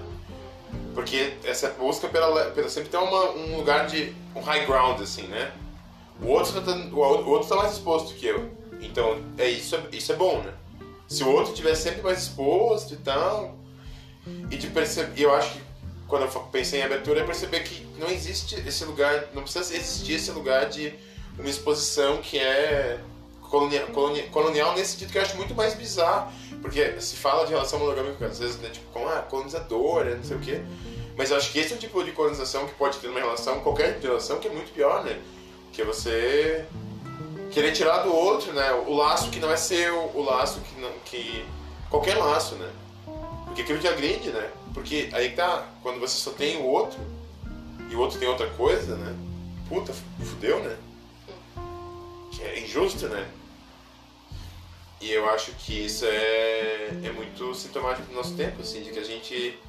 Porque 0.94 1.34
essa 1.44 1.70
busca 1.70 2.08
pela, 2.10 2.52
pela 2.52 2.68
sempre 2.68 2.90
ter 2.90 2.98
uma, 2.98 3.32
um 3.32 3.56
lugar 3.56 3.88
de 3.88 4.14
um 4.36 4.42
high 4.42 4.66
ground, 4.66 5.00
assim, 5.02 5.24
né? 5.24 5.54
O 6.22 6.28
outro, 6.28 6.62
tá, 6.62 6.72
o 6.72 7.30
outro 7.30 7.48
tá 7.50 7.56
mais 7.56 7.74
exposto 7.74 8.14
que 8.14 8.26
eu. 8.28 8.50
Então, 8.80 9.22
é 9.38 9.50
isso, 9.50 9.76
é- 9.76 9.84
isso 9.92 10.12
é 10.12 10.16
bom, 10.16 10.42
né? 10.42 10.54
Se 11.08 11.24
o 11.24 11.30
outro 11.32 11.52
estiver 11.52 11.76
sempre 11.76 12.02
mais 12.02 12.24
exposto 12.24 12.94
e 12.94 12.98
tal. 12.98 13.58
E 14.50 14.56
de 14.56 14.68
perceber, 14.68 15.24
eu 15.24 15.34
acho 15.34 15.54
que 15.54 15.62
quando 16.08 16.24
eu 16.24 16.30
pensei 16.52 16.80
em 16.80 16.84
abertura 16.84 17.22
é 17.22 17.24
perceber 17.24 17.62
que 17.62 17.86
não 17.98 18.08
existe 18.08 18.56
esse 18.68 18.86
lugar, 18.86 19.30
não 19.34 19.42
precisa 19.44 19.76
existir 19.76 20.14
esse 20.14 20.32
lugar 20.32 20.70
de 20.70 20.94
uma 21.40 21.50
exposição 21.50 22.18
que 22.18 22.38
é 22.38 23.00
colonial, 23.42 23.88
colonial, 23.88 24.28
colonial 24.28 24.76
nesse 24.76 24.92
sentido 24.92 25.12
que 25.12 25.18
eu 25.18 25.22
acho 25.22 25.36
muito 25.38 25.56
mais 25.56 25.74
bizarro. 25.74 26.32
Porque 26.62 27.02
se 27.02 27.16
fala 27.16 27.46
de 27.46 27.52
relação 27.52 27.80
monogâmica, 27.80 28.26
às 28.28 28.38
vezes, 28.38 28.58
né, 28.58 28.70
tipo, 28.70 28.86
com 28.92 29.08
ah, 29.08 29.26
colonizadora, 29.28 30.16
não 30.16 30.24
sei 30.24 30.38
o 30.38 30.40
quê. 30.40 30.62
Mas 31.18 31.32
eu 31.32 31.38
acho 31.38 31.52
que 31.52 31.60
esse 31.60 31.74
é 31.74 31.76
o 31.76 31.80
tipo 31.80 32.04
de 32.04 32.12
colonização 32.12 32.68
que 32.68 32.74
pode 32.76 33.00
ter 33.00 33.08
numa 33.08 33.20
relação, 33.20 33.60
qualquer 33.62 34.00
relação, 34.00 34.40
que 34.40 34.48
é 34.48 34.52
muito 34.52 34.72
pior, 34.72 35.04
né? 35.04 35.20
Que 35.72 35.82
é 35.82 35.86
você 35.86 36.66
querer 37.52 37.72
tirar 37.74 38.00
do 38.00 38.14
outro, 38.14 38.54
né? 38.54 38.72
O 38.74 38.94
laço 38.94 39.30
que 39.30 39.40
não 39.40 39.52
é 39.52 39.58
seu, 39.58 40.12
o 40.14 40.22
laço 40.22 40.60
que 40.62 40.80
não. 40.80 40.92
que. 41.06 41.46
qualquer 41.90 42.18
laço, 42.18 42.56
né? 42.56 42.70
Porque 43.46 43.62
aquilo 43.62 43.80
te 43.80 43.88
agride, 43.88 44.30
né? 44.30 44.50
Porque 44.74 45.10
aí 45.12 45.32
tá, 45.32 45.68
quando 45.84 46.00
você 46.00 46.18
só 46.18 46.32
tem 46.32 46.58
o 46.58 46.66
outro 46.66 47.00
e 47.90 47.96
o 47.96 48.00
outro 48.00 48.18
tem 48.18 48.28
outra 48.28 48.50
coisa, 48.52 48.96
né? 48.96 49.16
Puta, 49.68 49.94
fudeu, 50.20 50.60
né? 50.60 50.78
Que 52.32 52.44
é 52.44 52.60
injusto, 52.62 53.08
né? 53.08 53.28
E 55.02 55.12
eu 55.12 55.28
acho 55.30 55.52
que 55.54 55.86
isso 55.86 56.06
é, 56.06 56.90
é 57.04 57.12
muito 57.12 57.54
sintomático 57.56 58.08
do 58.08 58.14
nosso 58.14 58.36
tempo, 58.36 58.62
assim, 58.62 58.84
de 58.84 58.92
que 58.92 59.00
a 59.00 59.04
gente 59.04 59.60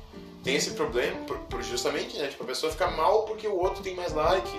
tem 0.44 0.56
esse 0.56 0.72
problema, 0.72 1.16
por, 1.24 1.38
por 1.38 1.62
justamente, 1.62 2.18
né? 2.18 2.28
Tipo, 2.28 2.44
a 2.44 2.46
pessoa 2.46 2.70
fica 2.70 2.90
mal 2.90 3.22
porque 3.22 3.48
o 3.48 3.58
outro 3.58 3.82
tem 3.82 3.96
mais 3.96 4.12
like. 4.12 4.50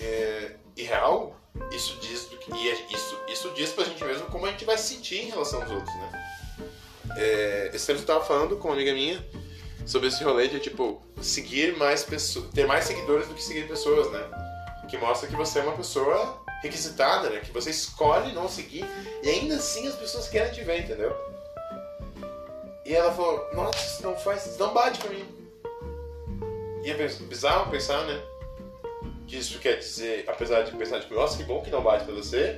É, 0.00 0.52
e 0.76 0.82
real, 0.84 1.36
isso 1.72 1.96
diz, 2.00 2.26
do 2.26 2.36
que- 2.38 2.52
e 2.52 2.70
é- 2.70 2.86
isso, 2.90 3.18
isso 3.28 3.50
diz 3.54 3.70
pra 3.70 3.84
gente 3.84 4.02
mesmo 4.04 4.26
como 4.26 4.46
a 4.46 4.50
gente 4.50 4.64
vai 4.64 4.78
se 4.78 4.94
sentir 4.94 5.22
em 5.24 5.30
relação 5.30 5.60
aos 5.62 5.70
outros, 5.70 5.94
né? 5.96 6.24
É, 7.16 7.70
esse 7.74 7.86
tempo 7.86 8.00
eu 8.00 8.06
tava 8.06 8.24
falando 8.24 8.56
com 8.56 8.68
uma 8.68 8.74
amiga 8.74 8.92
minha 8.92 9.24
sobre 9.86 10.08
esse 10.08 10.22
rolê 10.22 10.46
de, 10.48 10.60
tipo, 10.60 11.02
seguir 11.20 11.76
mais 11.76 12.04
pessoas, 12.04 12.46
ter 12.52 12.66
mais 12.66 12.84
seguidores 12.84 13.26
do 13.26 13.34
que 13.34 13.42
seguir 13.42 13.66
pessoas, 13.66 14.10
né? 14.12 14.22
Que 14.88 14.96
mostra 14.98 15.28
que 15.28 15.34
você 15.36 15.58
é 15.58 15.62
uma 15.62 15.76
pessoa 15.76 16.42
requisitada, 16.62 17.28
né? 17.30 17.40
Que 17.40 17.50
você 17.50 17.70
escolhe 17.70 18.32
não 18.32 18.48
seguir 18.48 18.84
e 19.22 19.28
ainda 19.28 19.56
assim 19.56 19.86
as 19.86 19.94
pessoas 19.94 20.28
querem 20.28 20.52
te 20.52 20.62
ver, 20.62 20.80
entendeu? 20.80 21.14
E 22.84 22.94
ela 22.94 23.12
falou, 23.12 23.48
nossa, 23.52 23.78
isso 23.84 24.02
não 24.02 24.16
faz, 24.16 24.46
isso 24.46 24.58
não 24.58 24.72
bate 24.72 24.98
pra 24.98 25.10
mim. 25.10 25.26
E 26.84 26.90
é 26.90 26.94
bizarro 26.94 27.70
pensar, 27.70 28.04
né? 28.06 28.22
Que 29.28 29.36
isso 29.36 29.58
quer 29.58 29.76
dizer, 29.78 30.24
apesar 30.26 30.62
de 30.62 30.72
pensar, 30.76 31.00
tipo, 31.00 31.14
nossa, 31.14 31.36
que 31.36 31.44
bom 31.44 31.60
que 31.60 31.70
não 31.70 31.82
bate 31.82 32.04
pra 32.04 32.14
você, 32.14 32.56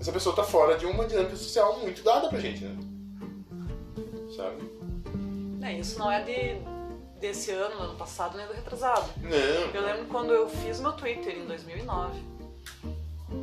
essa 0.00 0.10
pessoa 0.10 0.34
tá 0.34 0.42
fora 0.42 0.78
de 0.78 0.86
uma 0.86 1.06
dinâmica 1.06 1.36
social 1.36 1.78
muito 1.80 2.02
dada 2.02 2.28
pra 2.28 2.40
gente, 2.40 2.64
né? 2.64 2.74
Sabe? 4.34 4.56
É, 5.62 5.74
isso 5.78 5.98
não 5.98 6.10
é 6.10 6.22
de, 6.22 6.56
desse 7.20 7.50
ano, 7.50 7.80
ano 7.82 7.94
passado, 7.96 8.36
nem 8.38 8.46
do 8.46 8.52
retrasado. 8.54 9.10
Não. 9.20 9.30
Eu 9.74 9.82
lembro 9.82 10.06
quando 10.06 10.32
eu 10.32 10.48
fiz 10.48 10.80
meu 10.80 10.92
Twitter 10.92 11.36
em 11.36 11.44
2009. 11.46 12.18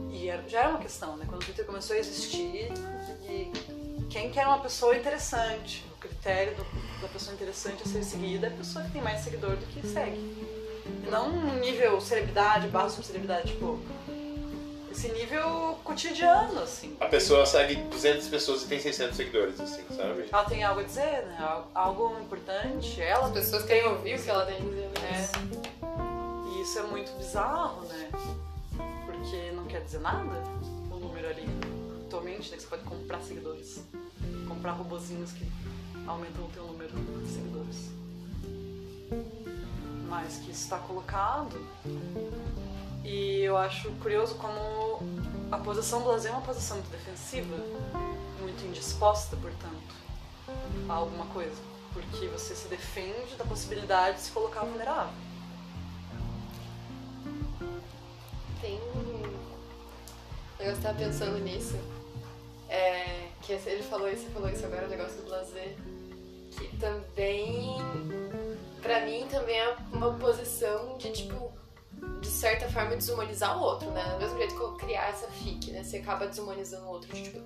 E 0.10 0.28
era- 0.30 0.48
já 0.48 0.62
era 0.62 0.70
uma 0.70 0.80
questão, 0.80 1.16
né? 1.18 1.26
Quando 1.28 1.42
o 1.42 1.46
Twitter 1.46 1.66
começou 1.66 1.96
a 1.96 2.00
existir 2.00 2.72
e 3.30 3.52
quem 4.10 4.32
quer 4.32 4.48
uma 4.48 4.60
pessoa 4.60 4.96
interessante, 4.98 5.86
o 5.94 5.98
critério 6.00 6.56
do- 6.56 7.02
da 7.02 7.08
pessoa 7.10 7.36
interessante 7.36 7.84
a 7.84 7.86
ser 7.86 8.04
seguida 8.04 8.48
é 8.48 8.50
a 8.50 8.54
pessoa 8.54 8.84
que 8.86 8.92
tem 8.92 9.02
mais 9.02 9.20
seguidor 9.22 9.56
do 9.58 9.66
que 9.68 9.86
segue. 9.86 10.65
E 10.86 11.10
não 11.10 11.30
um 11.30 11.60
nível 11.60 12.00
celebridade, 12.02 12.68
barra 12.68 12.90
subcelebridade, 12.90 13.54
tipo. 13.54 13.80
Esse 14.92 15.10
nível 15.12 15.78
cotidiano, 15.84 16.62
assim. 16.62 16.96
A 17.02 17.08
pessoa 17.08 17.46
segue 17.46 17.76
200 17.76 18.30
pessoas 18.30 18.64
e 18.64 18.68
tem 18.68 18.80
600 18.80 19.18
seguidores, 19.18 19.60
assim, 19.60 19.84
sabe? 19.94 20.26
Ela 20.32 20.46
tem 20.46 20.64
algo 20.64 20.80
a 20.80 20.84
dizer, 20.84 21.26
né? 21.26 21.36
Al- 21.38 21.70
Algo 21.76 22.18
importante. 22.22 23.02
Ela 23.02 23.26
As 23.28 23.34
pessoas 23.34 23.66
querem 23.66 23.86
ouvir 23.90 24.18
o 24.18 24.24
que 24.24 24.30
ela 24.30 24.46
tem 24.46 24.56
a 24.56 24.60
dizer. 24.62 24.90
É. 25.04 25.30
Mas... 25.82 26.56
E 26.58 26.62
isso 26.62 26.80
é 26.80 26.84
muito 26.84 27.12
bizarro, 27.18 27.82
né? 27.88 28.10
Porque 29.06 29.52
não 29.52 29.66
quer 29.66 29.82
dizer 29.82 30.00
nada 30.00 30.42
o 30.90 30.96
número 30.96 31.28
ali. 31.28 31.46
Atualmente, 32.08 32.50
né? 32.52 32.56
Que 32.56 32.64
você 32.64 32.70
pode 32.70 32.84
comprar 32.84 33.20
seguidores. 33.20 33.84
Comprar 34.48 34.72
robozinhos 34.72 35.34
que 35.34 35.46
aumentam 36.08 36.46
o 36.46 36.50
teu 36.54 36.64
número 36.64 36.94
de 37.22 37.28
seguidores. 37.34 37.92
Mas 40.16 40.38
que 40.38 40.50
está 40.50 40.78
colocado. 40.78 41.60
E 43.04 43.42
eu 43.42 43.58
acho 43.58 43.92
curioso 44.02 44.36
como 44.36 45.02
a 45.52 45.58
posição 45.58 46.02
do 46.02 46.08
lazer 46.08 46.32
é 46.32 46.34
uma 46.34 46.42
posição 46.42 46.78
muito 46.78 46.90
defensiva, 46.90 47.56
muito 48.40 48.66
indisposta, 48.66 49.36
portanto, 49.36 49.94
a 50.88 50.94
alguma 50.94 51.26
coisa. 51.28 51.62
Porque 51.92 52.28
você 52.28 52.56
se 52.56 52.68
defende 52.70 53.36
da 53.38 53.44
possibilidade 53.44 54.18
de 54.18 54.24
se 54.24 54.32
colocar 54.32 54.62
vulnerável. 54.62 55.14
Tem. 58.62 58.80
Eu 60.60 60.72
estava 60.72 60.98
pensando 60.98 61.38
nisso. 61.40 61.76
É, 62.70 63.28
que 63.42 63.52
ele 63.52 63.84
falou 63.84 64.10
isso, 64.10 64.26
falou 64.30 64.50
isso 64.50 64.66
agora, 64.66 64.88
o 64.88 64.90
negócio 64.90 65.22
do 65.22 65.30
lazer. 65.30 65.76
Que 66.52 66.78
também. 66.78 67.76
Pra 68.86 69.04
mim 69.04 69.28
também 69.32 69.60
é 69.60 69.76
uma 69.92 70.14
posição 70.14 70.96
de 71.00 71.12
tipo. 71.12 71.52
De 72.22 72.28
certa 72.28 72.70
forma, 72.70 72.96
desumanizar 72.96 73.58
o 73.58 73.62
outro, 73.62 73.90
né? 73.92 74.04
Do 74.04 74.20
mesmo 74.20 74.38
jeito 74.38 74.56
que 74.56 74.62
eu 74.62 74.74
criar 74.74 75.10
essa 75.10 75.28
fic, 75.28 75.72
né? 75.72 75.84
Você 75.84 75.98
acaba 75.98 76.28
desumanizando 76.28 76.86
o 76.86 76.90
outro, 76.90 77.12
tipo, 77.14 77.40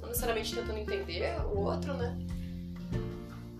não 0.00 0.08
necessariamente 0.08 0.54
tentando 0.54 0.78
entender 0.78 1.40
o 1.46 1.60
outro, 1.60 1.94
né? 1.94 2.14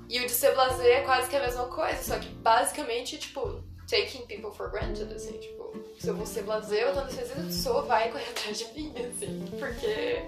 E 0.09 0.21
o 0.21 0.27
de 0.27 0.31
ser 0.31 0.55
blasé 0.55 1.01
é 1.01 1.03
quase 1.03 1.31
que 1.31 1.37
a 1.37 1.41
mesma 1.41 1.67
coisa, 1.67 2.03
só 2.03 2.19
que 2.19 2.29
basicamente, 2.29 3.17
tipo, 3.17 3.63
taking 3.89 4.27
people 4.27 4.51
for 4.51 4.71
granted, 4.71 5.11
assim, 5.15 5.39
tipo, 5.39 5.73
se 5.99 6.09
eu 6.09 6.17
vou 6.17 6.27
ser 6.27 6.43
blasé, 6.43 6.85
eu 6.85 6.95
tô 6.95 7.05
nesse 7.05 7.21
a 7.21 7.37
pessoa 7.37 7.83
vai 7.83 8.11
correr 8.11 8.29
atrás 8.31 8.59
de 8.59 8.65
mim, 8.75 8.93
assim, 8.99 9.45
porque 9.59 10.27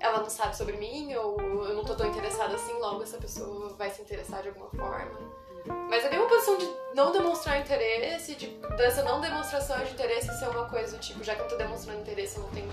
ela 0.00 0.20
não 0.20 0.30
sabe 0.30 0.56
sobre 0.56 0.76
mim, 0.76 1.14
ou 1.14 1.38
eu 1.66 1.74
não 1.74 1.84
tô 1.84 1.94
tão 1.94 2.06
interessada 2.06 2.54
assim, 2.54 2.72
logo 2.74 3.02
essa 3.02 3.18
pessoa 3.18 3.70
vai 3.70 3.90
se 3.90 4.00
interessar 4.00 4.42
de 4.42 4.48
alguma 4.48 4.70
forma. 4.70 5.45
Mas 5.88 6.04
a 6.04 6.10
mesma 6.10 6.26
posição 6.26 6.58
de 6.58 6.68
não 6.94 7.12
demonstrar 7.12 7.60
interesse, 7.60 8.34
de, 8.34 8.46
dessa 8.76 9.02
não 9.02 9.20
demonstração 9.20 9.78
de 9.84 9.92
interesse 9.92 10.32
ser 10.38 10.48
uma 10.48 10.68
coisa 10.68 10.96
do 10.96 11.00
tipo, 11.00 11.22
já 11.22 11.34
que 11.34 11.42
eu 11.42 11.48
tô 11.48 11.56
demonstrando 11.56 12.00
interesse, 12.00 12.36
eu 12.36 12.42
não 12.42 12.50
tenho. 12.50 12.72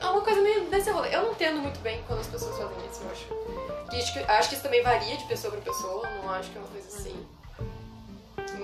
É 0.00 0.06
uma 0.06 0.20
coisa 0.20 0.40
meio 0.40 0.64
desse 0.66 0.90
rolê. 0.90 1.14
Eu 1.14 1.22
não 1.22 1.32
entendo 1.32 1.58
muito 1.58 1.80
bem 1.80 2.02
quando 2.06 2.20
as 2.20 2.26
pessoas 2.26 2.56
fazem 2.56 2.76
isso, 2.90 3.02
eu 3.02 3.10
acho. 3.10 3.96
Acho 3.96 4.12
que, 4.12 4.18
acho 4.18 4.48
que 4.48 4.54
isso 4.54 4.62
também 4.62 4.82
varia 4.82 5.16
de 5.16 5.24
pessoa 5.24 5.52
pra 5.52 5.60
pessoa, 5.60 6.08
não 6.10 6.30
acho 6.30 6.50
que 6.50 6.58
é 6.58 6.60
uma 6.60 6.68
coisa 6.68 6.88
assim. 6.88 7.26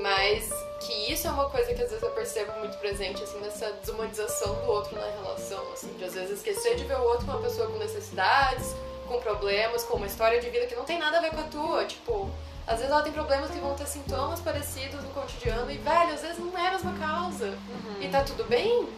Mas 0.03 0.51
que 0.81 1.13
isso 1.13 1.27
é 1.27 1.31
uma 1.31 1.49
coisa 1.49 1.75
que 1.75 1.83
às 1.83 1.91
vezes 1.91 2.03
eu 2.03 2.11
percebo 2.11 2.53
muito 2.59 2.77
presente, 2.79 3.23
assim, 3.23 3.39
nessa 3.41 3.71
desumanização 3.73 4.55
do 4.55 4.67
outro 4.67 4.99
na 4.99 5.07
relação, 5.07 5.63
assim, 5.73 5.93
de 5.95 6.05
às 6.05 6.15
vezes 6.15 6.39
esquecer 6.39 6.77
de 6.77 6.85
ver 6.85 6.97
o 6.97 7.03
outro 7.03 7.25
uma 7.25 7.39
pessoa 7.39 7.69
com 7.69 7.79
necessidades, 7.79 8.75
com 9.07 9.21
problemas, 9.21 9.85
com 9.85 9.97
uma 9.97 10.07
história 10.07 10.41
de 10.41 10.49
vida 10.49 10.67
que 10.67 10.75
não 10.75 10.85
tem 10.85 10.99
nada 10.99 11.19
a 11.19 11.21
ver 11.21 11.31
com 11.31 11.41
a 11.41 11.45
tua, 11.45 11.85
tipo, 11.85 12.31
às 12.67 12.77
vezes 12.77 12.91
ela 12.91 13.03
tem 13.03 13.13
problemas 13.13 13.51
que 13.51 13.59
vão 13.59 13.75
ter 13.75 13.87
sintomas 13.87 14.41
parecidos 14.41 15.03
no 15.03 15.11
cotidiano 15.11 15.71
e, 15.71 15.79
velho, 15.79 16.15
às 16.15 16.23
vezes 16.23 16.39
não 16.39 16.57
é 16.57 16.69
a 16.69 16.71
mesma 16.73 16.93
causa. 16.95 17.47
Uhum. 17.47 18.03
E 18.03 18.09
tá 18.09 18.23
tudo 18.23 18.45
bem. 18.45 18.89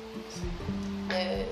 É... 1.11 1.47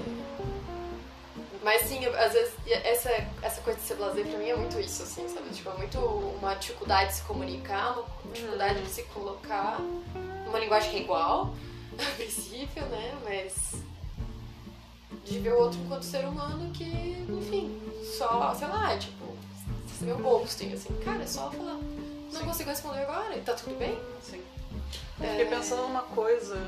Mas 1.62 1.82
sim, 1.82 2.04
às 2.06 2.32
vezes 2.32 2.54
essa, 2.66 3.11
essa 3.42 3.61
coisa 3.61 3.78
de 3.78 3.84
ser 3.84 3.94
blazer 3.94 4.26
pra 4.26 4.38
mim 4.38 4.48
é 4.48 4.56
muito 4.56 4.80
isso, 4.80 5.02
assim, 5.02 5.28
sabe? 5.28 5.50
Tipo, 5.50 5.70
é 5.70 5.74
muito 5.74 5.98
uma 5.98 6.54
dificuldade 6.54 7.11
de 7.11 7.16
se 7.16 7.22
comunicar, 7.22 7.98
uma 7.98 8.32
dificuldade 8.32 8.78
uhum. 8.78 8.84
de 8.84 8.90
se 8.90 9.02
colocar 9.04 9.78
numa 10.46 10.58
linguagem 10.58 10.90
que 10.90 10.96
é 10.96 11.00
igual, 11.00 11.54
a 11.98 12.14
princípio, 12.16 12.82
né? 12.86 13.14
Mas 13.24 13.82
de 15.24 15.38
ver 15.38 15.52
o 15.52 15.61
outro 15.61 15.78
enquanto 15.80 16.02
ser 16.02 16.24
humano 16.24 16.70
que, 16.72 16.84
enfim, 17.28 17.80
só, 18.16 18.54
sei 18.54 18.68
lá, 18.68 18.96
tipo, 18.96 19.36
meio 20.05 20.18
ghosting, 20.18 20.72
assim, 20.72 20.94
cara, 21.05 21.22
é 21.22 21.26
só 21.26 21.51
falar, 21.51 21.74
não 21.74 22.40
Sim. 22.40 22.46
consigo 22.46 22.70
responder 22.70 23.03
agora, 23.03 23.36
e 23.36 23.40
tá 23.40 23.55
tudo 23.55 23.78
bem? 23.78 23.98
Sim. 24.22 24.42
Eu 25.20 25.28
fiquei 25.28 25.46
é... 25.46 25.48
pensando 25.48 25.82
numa 25.82 26.03
coisa 26.03 26.59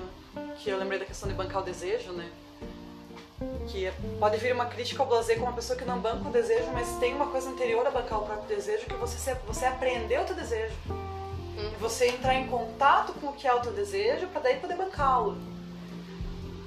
que 0.58 0.70
eu 0.70 0.78
lembrei 0.78 0.98
da 0.98 1.04
questão 1.04 1.28
de 1.28 1.34
bancar 1.34 1.62
o 1.62 1.64
desejo, 1.64 2.12
né? 2.12 2.30
que 3.68 3.90
pode 4.18 4.36
vir 4.36 4.52
uma 4.52 4.66
crítica 4.66 5.02
ao 5.02 5.08
blazer 5.08 5.38
com 5.38 5.44
uma 5.44 5.52
pessoa 5.52 5.78
que 5.78 5.84
não 5.84 5.98
banca 5.98 6.28
o 6.28 6.32
desejo, 6.32 6.70
mas 6.72 6.88
tem 6.98 7.14
uma 7.14 7.26
coisa 7.26 7.50
anterior 7.50 7.86
a 7.86 7.90
bancar 7.90 8.20
o 8.20 8.24
próprio 8.24 8.56
desejo, 8.56 8.86
que 8.86 8.94
você, 8.94 9.34
você 9.46 9.64
aprender 9.64 10.20
o 10.20 10.24
teu 10.24 10.36
desejo. 10.36 10.74
Hum. 10.88 11.70
E 11.72 11.76
você 11.80 12.08
entrar 12.08 12.34
em 12.34 12.46
contato 12.46 13.12
com 13.14 13.28
o 13.28 13.32
que 13.32 13.46
é 13.46 13.54
o 13.54 13.60
teu 13.60 13.72
desejo 13.72 14.26
para 14.28 14.42
daí 14.42 14.56
poder 14.56 14.76
bancá-lo. 14.76 15.36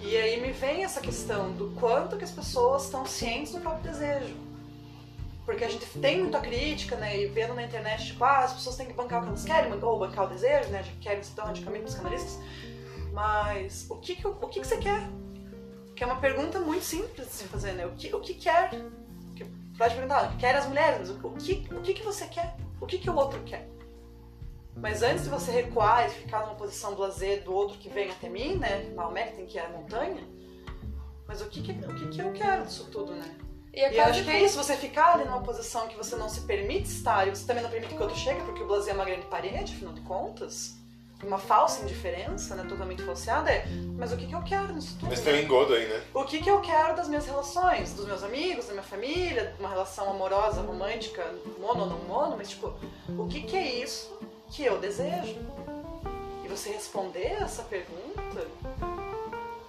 E 0.01 0.15
aí 0.15 0.39
me 0.39 0.51
vem 0.51 0.83
essa 0.83 1.01
questão 1.01 1.51
do 1.51 1.71
quanto 1.79 2.17
que 2.17 2.23
as 2.23 2.31
pessoas 2.31 2.85
estão 2.85 3.05
cientes 3.05 3.53
do 3.53 3.59
próprio 3.59 3.91
desejo. 3.91 4.35
Porque 5.45 5.63
a 5.63 5.69
gente 5.69 5.85
tem 5.99 6.21
muita 6.21 6.39
crítica, 6.39 6.95
né? 6.95 7.19
E 7.19 7.27
vendo 7.27 7.53
na 7.53 7.63
internet, 7.63 8.07
tipo, 8.07 8.23
ah, 8.23 8.39
as 8.39 8.53
pessoas 8.53 8.75
têm 8.75 8.87
que 8.87 8.93
bancar 8.93 9.19
o 9.19 9.21
que 9.23 9.27
elas 9.29 9.45
querem, 9.45 9.71
ou 9.71 9.99
bancar 9.99 10.25
o 10.25 10.27
desejo, 10.27 10.69
né? 10.69 10.83
Querem 10.99 11.21
ser 11.21 11.35
tão 11.35 11.45
radicalmente 11.45 11.85
psicanalistas. 11.85 12.39
Mas 13.13 13.85
o 13.89 13.97
que, 13.97 14.15
que, 14.15 14.27
o 14.27 14.33
que, 14.33 14.59
que 14.59 14.67
você 14.67 14.77
quer? 14.77 15.07
Que 15.95 16.03
é 16.03 16.07
uma 16.07 16.19
pergunta 16.19 16.59
muito 16.59 16.83
simples 16.83 17.27
de 17.27 17.33
se 17.33 17.43
fazer, 17.45 17.73
né? 17.73 17.85
O 17.85 17.91
que, 17.91 18.13
o 18.13 18.19
que 18.19 18.33
quer? 18.33 18.71
Que 19.35 19.45
pode 19.77 19.93
perguntar, 19.93 20.25
o 20.25 20.31
que 20.31 20.37
quer 20.37 20.55
as 20.55 20.67
mulheres? 20.67 21.09
O 21.09 21.31
que, 21.33 21.67
o 21.71 21.81
que, 21.81 21.93
que 21.93 22.03
você 22.03 22.25
quer? 22.25 22.57
O 22.81 22.87
que, 22.87 22.97
que 22.97 23.09
o 23.09 23.15
outro 23.15 23.41
quer? 23.43 23.69
Mas 24.75 25.03
antes 25.03 25.23
de 25.23 25.29
você 25.29 25.51
recuar 25.51 26.07
e 26.07 26.09
ficar 26.09 26.41
numa 26.41 26.55
posição 26.55 26.95
blazer 26.95 27.43
do 27.43 27.53
outro 27.53 27.77
que 27.77 27.87
vem 27.87 28.09
até 28.09 28.27
mim, 28.27 28.55
né? 28.55 28.91
Maomé 28.95 29.27
que 29.27 29.35
tem 29.37 29.45
que 29.45 29.57
ir 29.57 29.61
à 29.61 29.69
montanha. 29.69 30.27
Mas 31.27 31.41
o 31.41 31.49
que, 31.49 31.61
que, 31.61 31.71
o 31.71 31.95
que, 31.95 32.07
que 32.07 32.21
eu 32.21 32.33
quero 32.33 32.65
disso 32.65 32.89
tudo, 32.91 33.13
né? 33.13 33.44
E, 33.75 33.79
e 33.79 33.97
eu 33.97 34.05
acho 34.05 34.23
que 34.23 34.31
é 34.31 34.41
isso, 34.41 34.57
você 34.57 34.75
ficar 34.77 35.13
ali 35.13 35.25
numa 35.25 35.41
posição 35.41 35.87
que 35.87 35.97
você 35.97 36.15
não 36.15 36.29
se 36.29 36.41
permite 36.41 36.89
estar 36.89 37.27
e 37.27 37.35
você 37.35 37.45
também 37.45 37.61
não 37.61 37.69
permite 37.69 37.93
que 37.93 37.99
o 37.99 38.03
outro 38.03 38.17
chegue, 38.17 38.41
porque 38.43 38.63
o 38.63 38.67
blazer 38.67 38.93
é 38.93 38.95
uma 38.95 39.05
grande 39.05 39.25
parede, 39.25 39.73
afinal 39.73 39.93
de 39.93 40.01
contas 40.01 40.75
uma 41.23 41.37
falsa 41.37 41.81
indiferença, 41.81 42.55
né, 42.55 42.65
totalmente 42.67 43.01
falseada, 43.03 43.51
é 43.51 43.65
mas 43.97 44.11
o 44.11 44.17
que, 44.17 44.27
que 44.27 44.35
eu 44.35 44.41
quero 44.43 44.73
nisso 44.73 44.95
tudo? 44.99 45.09
Mas 45.09 45.21
tem 45.21 45.33
um 45.33 45.39
engodo 45.39 45.73
aí, 45.73 45.87
né? 45.87 46.03
O 46.13 46.23
que, 46.23 46.41
que 46.41 46.49
eu 46.49 46.61
quero 46.61 46.95
das 46.95 47.07
minhas 47.07 47.25
relações, 47.25 47.93
dos 47.93 48.05
meus 48.05 48.23
amigos, 48.23 48.65
da 48.67 48.73
minha 48.73 48.83
família, 48.83 49.55
uma 49.59 49.69
relação 49.69 50.09
amorosa, 50.09 50.61
romântica, 50.61 51.23
mono 51.59 51.81
ou 51.83 51.89
não 51.89 51.99
mono, 51.99 52.37
mas 52.37 52.49
tipo, 52.49 52.73
o 53.17 53.27
que, 53.27 53.41
que 53.41 53.55
é 53.55 53.83
isso 53.83 54.17
que 54.51 54.63
eu 54.63 54.77
desejo? 54.77 55.37
E 56.43 56.47
você 56.47 56.69
responder 56.69 57.37
essa 57.41 57.63
pergunta 57.63 58.47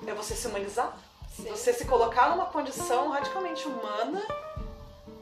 é 0.06 0.14
você 0.14 0.34
se 0.34 0.46
humanizar. 0.46 0.96
Sim. 1.36 1.50
Você 1.50 1.72
se 1.72 1.84
colocar 1.84 2.30
numa 2.30 2.46
condição 2.46 3.10
radicalmente 3.10 3.66
humana 3.68 4.22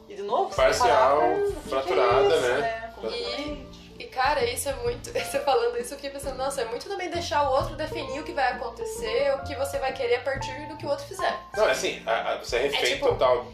e 0.08 0.14
de 0.14 0.22
novo, 0.22 0.54
parcial, 0.54 1.20
fraturada, 1.68 2.28
que 2.28 2.34
é 2.34 2.38
isso, 2.38 2.48
né? 2.48 2.60
né? 2.60 3.10
E 3.10 3.74
e 3.98 4.04
cara, 4.04 4.44
isso 4.44 4.68
é 4.68 4.74
muito. 4.74 5.10
Você 5.12 5.40
falando 5.40 5.78
isso, 5.78 5.94
eu 5.94 5.98
fiquei 5.98 6.10
pensando, 6.10 6.36
nossa, 6.36 6.62
é 6.62 6.64
muito 6.64 6.88
também 6.88 7.10
deixar 7.10 7.48
o 7.48 7.52
outro 7.52 7.76
definir 7.76 8.20
o 8.20 8.24
que 8.24 8.32
vai 8.32 8.52
acontecer, 8.52 9.34
o 9.34 9.44
que 9.44 9.54
você 9.54 9.78
vai 9.78 9.92
querer 9.92 10.16
a 10.16 10.20
partir 10.20 10.68
do 10.68 10.76
que 10.76 10.84
o 10.84 10.88
outro 10.88 11.06
fizer. 11.06 11.38
Não, 11.56 11.68
é 11.68 11.70
assim, 11.70 12.02
a, 12.04 12.32
a, 12.32 12.38
você 12.38 12.56
é 12.56 12.62
refém 12.62 12.80
é, 12.80 12.86
tipo, 12.94 13.08
total. 13.08 13.46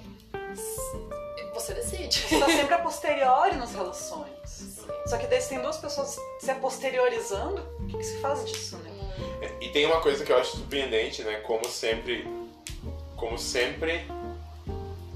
Você 1.52 1.74
decide. 1.74 2.20
Você 2.20 2.38
tá 2.38 2.46
sempre 2.46 2.74
a 2.74 2.78
posteriori 2.80 3.56
nas 3.56 3.74
relações. 3.74 4.30
Sim. 4.46 4.76
Só 5.06 5.18
que 5.18 5.26
daí 5.26 5.40
se 5.40 5.50
tem 5.50 5.60
duas 5.60 5.76
pessoas 5.76 6.16
se 6.38 6.54
posteriorizando, 6.54 7.60
o 7.80 7.86
que, 7.86 7.98
que 7.98 8.04
se 8.04 8.18
faz 8.20 8.44
disso, 8.46 8.78
né? 8.78 8.90
Hum. 8.90 9.58
E 9.60 9.68
tem 9.68 9.84
uma 9.84 10.00
coisa 10.00 10.24
que 10.24 10.32
eu 10.32 10.38
acho 10.38 10.56
surpreendente, 10.56 11.22
né? 11.22 11.40
Como 11.40 11.68
sempre. 11.68 12.26
Como 13.20 13.38
sempre 13.38 14.00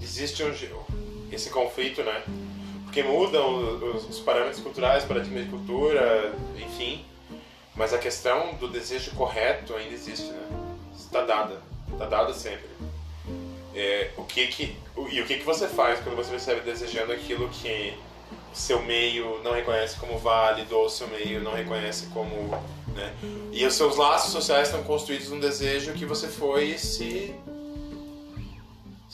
existe 0.00 0.44
um, 0.44 0.52
esse 1.32 1.50
conflito, 1.50 2.02
né? 2.02 2.22
porque 2.94 3.02
mudam 3.02 3.82
os, 3.92 4.08
os 4.08 4.20
parâmetros 4.20 4.62
culturais, 4.62 5.02
paradigma 5.02 5.42
de 5.42 5.50
cultura, 5.50 6.32
enfim. 6.56 7.04
Mas 7.74 7.92
a 7.92 7.98
questão 7.98 8.54
do 8.54 8.68
desejo 8.68 9.10
correto 9.16 9.74
ainda 9.74 9.92
existe, 9.92 10.30
né? 10.30 10.46
Está 10.96 11.22
dada, 11.24 11.60
está 11.90 12.06
dada 12.06 12.32
sempre. 12.32 12.68
É, 13.74 14.12
o 14.16 14.22
que 14.22 14.46
que 14.46 14.76
o, 14.94 15.08
e 15.08 15.20
o 15.20 15.26
que 15.26 15.38
que 15.38 15.44
você 15.44 15.66
faz 15.66 15.98
quando 16.04 16.14
você 16.14 16.30
percebe 16.30 16.60
desejando 16.60 17.12
aquilo 17.12 17.48
que 17.48 17.98
seu 18.52 18.80
meio 18.80 19.40
não 19.42 19.50
reconhece 19.50 19.98
como 19.98 20.16
válido 20.16 20.78
ou 20.78 20.88
seu 20.88 21.08
meio 21.08 21.42
não 21.42 21.52
reconhece 21.52 22.06
como, 22.14 22.48
né? 22.94 23.12
E 23.50 23.66
os 23.66 23.74
seus 23.74 23.96
laços 23.96 24.30
sociais 24.30 24.68
estão 24.68 24.84
construídos 24.84 25.30
num 25.30 25.40
desejo 25.40 25.94
que 25.94 26.06
você 26.06 26.28
foi 26.28 26.78
se 26.78 27.34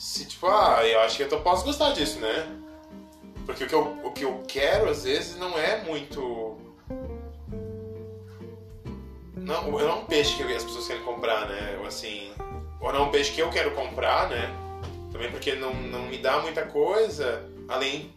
se 0.01 0.25
tipo, 0.25 0.47
ah, 0.47 0.83
eu 0.83 0.99
acho 1.01 1.15
que 1.15 1.31
eu 1.31 1.41
posso 1.41 1.63
gostar 1.63 1.91
disso, 1.91 2.19
né? 2.19 2.47
Porque 3.45 3.65
o 3.65 3.67
que, 3.67 3.75
eu, 3.75 3.99
o 4.03 4.11
que 4.11 4.25
eu 4.25 4.43
quero, 4.47 4.89
às 4.89 5.03
vezes, 5.03 5.37
não 5.37 5.55
é 5.59 5.83
muito. 5.83 6.57
Não, 9.35 9.69
não 9.69 9.79
é 9.79 9.93
um 9.93 10.05
peixe 10.05 10.35
que 10.35 10.43
as 10.55 10.63
pessoas 10.63 10.87
querem 10.87 11.03
comprar, 11.03 11.47
né? 11.47 11.77
Ou 11.79 11.85
assim. 11.85 12.31
Ou 12.79 12.91
não 12.91 13.01
é 13.01 13.03
um 13.03 13.11
peixe 13.11 13.31
que 13.31 13.43
eu 13.43 13.51
quero 13.51 13.75
comprar, 13.75 14.27
né? 14.27 14.49
Também 15.11 15.29
porque 15.29 15.53
não, 15.53 15.71
não 15.71 16.07
me 16.07 16.17
dá 16.17 16.39
muita 16.39 16.65
coisa 16.65 17.47
além 17.67 18.11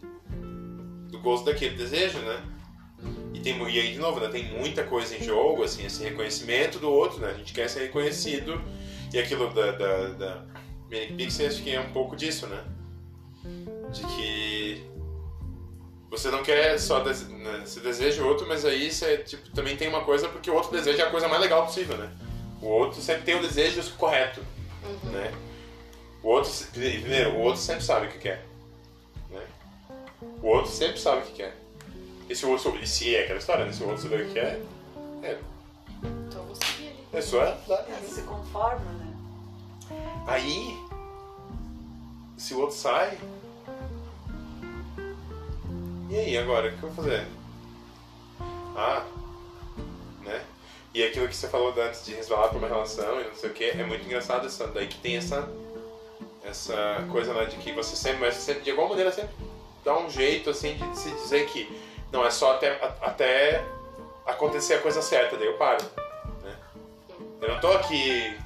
do 1.10 1.18
gosto 1.18 1.44
daquele 1.44 1.76
desejo, 1.76 2.18
né? 2.20 2.42
E, 3.34 3.40
tem, 3.40 3.60
e 3.60 3.80
aí, 3.80 3.92
de 3.92 3.98
novo, 3.98 4.20
né? 4.20 4.28
tem 4.28 4.44
muita 4.58 4.84
coisa 4.84 5.14
em 5.14 5.22
jogo, 5.22 5.62
assim, 5.62 5.84
esse 5.84 6.02
reconhecimento 6.02 6.78
do 6.78 6.90
outro, 6.90 7.20
né? 7.20 7.32
A 7.32 7.34
gente 7.34 7.52
quer 7.52 7.68
ser 7.68 7.80
reconhecido. 7.80 8.58
E 9.12 9.18
aquilo 9.18 9.52
da, 9.52 9.72
da, 9.72 10.08
da 10.08 10.44
Manic 10.94 11.14
Pixie, 11.14 11.46
acho 11.46 11.62
que 11.62 11.74
é 11.74 11.80
um 11.80 11.92
pouco 11.92 12.14
disso, 12.16 12.46
né? 12.46 12.64
De 13.92 14.04
que 14.06 14.84
você 16.08 16.30
não 16.30 16.42
quer 16.42 16.78
só 16.78 17.00
dese... 17.00 17.24
né? 17.32 17.62
você 17.64 17.80
deseja 17.80 18.22
o 18.22 18.28
outro, 18.28 18.46
mas 18.46 18.64
aí 18.64 18.90
você 18.90 19.18
tipo, 19.18 19.50
também 19.50 19.76
tem 19.76 19.88
uma 19.88 20.04
coisa 20.04 20.28
porque 20.28 20.50
o 20.50 20.54
outro 20.54 20.70
deseja 20.70 21.06
a 21.06 21.10
coisa 21.10 21.28
mais 21.28 21.40
legal 21.40 21.66
possível, 21.66 21.96
né? 21.96 22.10
O 22.62 22.66
outro 22.66 23.00
sempre 23.02 23.22
tem 23.22 23.34
o 23.36 23.42
desejo 23.42 23.82
correto, 23.96 24.40
uhum. 24.84 25.10
né? 25.10 25.34
O 26.22 26.28
outro, 26.28 26.50
primeiro, 26.72 27.32
o 27.32 27.40
outro 27.40 27.60
sempre 27.60 27.84
sabe 27.84 28.06
o 28.06 28.10
que 28.10 28.18
quer, 28.18 28.46
né? 29.30 29.42
O 30.40 30.46
outro 30.46 30.70
sempre 30.70 30.98
sabe 30.98 31.22
o 31.22 31.24
que 31.26 31.32
quer. 31.32 31.56
E 32.30 32.34
se 32.34 32.46
o 32.46 32.50
outro, 32.50 32.78
e 32.80 32.86
se 32.86 33.14
é 33.14 33.24
aquela 33.24 33.38
história, 33.38 33.66
né? 33.66 33.72
Se 33.72 33.82
o 33.82 33.88
outro 33.88 34.02
sabe 34.02 34.22
o 34.22 34.26
que 34.26 34.32
quer, 34.32 34.60
é. 35.22 35.38
Então 36.28 36.44
você. 36.46 36.64
É 37.12 37.20
só. 37.20 37.42
É, 37.42 37.58
se 38.08 38.22
conforma, 38.22 38.90
né? 38.92 39.14
Aí, 40.26 40.78
se 42.44 42.52
o 42.52 42.60
outro 42.60 42.76
sai, 42.76 43.18
e 46.10 46.18
aí, 46.18 46.36
agora, 46.36 46.68
o 46.68 46.76
que 46.76 46.82
eu 46.82 46.90
vou 46.90 47.04
fazer? 47.04 47.26
Ah, 48.76 49.02
né? 50.22 50.44
E 50.92 51.02
aquilo 51.02 51.26
que 51.26 51.34
você 51.34 51.48
falou 51.48 51.74
antes 51.80 52.04
de 52.04 52.14
resvalar 52.14 52.50
pra 52.50 52.58
uma 52.58 52.68
relação 52.68 53.18
e 53.22 53.24
não 53.24 53.34
sei 53.34 53.48
o 53.48 53.52
que, 53.54 53.64
é 53.64 53.82
muito 53.82 54.04
engraçado 54.04 54.46
essa, 54.46 54.66
daí 54.68 54.86
que 54.86 54.98
tem 54.98 55.16
essa, 55.16 55.48
essa 56.44 57.08
coisa 57.10 57.32
né, 57.32 57.46
de 57.46 57.56
que 57.56 57.72
você 57.72 57.96
sempre, 57.96 58.20
mas 58.20 58.34
você 58.34 58.52
sempre, 58.52 58.62
de 58.62 58.70
alguma 58.72 58.90
maneira, 58.90 59.10
sempre 59.10 59.34
dá 59.82 59.96
um 59.96 60.10
jeito 60.10 60.50
assim 60.50 60.76
de 60.76 60.98
se 60.98 61.10
dizer 61.12 61.46
que 61.46 61.66
não, 62.12 62.26
é 62.26 62.30
só 62.30 62.56
até, 62.56 62.72
até 63.00 63.64
acontecer 64.26 64.74
a 64.74 64.82
coisa 64.82 65.00
certa, 65.00 65.38
daí 65.38 65.46
eu 65.46 65.56
paro. 65.56 65.82
Né? 66.42 66.54
Eu 67.40 67.48
não 67.48 67.60
tô 67.60 67.68
aqui 67.72 68.36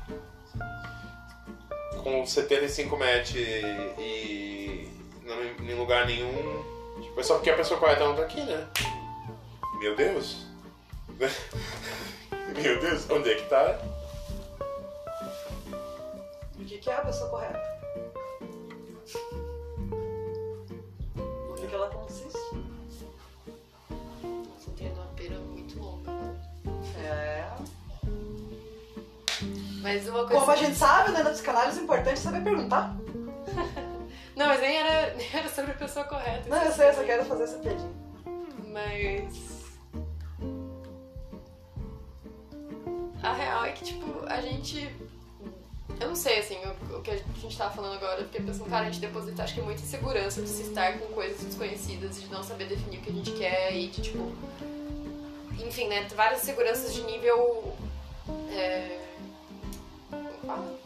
com 2.09 2.25
75 2.25 2.97
match 2.97 3.35
e, 3.35 3.99
e 3.99 4.91
não 5.25 5.43
em 5.67 5.75
lugar 5.75 6.07
nenhum. 6.07 6.65
Tipo, 7.03 7.21
é 7.21 7.23
só 7.23 7.35
porque 7.35 7.51
a 7.51 7.57
pessoa 7.57 7.79
correta 7.79 8.05
não 8.05 8.17
tá 8.17 8.23
aqui, 8.23 8.41
né? 8.41 8.67
Meu 9.79 9.95
Deus. 9.95 10.47
Meu 12.63 12.81
Deus, 12.81 13.11
onde 13.11 13.31
é 13.31 13.35
que 13.35 13.49
tá? 13.49 13.79
O 16.59 16.65
que, 16.65 16.79
que 16.79 16.91
é 16.91 16.95
a 16.95 17.01
pessoa 17.03 17.31
correta? 17.31 17.79
O 21.17 21.55
que, 21.55 21.67
que 21.67 21.75
ela 21.75 21.89
consiste? 21.91 22.39
Você 24.57 24.71
tem 24.77 24.93
uma 24.93 25.07
pera 25.17 25.39
muito 25.39 25.79
longa. 25.79 26.11
É. 27.05 27.47
Mas 29.81 30.09
uma 30.09 30.25
coisa. 30.25 30.41
Como 30.41 30.51
a 30.51 30.57
gente 30.57 30.77
sabe, 30.77 31.13
né, 31.13 31.23
na 31.23 31.31
psicanálise 31.31 31.81
é 31.81 31.83
importante 31.83 32.19
saber 32.19 32.43
perguntar. 32.43 32.97
Não, 34.39 34.47
mas 34.47 34.61
nem 34.61 34.77
era, 34.77 35.15
nem 35.15 35.29
era 35.35 35.49
sobre 35.49 35.73
a 35.73 35.75
pessoa 35.75 36.05
correta. 36.05 36.49
Não, 36.49 36.63
eu 36.63 36.71
sei, 36.71 36.89
eu 36.89 36.95
só 36.95 37.03
quero 37.03 37.25
fazer 37.25 37.43
essa 37.43 37.59
piadinha. 37.59 37.91
Mas. 38.69 39.49
A 43.21 43.33
real 43.33 43.65
é 43.65 43.73
que, 43.73 43.85
tipo, 43.85 44.25
a 44.27 44.41
gente. 44.41 44.95
Eu 46.01 46.09
não 46.09 46.15
sei, 46.15 46.39
assim, 46.39 46.57
o, 46.65 46.99
o 46.99 47.03
que 47.03 47.11
a 47.11 47.17
gente 47.17 47.59
tava 47.59 47.75
falando 47.75 47.95
agora, 47.95 48.23
fiquei 48.23 48.41
pensando, 48.41 48.71
cara, 48.71 48.83
a 48.87 48.91
gente 48.91 49.01
deposita, 49.01 49.43
acho 49.43 49.55
que 49.55 49.61
muita 49.61 49.83
insegurança 49.83 50.41
de 50.41 50.49
se 50.49 50.63
estar 50.63 50.97
com 50.99 51.07
coisas 51.07 51.45
desconhecidas 51.45 52.21
de 52.21 52.29
não 52.29 52.45
saber 52.45 52.69
definir 52.69 52.99
o 52.99 53.03
que 53.03 53.11
a 53.11 53.13
gente 53.13 53.33
quer 53.33 53.75
e 53.75 53.89
de, 53.89 54.03
tipo. 54.03 54.33
Enfim, 55.59 55.89
né? 55.89 56.07
Várias 56.15 56.43
inseguranças 56.43 56.95
de 56.95 57.03
nível. 57.03 57.77
É. 58.53 59.08
Fala? 60.49 60.79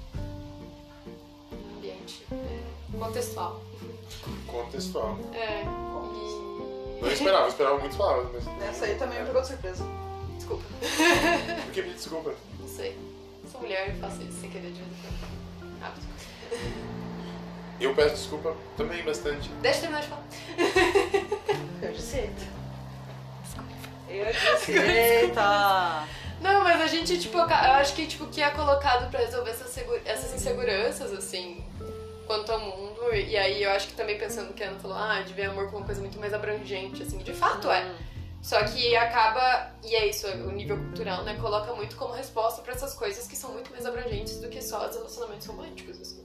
Ambiente. 1.77 2.27
É, 2.33 2.99
contextual. 2.99 3.63
Contextual. 4.49 5.17
É. 5.33 5.65
Não 7.01 7.09
esperava, 7.13 7.45
eu 7.45 7.49
esperava 7.49 7.79
muitas 7.79 7.97
palavras, 7.97 8.45
mas. 8.45 8.63
Essa 8.69 8.87
aí 8.87 8.97
também 8.97 9.21
me 9.21 9.27
pegou 9.27 9.41
de 9.41 9.47
surpresa. 9.47 9.85
Desculpa. 10.35 10.65
Por 11.65 11.73
que 11.73 11.83
me 11.83 11.95
desculpa? 11.95 12.35
Não 12.59 12.67
sei. 12.67 12.99
Sou 13.53 13.61
mulher 13.61 13.91
e 13.91 14.01
faço 14.01 14.21
isso 14.23 14.41
sem 14.41 14.51
querer 14.51 14.73
de 14.73 14.83
vez 14.83 14.89
em 14.91 14.97
quando. 15.61 15.81
Rápido. 15.81 16.07
Eu 17.81 17.95
peço 17.95 18.17
desculpa 18.17 18.57
também 18.77 19.05
bastante. 19.05 19.49
Deixa 19.61 19.79
eu 19.79 19.83
terminar 19.83 20.01
de 20.03 20.09
falar. 20.09 20.25
Eu 24.09 24.27
eita. 24.27 24.43
Eu. 24.59 25.35
Não, 25.35 26.22
mas 26.73 26.83
a 26.83 26.87
gente, 26.87 27.19
tipo, 27.19 27.37
eu 27.37 27.45
acho 27.45 27.95
que, 27.95 28.07
tipo, 28.07 28.27
que 28.27 28.41
é 28.43 28.51
colocado 28.51 29.11
pra 29.11 29.21
resolver 29.21 29.51
essas, 29.51 29.77
essas 30.05 30.35
inseguranças, 30.35 31.13
assim, 31.13 31.65
quanto 32.27 32.51
ao 32.51 32.61
mundo. 32.61 33.15
E 33.15 33.37
aí 33.37 33.63
eu 33.63 33.71
acho 33.71 33.89
que 33.89 33.95
também 33.95 34.19
pensando 34.19 34.53
que 34.55 34.63
a 34.63 34.69
Ana 34.69 34.79
falou, 34.79 34.97
ah, 34.97 35.21
de 35.23 35.33
ver 35.35 35.45
amor 35.45 35.67
como 35.67 35.79
uma 35.79 35.87
coisa 35.87 36.01
muito 36.01 36.19
mais 36.19 36.33
abrangente, 36.33 37.03
assim, 37.03 37.19
de 37.19 37.33
fato 37.33 37.71
é. 37.71 37.95
Só 38.41 38.63
que 38.65 38.97
acaba, 38.97 39.71
e 39.85 39.95
é 39.95 40.07
isso, 40.07 40.27
o 40.27 40.51
nível 40.51 40.77
cultural, 40.77 41.23
né, 41.23 41.37
coloca 41.41 41.73
muito 41.75 41.95
como 41.95 42.13
resposta 42.13 42.61
pra 42.61 42.73
essas 42.73 42.93
coisas 42.93 43.29
que 43.29 43.37
são 43.37 43.53
muito 43.53 43.71
mais 43.71 43.87
abrangentes 43.87 44.41
do 44.41 44.49
que 44.49 44.61
só 44.61 44.89
os 44.89 44.97
relacionamentos 44.97 45.47
românticos, 45.47 46.01
assim. 46.01 46.23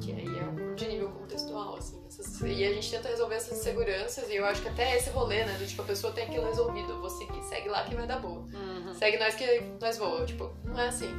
Que 0.00 0.12
aí 0.12 0.26
é 0.26 0.42
um 0.42 0.61
de 0.74 0.88
nível 0.88 1.08
contextual, 1.10 1.76
assim. 1.76 2.00
essas- 2.08 2.40
e 2.42 2.64
a 2.64 2.72
gente 2.74 2.90
tenta 2.90 3.08
resolver 3.08 3.36
essas 3.36 3.58
inseguranças, 3.58 4.28
e 4.28 4.36
eu 4.36 4.44
acho 4.44 4.60
que 4.62 4.68
até 4.68 4.96
esse 4.96 5.08
rolê, 5.10 5.44
né, 5.44 5.56
do 5.58 5.66
tipo, 5.66 5.80
a 5.82 5.84
pessoa 5.84 6.12
tem 6.12 6.24
aquilo 6.24 6.44
resolvido, 6.46 6.90
eu 6.92 7.00
vou 7.00 7.08
seguir, 7.10 7.42
segue 7.44 7.68
lá 7.70 7.84
que 7.84 7.94
vai 7.94 8.06
dar 8.06 8.18
boa. 8.20 8.40
Uhum. 8.52 8.94
Segue 8.94 9.18
nós 9.18 9.34
que 9.34 9.60
nós 9.80 9.96
voa, 9.96 10.24
tipo, 10.26 10.50
não 10.64 10.78
é 10.80 10.88
assim. 10.88 11.10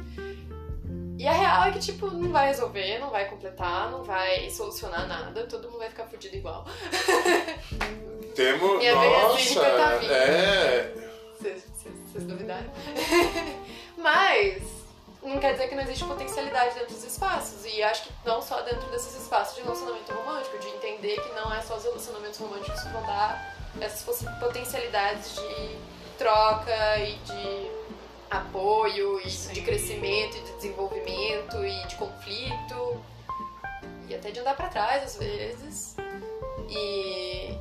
E 1.18 1.26
a 1.26 1.32
real 1.32 1.64
é 1.64 1.72
que, 1.72 1.78
tipo, 1.80 2.06
não 2.08 2.30
vai 2.30 2.48
resolver, 2.48 2.98
não 2.98 3.10
vai 3.10 3.28
completar, 3.28 3.90
não 3.90 4.02
vai 4.04 4.48
solucionar 4.50 5.06
nada, 5.08 5.46
todo 5.46 5.68
mundo 5.68 5.78
vai 5.78 5.88
ficar 5.88 6.06
fudido 6.06 6.36
igual. 6.36 6.64
Temos. 8.34 8.78
Minha 8.78 8.98
veia 8.98 9.22
Nossa! 9.22 9.38
cínica 9.40 9.70
tá 9.70 9.96
vindo. 9.96 10.12
É. 10.12 10.92
Vocês 11.40 12.24
duvidaram? 12.24 12.70
Mas 13.98 14.62
não 15.24 15.38
quer 15.38 15.52
dizer 15.52 15.68
que 15.68 15.74
não 15.74 15.82
existe 15.82 16.04
potencialidade 16.04 16.74
dentro 16.74 16.94
dos 16.94 17.04
espaços. 17.04 17.64
E 17.64 17.82
acho 17.82 18.04
que 18.04 18.12
não 18.24 18.42
só 18.42 18.60
dentro 18.60 18.88
desses 18.90 19.22
espaços 19.22 19.56
de 19.56 19.62
relacionamento 19.62 20.12
romântico, 20.12 20.58
de 20.58 20.68
entender 20.68 21.20
que 21.20 21.32
não 21.34 21.52
é 21.52 21.60
só 21.62 21.76
os 21.76 21.84
relacionamentos 21.84 22.38
românticos 22.38 22.80
que 22.80 22.88
vão 22.90 23.02
dar 23.02 23.56
essas 23.80 24.22
potencialidades 24.38 25.34
de 25.34 25.78
troca 26.18 26.98
e 26.98 27.14
de 27.16 27.70
apoio 28.30 29.20
e 29.20 29.30
Sim. 29.30 29.52
de 29.52 29.62
crescimento 29.62 30.36
e 30.36 30.40
de 30.40 30.52
desenvolvimento 30.52 31.64
e 31.64 31.86
de 31.86 31.94
conflito 31.96 33.04
e 34.08 34.14
até 34.14 34.30
de 34.30 34.40
andar 34.40 34.54
pra 34.54 34.68
trás 34.68 35.02
às 35.02 35.16
vezes. 35.16 35.96
E 36.68 37.56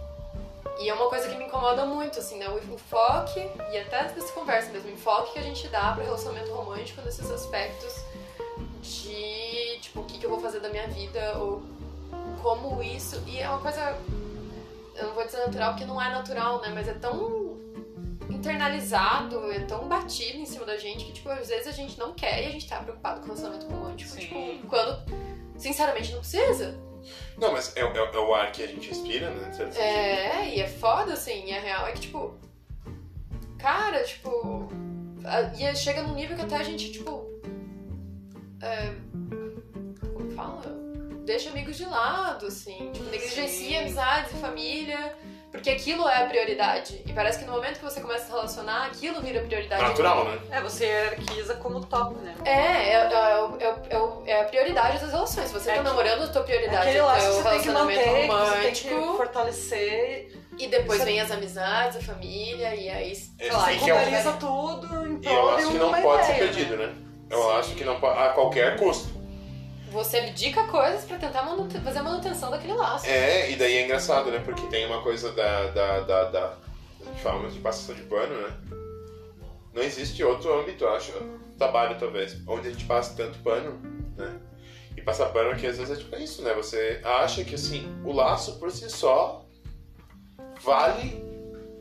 e 0.79 0.89
é 0.89 0.93
uma 0.93 1.07
coisa 1.07 1.29
que 1.29 1.37
me 1.37 1.45
incomoda 1.45 1.85
muito, 1.85 2.19
assim, 2.19 2.37
né? 2.37 2.49
O 2.49 2.57
enfoque, 2.57 3.39
e 3.71 3.77
até 3.77 4.05
dessa 4.05 4.33
conversa 4.33 4.71
mesmo, 4.71 4.89
o 4.89 4.93
enfoque 4.93 5.33
que 5.33 5.39
a 5.39 5.43
gente 5.43 5.67
dá 5.67 5.93
pro 5.93 6.03
relacionamento 6.03 6.51
romântico 6.51 7.01
nesses 7.01 7.29
aspectos 7.29 8.03
de, 8.81 9.79
tipo, 9.79 10.01
o 10.01 10.05
que, 10.05 10.17
que 10.17 10.25
eu 10.25 10.29
vou 10.29 10.39
fazer 10.39 10.59
da 10.59 10.69
minha 10.69 10.87
vida, 10.87 11.37
ou 11.37 11.63
como 12.41 12.81
isso. 12.81 13.21
E 13.27 13.39
é 13.39 13.47
uma 13.47 13.59
coisa, 13.59 13.97
eu 14.95 15.07
não 15.07 15.13
vou 15.13 15.25
dizer 15.25 15.37
natural 15.45 15.71
porque 15.71 15.85
não 15.85 16.01
é 16.01 16.09
natural, 16.09 16.61
né? 16.61 16.71
Mas 16.73 16.87
é 16.87 16.93
tão 16.93 17.57
internalizado, 18.29 19.51
é 19.51 19.59
tão 19.59 19.87
batido 19.87 20.39
em 20.39 20.45
cima 20.45 20.65
da 20.65 20.77
gente 20.77 21.05
que, 21.05 21.13
tipo, 21.13 21.29
às 21.29 21.47
vezes 21.47 21.67
a 21.67 21.71
gente 21.71 21.97
não 21.99 22.13
quer 22.13 22.43
e 22.43 22.47
a 22.47 22.51
gente 22.51 22.67
tá 22.67 22.77
preocupado 22.79 23.21
com 23.21 23.25
o 23.25 23.27
relacionamento 23.27 23.67
romântico. 23.67 24.11
Sim. 24.11 24.19
Tipo, 24.19 24.67
quando, 24.67 25.01
sinceramente, 25.57 26.11
não 26.11 26.19
precisa. 26.19 26.77
Não, 27.37 27.51
mas 27.51 27.75
é, 27.75 27.81
é- 27.81 27.83
é 28.13 28.17
o 28.19 28.33
ar 28.33 28.51
que 28.51 28.63
a 28.63 28.67
gente 28.67 28.87
respira, 28.89 29.29
né? 29.29 29.51
certo. 29.51 29.77
É, 29.77 30.49
e 30.55 30.59
é 30.61 30.67
foda, 30.67 31.13
assim, 31.13 31.45
e 31.45 31.53
a 31.55 31.59
real 31.59 31.87
é 31.87 31.91
que, 31.91 32.01
tipo. 32.01 32.35
Cara, 33.57 34.03
tipo. 34.03 34.67
a- 35.23 35.41
E 35.57 35.75
chega 35.75 36.03
num 36.03 36.13
nível 36.15 36.35
que 36.35 36.43
até 36.43 36.57
a 36.57 36.63
gente, 36.63 36.91
tipo. 36.91 37.25
É, 38.61 38.93
como 40.13 40.31
fala? 40.31 40.61
Deixa 41.25 41.49
amigos 41.49 41.77
de 41.77 41.85
lado, 41.85 42.47
assim. 42.47 42.91
Tipo, 42.91 43.05
negligencia 43.09 43.47
Sim. 43.47 43.77
amizades 43.77 44.31
e 44.31 44.35
família. 44.35 45.15
Porque 45.53 45.69
aquilo 45.69 46.09
é 46.09 46.23
a 46.23 46.25
prioridade. 46.25 46.99
E 47.05 47.13
parece 47.13 47.37
que 47.37 47.45
no 47.45 47.51
momento 47.53 47.77
que 47.77 47.83
você 47.85 48.01
começa 48.01 48.23
a 48.23 48.25
se 48.25 48.31
relacionar, 48.31 48.85
aquilo 48.87 49.21
vira 49.21 49.39
prioridade. 49.43 49.83
Natural, 49.83 50.25
né? 50.25 50.39
É, 50.49 50.59
você 50.59 50.85
hierarquiza 50.85 51.53
como 51.55 51.85
top, 51.85 52.15
né? 52.15 52.33
É, 52.43 52.49
é, 52.51 52.93
é, 52.95 53.49
é, 53.59 53.95
é, 53.95 54.31
é 54.31 54.41
a 54.41 54.45
prioridade 54.45 54.97
das 54.99 55.11
relações. 55.11 55.47
Se 55.49 55.53
você 55.53 55.69
É 55.69 55.73
tá 55.75 55.83
que- 55.83 55.87
namorando, 55.87 56.23
a 56.23 56.27
tua 56.27 56.41
prioridade 56.41 56.77
Aquele 56.81 56.97
é 56.97 57.03
lá 57.03 57.13
o 57.13 57.15
que 57.17 57.21
você 57.21 57.31
tem 57.31 57.41
que 57.43 57.43
relacionamento 57.69 57.99
manter, 57.99 58.21
que 58.21 58.27
você 58.27 58.27
tem 58.27 58.89
romântico. 58.89 59.11
que 59.11 59.17
fortalecer. 59.17 60.31
E 60.57 60.67
depois 60.67 60.99
Você- 60.99 61.05
vem 61.05 61.21
as 61.21 61.29
amizades, 61.31 61.97
a 61.97 62.01
família, 62.01 62.73
e 62.75 62.89
aí, 62.89 63.15
sei 63.15 63.47
É, 63.49 63.53
lá, 63.53 63.71
e 63.71 63.75
é 63.75 63.79
Pulveriza 63.79 64.31
tudo 64.33 65.07
em 65.07 65.19
E 65.21 65.25
eu 65.33 65.49
acho 65.51 65.67
que 65.67 65.73
não 65.77 65.93
pode 66.01 66.25
ser 66.25 66.31
ideia, 66.35 66.51
perdido, 66.51 66.77
né? 66.77 66.87
né? 66.87 66.93
Eu 67.29 67.41
Sim. 67.43 67.51
acho 67.59 67.75
que 67.75 67.83
não 67.83 67.99
pode. 67.99 68.19
A 68.19 68.29
qualquer 68.29 68.77
custo. 68.77 69.22
Você 69.93 70.17
abdica 70.17 70.63
coisas 70.67 71.05
pra 71.05 71.17
tentar 71.17 71.43
manute- 71.43 71.79
fazer 71.79 71.99
a 71.99 72.03
manutenção 72.03 72.49
daquele 72.51 72.73
laço. 72.73 73.05
É, 73.05 73.51
e 73.51 73.55
daí 73.55 73.77
é 73.77 73.83
engraçado, 73.85 74.31
né? 74.31 74.41
Porque 74.43 74.65
tem 74.67 74.85
uma 74.85 75.01
coisa 75.01 75.31
da. 75.31 75.67
da, 75.67 75.99
da, 76.01 76.23
da 76.25 76.57
a 77.01 77.05
gente 77.05 77.21
fala 77.21 77.39
muito 77.39 77.53
de 77.53 77.59
passação 77.59 77.93
de 77.95 78.01
pano, 78.03 78.33
né? 78.41 78.53
Não 79.73 79.81
existe 79.83 80.23
outro 80.23 80.53
âmbito, 80.59 80.83
eu 80.83 80.93
acho. 80.93 81.11
Trabalho, 81.57 81.97
talvez, 81.99 82.35
onde 82.47 82.67
a 82.67 82.71
gente 82.71 82.85
passa 82.85 83.15
tanto 83.15 83.39
pano, 83.39 83.79
né? 84.17 84.39
E 84.97 85.01
passar 85.01 85.27
pano 85.27 85.55
que 85.57 85.65
às 85.67 85.77
vezes 85.77 85.97
é 85.97 86.01
tipo 86.01 86.15
isso, 86.17 86.41
né? 86.41 86.53
Você 86.53 86.99
acha 87.03 87.43
que 87.43 87.55
assim, 87.55 87.87
o 88.03 88.11
laço 88.11 88.59
por 88.59 88.71
si 88.71 88.89
só 88.89 89.45
vale 90.61 91.23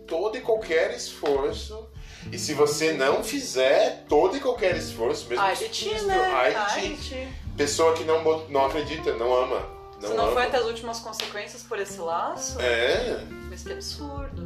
todo 0.07 0.37
e 0.37 0.41
qualquer 0.41 0.95
esforço. 0.95 1.89
E 2.31 2.39
se 2.39 2.55
você 2.55 2.93
não 2.93 3.23
fizer 3.25 4.05
todo 4.09 4.37
e 4.37 4.41
qualquer 4.41 4.77
esforço, 4.77 5.29
mesmo 5.29 5.45
Ai 5.45 5.57
sinistro, 5.57 6.07
né? 6.07 6.15
ai 6.15 6.55
Ai. 6.55 7.29
Pessoa 7.57 7.93
que 7.95 8.05
não, 8.05 8.23
não 8.49 8.67
acredita, 8.67 9.13
não 9.15 9.35
ama. 9.35 9.61
Não 10.01 10.09
Se 10.09 10.15
não 10.15 10.25
ama. 10.25 10.33
foi 10.33 10.43
até 10.45 10.57
as 10.57 10.65
últimas 10.67 10.99
consequências 11.01 11.63
por 11.63 11.79
esse 11.79 11.99
laço, 12.01 12.61
É. 12.61 13.25
mas 13.49 13.63
que 13.63 13.73
absurdo. 13.73 14.43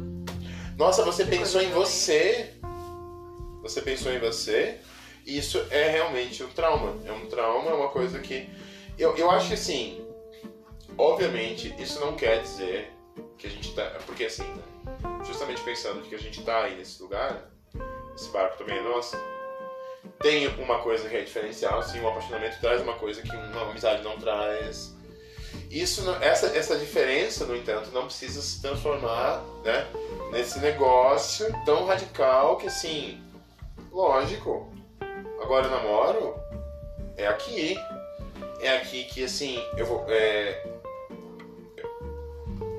Nossa, 0.77 1.03
você 1.03 1.23
Que 1.23 1.31
pensou 1.37 1.61
em 1.61 1.71
você. 1.71 2.53
Você 3.63 3.81
pensou 3.81 4.11
em 4.11 4.19
você. 4.19 4.79
E 5.25 5.37
isso 5.37 5.65
é 5.71 5.89
realmente 5.89 6.43
um 6.43 6.49
trauma. 6.49 6.95
É 7.05 7.11
um 7.11 7.25
trauma, 7.25 7.69
é 7.71 7.73
uma 7.73 7.89
coisa 7.89 8.19
que. 8.19 8.49
Eu, 8.97 9.15
eu 9.17 9.31
acho 9.31 9.47
que 9.49 9.53
assim. 9.55 10.05
Obviamente, 10.97 11.73
isso 11.79 11.99
não 11.99 12.15
quer 12.15 12.41
dizer 12.41 12.93
que 13.37 13.47
a 13.47 13.49
gente 13.49 13.73
tá. 13.73 13.83
Porque 14.05 14.25
assim, 14.25 14.43
né? 14.43 14.63
Justamente 15.25 15.61
pensando 15.63 16.01
que 16.03 16.13
a 16.15 16.19
gente 16.19 16.41
tá 16.43 16.63
aí 16.63 16.75
nesse 16.77 17.01
lugar. 17.01 17.49
esse 18.15 18.29
barco 18.29 18.57
também 18.57 18.77
é 18.77 18.81
nosso. 18.83 19.17
Tem 20.19 20.47
uma 20.59 20.79
coisa 20.79 21.07
que 21.07 21.15
é 21.15 21.21
diferencial, 21.21 21.81
sim, 21.83 21.99
o 22.01 22.07
apaixonamento 22.07 22.59
traz 22.59 22.81
uma 22.81 22.93
coisa 22.93 23.21
que 23.21 23.35
uma 23.35 23.69
amizade 23.69 24.03
não 24.03 24.17
traz. 24.17 24.95
Isso, 25.69 26.09
essa, 26.21 26.47
essa 26.47 26.77
diferença, 26.77 27.45
no 27.45 27.55
entanto, 27.55 27.91
não 27.91 28.05
precisa 28.05 28.41
se 28.41 28.61
transformar 28.61 29.43
né, 29.63 29.85
nesse 30.31 30.59
negócio 30.59 31.45
tão 31.65 31.85
radical 31.85 32.57
que, 32.57 32.67
assim, 32.67 33.21
lógico, 33.91 34.71
agora 35.41 35.65
eu 35.65 35.71
namoro, 35.71 36.35
é 37.17 37.27
aqui. 37.27 37.77
É 38.59 38.77
aqui 38.77 39.03
que, 39.05 39.23
assim, 39.23 39.61
eu 39.77 39.85
vou. 39.85 40.05
é, 40.09 40.63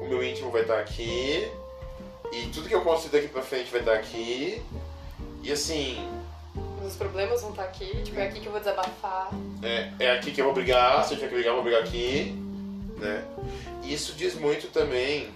o 0.00 0.08
meu 0.08 0.24
íntimo 0.24 0.50
vai 0.50 0.62
estar 0.62 0.78
aqui, 0.78 1.50
e 2.32 2.46
tudo 2.52 2.68
que 2.68 2.74
eu 2.74 2.82
construir 2.82 3.20
daqui 3.20 3.32
pra 3.32 3.42
frente 3.42 3.70
vai 3.70 3.80
estar 3.80 3.94
aqui, 3.94 4.62
e 5.42 5.52
assim, 5.52 5.98
Os 6.88 6.96
problemas 6.96 7.42
vão 7.42 7.50
estar 7.50 7.64
aqui, 7.64 8.02
tipo, 8.02 8.18
é 8.18 8.28
aqui 8.28 8.40
que 8.40 8.46
eu 8.46 8.52
vou 8.52 8.60
desabafar. 8.60 9.28
é, 9.62 9.92
é 9.98 10.10
aqui 10.12 10.32
que 10.32 10.40
eu 10.40 10.46
vou 10.46 10.54
brigar, 10.54 11.04
se 11.04 11.12
eu 11.12 11.18
tiver 11.18 11.28
que 11.28 11.34
brigar, 11.34 11.50
eu 11.50 11.56
vou 11.56 11.62
brigar 11.62 11.82
aqui, 11.82 12.34
né? 12.96 13.24
Isso 13.84 14.14
diz 14.14 14.34
muito 14.34 14.68
também. 14.68 15.28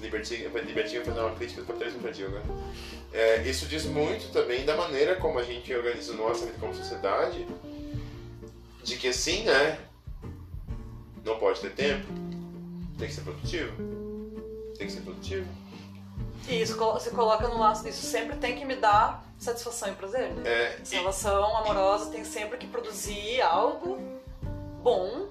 Libertinho, 0.00 0.50
Libertinho 0.64 1.04
fazer 1.04 1.20
uma 1.20 1.34
crítica 1.34 1.60
do 1.60 1.66
capitalismo 1.66 2.00
infantil 2.00 2.28
agora. 2.28 2.44
É, 3.12 3.42
isso 3.42 3.66
diz 3.66 3.84
muito 3.84 4.32
também 4.32 4.64
da 4.64 4.74
maneira 4.74 5.14
como 5.16 5.38
a 5.38 5.42
gente 5.42 5.74
organiza 5.74 6.14
nossa 6.14 6.46
vida 6.46 6.56
como 6.58 6.74
sociedade, 6.74 7.46
de 8.82 8.96
que 8.96 9.08
assim, 9.08 9.42
né? 9.42 9.78
Não 11.22 11.38
pode 11.38 11.60
ter 11.60 11.72
tempo, 11.72 12.06
tem 12.98 13.08
que 13.08 13.14
ser 13.14 13.20
produtivo. 13.20 13.72
Tem 14.78 14.86
que 14.86 14.92
ser 14.94 15.02
produtivo. 15.02 15.46
E 16.48 16.60
isso 16.62 16.76
você 16.76 17.10
coloca 17.10 17.46
no 17.48 17.58
laço 17.58 17.84
disso, 17.84 18.04
sempre 18.06 18.36
tem 18.36 18.56
que 18.56 18.64
me 18.64 18.74
dar 18.76 19.24
satisfação 19.38 19.88
e 19.90 19.92
prazer, 19.92 20.30
né? 20.32 20.42
É, 20.44 20.78
Essa 20.82 20.96
relação 20.96 21.56
amorosa 21.58 22.10
tem 22.10 22.24
sempre 22.24 22.58
que 22.58 22.66
produzir 22.66 23.40
algo 23.42 23.98
bom. 24.82 25.26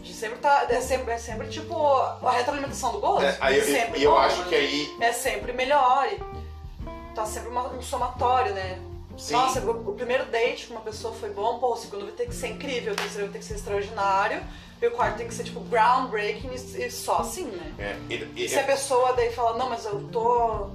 De 0.00 0.12
sempre 0.12 0.38
tá. 0.38 0.66
É 0.68 0.80
sempre, 0.80 1.12
é 1.12 1.18
sempre 1.18 1.48
tipo 1.48 1.74
a 1.96 2.30
retroalimentação 2.32 2.92
do 2.92 2.98
gosto. 3.00 3.24
é, 3.24 3.36
aí 3.40 3.58
eu- 3.58 3.64
sempre 3.64 4.00
e 4.00 4.04
eu 4.04 4.10
bom, 4.12 4.18
acho 4.18 4.44
que 4.46 4.54
aí. 4.54 4.96
É 5.00 5.12
sempre 5.12 5.52
melhor. 5.52 6.08
E 6.12 7.14
tá 7.14 7.24
sempre 7.26 7.50
uma- 7.50 7.68
um 7.68 7.82
somatório, 7.82 8.52
né? 8.54 8.80
Sim, 9.18 9.34
Nossa, 9.34 9.60
o, 9.60 9.90
o 9.90 9.94
primeiro 9.94 10.24
date 10.26 10.66
com 10.66 10.72
uma 10.74 10.80
pessoa 10.80 11.12
foi 11.14 11.28
bom, 11.30 11.58
pô, 11.58 11.74
o 11.74 11.76
segundo 11.76 12.04
vai 12.06 12.12
ter 12.14 12.26
que 12.26 12.34
ser 12.34 12.48
incrível, 12.48 12.94
o 12.94 12.96
terceiro 12.96 13.26
vai 13.26 13.32
ter 13.34 13.38
que 13.40 13.44
ser 13.44 13.54
extraordinário, 13.54 14.42
e 14.82 14.86
o 14.88 14.90
quarto 14.90 15.16
tem 15.16 15.28
que 15.28 15.34
ser 15.34 15.44
tipo 15.44 15.60
groundbreaking 15.60 16.50
e, 16.52 16.90
só 16.90 17.18
assim, 17.18 17.44
né? 17.46 17.74
é, 17.78 17.96
e- 18.12 18.14
e- 18.36 18.44
E 18.44 18.48
se 18.48 18.58
a 18.58 18.64
pessoa 18.64 19.12
daí 19.12 19.32
fala, 19.32 19.56
não, 19.56 19.68
mas 19.70 19.84
eu 19.86 20.02
tô. 20.08 20.70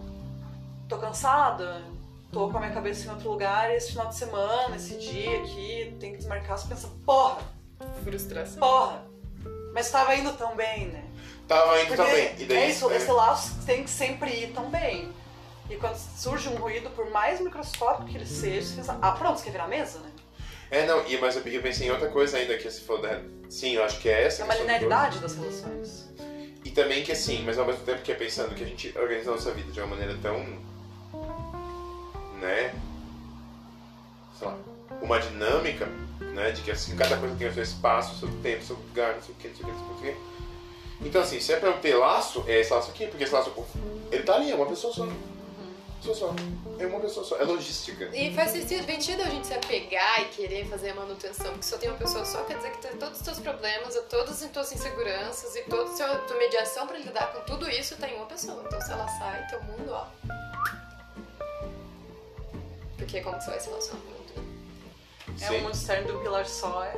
tô 0.88 0.98
cansada, 0.98 1.82
tô 2.32 2.50
com 2.50 2.58
a 2.58 2.62
minha 2.62 2.74
cabeça 2.74 3.06
em 3.06 3.10
outro 3.12 3.30
lugar, 3.30 3.74
esse 3.76 3.92
final 3.92 4.08
de 4.08 4.16
semana, 4.16 4.76
esse 4.78 4.98
dia 4.98 5.40
aqui, 5.40 5.96
tem 6.00 6.12
que 6.14 6.18
desmarcar, 6.20 6.58
você 6.58 6.68
pensa, 6.70 6.88
porra, 7.06 7.40
Frustração. 8.04 8.60
porra, 8.60 9.04
mas 9.74 9.92
tava 9.92 10.16
indo 10.16 10.32
tão 10.34 10.56
bem, 10.56 10.88
né? 10.88 11.04
tava 11.48 11.78
indo 11.82 11.88
Porque 11.88 12.02
também. 12.04 12.36
E 12.40 12.46
daí, 12.46 12.58
é 12.58 12.70
isso, 12.70 12.90
é, 12.90 12.96
esse 12.98 13.12
laço 13.12 13.56
tem 13.66 13.84
que 13.84 13.90
sempre 13.90 14.32
ir 14.32 14.54
tão 14.54 14.70
bem. 14.70 15.12
E 15.70 15.76
quando 15.76 15.96
surge 15.98 16.48
um 16.48 16.56
ruído, 16.56 16.90
por 16.92 17.10
mais 17.12 17.42
microscópico 17.42 18.06
que 18.10 18.16
ele 18.18 18.26
seja, 18.26 18.68
você 18.70 18.76
pensa, 18.78 18.98
ah, 19.02 19.12
pronto, 19.12 19.38
você 19.40 19.46
quer 19.46 19.52
virar 19.52 19.68
mesa, 19.68 20.00
né? 20.00 20.10
É, 20.70 20.86
não, 20.86 21.06
e, 21.08 21.18
mas 21.18 21.36
eu, 21.36 21.42
eu 21.44 21.62
pensei 21.62 21.88
em 21.88 21.92
outra 21.92 22.10
coisa 22.10 22.38
ainda 22.38 22.58
que 22.58 22.70
você 22.70 22.82
falou 22.82 23.02
da. 23.02 23.22
Sim, 23.50 23.74
eu 23.76 23.84
acho 23.84 24.00
que 24.00 24.10
é 24.10 24.24
essa. 24.24 24.42
É 24.42 24.46
uma 24.46 24.56
linearidade 24.56 25.20
das 25.20 25.36
relações. 25.36 26.08
E 26.66 26.72
também 26.72 27.04
que 27.04 27.12
assim, 27.14 27.44
mas 27.46 27.58
ao 27.58 27.66
mesmo 27.66 27.84
tempo 27.86 28.02
que 28.02 28.12
é 28.12 28.16
pensando 28.16 28.54
que 28.54 28.64
a 28.64 28.68
gente 28.68 28.94
organiza 28.98 29.32
a 29.32 29.36
nossa 29.36 29.52
vida 29.52 29.72
de 29.72 29.80
uma 29.80 29.88
maneira 29.88 30.18
tão. 30.22 30.38
né? 32.42 32.74
Sei 34.38 34.48
lá. 34.48 34.58
Uma 35.02 35.20
dinâmica, 35.20 35.86
né? 36.20 36.52
De 36.52 36.62
que 36.62 36.72
assim, 36.72 36.96
cada 36.96 37.18
coisa 37.18 37.36
tem 37.36 37.48
o 37.48 37.54
seu 37.54 37.64
espaço, 37.64 38.16
o 38.16 38.20
seu 38.20 38.42
tempo, 38.42 38.62
o 38.62 38.66
seu 38.66 38.76
lugar, 38.76 39.16
não 39.16 39.22
sei 39.22 39.34
o 39.34 39.38
que, 39.38 39.48
não 39.48 39.56
sei 39.56 39.64
o 39.64 39.68
que, 39.68 39.72
não 39.72 40.00
sei 40.00 40.10
o 40.10 40.14
que. 40.14 41.08
Então 41.08 41.22
assim, 41.22 41.40
se 41.40 41.54
é 41.54 41.58
pra 41.58 41.70
eu 41.70 41.78
ter 41.78 41.96
laço, 41.96 42.44
é 42.48 42.60
esse 42.60 42.74
laço 42.74 42.92
aqui, 42.92 43.08
porque 43.08 43.24
esse 43.24 43.34
laço. 43.34 43.54
Ele 44.12 44.24
tá 44.24 44.36
ali, 44.36 44.52
é 44.52 44.56
uma 44.56 44.66
pessoa 44.66 44.94
só. 44.94 45.08
Pessoa 46.08 46.34
só. 46.34 46.36
É 46.80 46.86
uma 46.88 47.00
pessoa 47.02 47.26
só. 47.26 47.38
É 47.38 47.44
logística. 47.44 48.06
E 48.16 48.34
faz 48.34 48.52
sentido 48.52 49.22
a 49.22 49.30
gente 49.30 49.46
se 49.46 49.54
apegar 49.54 50.22
e 50.22 50.26
querer 50.30 50.66
fazer 50.68 50.92
a 50.92 50.96
manutenção, 50.96 51.52
porque 51.52 51.66
só 51.66 51.78
tem 51.78 51.90
uma 51.90 51.98
pessoa 51.98 52.24
só, 52.24 52.44
quer 52.46 52.56
dizer 52.56 52.72
que 52.72 52.82
tem 52.82 52.98
todos 52.98 53.20
os 53.20 53.26
teus 53.26 53.40
problemas, 53.40 53.94
todas 54.10 54.42
as 54.42 54.50
tuas 54.50 54.72
inseguranças 54.72 55.54
e 55.58 55.64
toda 55.64 56.06
a 56.06 56.18
tua 56.20 56.38
mediação 56.38 56.88
pra 56.88 56.98
lidar 56.98 57.34
com 57.34 57.42
tudo 57.42 57.70
isso 57.70 57.98
tá 57.98 58.08
em 58.08 58.16
uma 58.16 58.26
pessoa. 58.26 58.64
Então 58.66 58.80
se 58.80 58.92
ela 58.92 59.06
sai, 59.20 59.48
teu 59.48 59.62
mundo, 59.64 59.92
ó. 59.92 60.08
Porque 62.98 63.18
é 63.18 63.22
como 63.22 63.38
que 63.38 63.44
você 63.44 63.50
vai 63.52 63.60
se 63.60 63.68
relacionar 63.68 64.00
com 64.00 64.08
o 64.08 64.12
mundo? 64.12 65.42
É 65.42 65.52
um 65.52 65.62
mundo 65.62 65.74
externo 65.76 66.08
de 66.08 66.12
um 66.14 66.22
pilar 66.22 66.46
só, 66.46 66.84
é, 66.86 66.94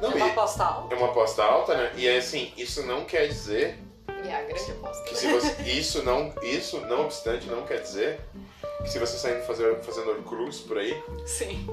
Não, 0.00 0.12
é 0.12 0.14
uma 0.14 0.26
aposta 0.26 0.64
alta. 0.64 0.94
é 0.94 0.98
uma 0.98 1.08
aposta 1.08 1.42
alta, 1.42 1.76
né? 1.76 1.92
E 1.96 2.06
é 2.06 2.18
assim, 2.18 2.52
isso 2.56 2.84
não 2.84 3.04
quer 3.04 3.26
dizer 3.26 3.78
E 4.24 4.28
é 4.28 4.36
a 4.36 4.42
grande 4.42 4.70
aposta. 4.70 5.14
se 5.14 5.26
você, 5.30 5.62
isso 5.70 6.02
não 6.02 6.32
isso 6.42 6.80
não 6.86 7.02
obstante 7.02 7.46
não 7.46 7.64
quer 7.66 7.80
dizer 7.82 8.20
que 8.82 8.88
se 8.90 8.98
você 8.98 9.16
sair 9.18 9.42
fazer, 9.46 9.76
fazendo 9.82 10.22
cruz 10.22 10.60
por 10.60 10.78
aí 10.78 11.02
Sim. 11.26 11.66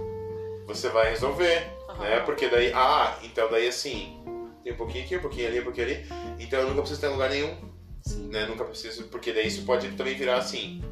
você 0.66 0.90
vai 0.90 1.10
resolver 1.12 1.66
Aham. 1.90 2.04
né 2.04 2.20
porque 2.22 2.48
daí 2.50 2.72
ah 2.74 3.18
então 3.24 3.50
daí 3.50 3.68
assim 3.68 4.22
tem 4.64 4.74
um 4.74 4.78
pouquinho 4.78 5.06
aqui 5.06 5.18
um 5.18 5.22
pouquinho 5.22 5.48
ali 5.48 5.60
um 5.60 5.64
pouquinho 5.64 5.88
ali 5.88 6.06
então 6.40 6.60
eu 6.60 6.68
nunca 6.68 6.82
preciso 6.82 7.02
ter 7.02 7.08
lugar 7.08 7.30
nenhum 7.30 7.56
Sim. 8.04 8.28
né 8.28 8.46
nunca 8.46 8.66
preciso 8.66 9.06
porque 9.06 9.32
daí 9.32 9.48
isso 9.48 9.64
pode 9.64 9.90
também 9.92 10.16
virar 10.16 10.38
assim 10.38 10.84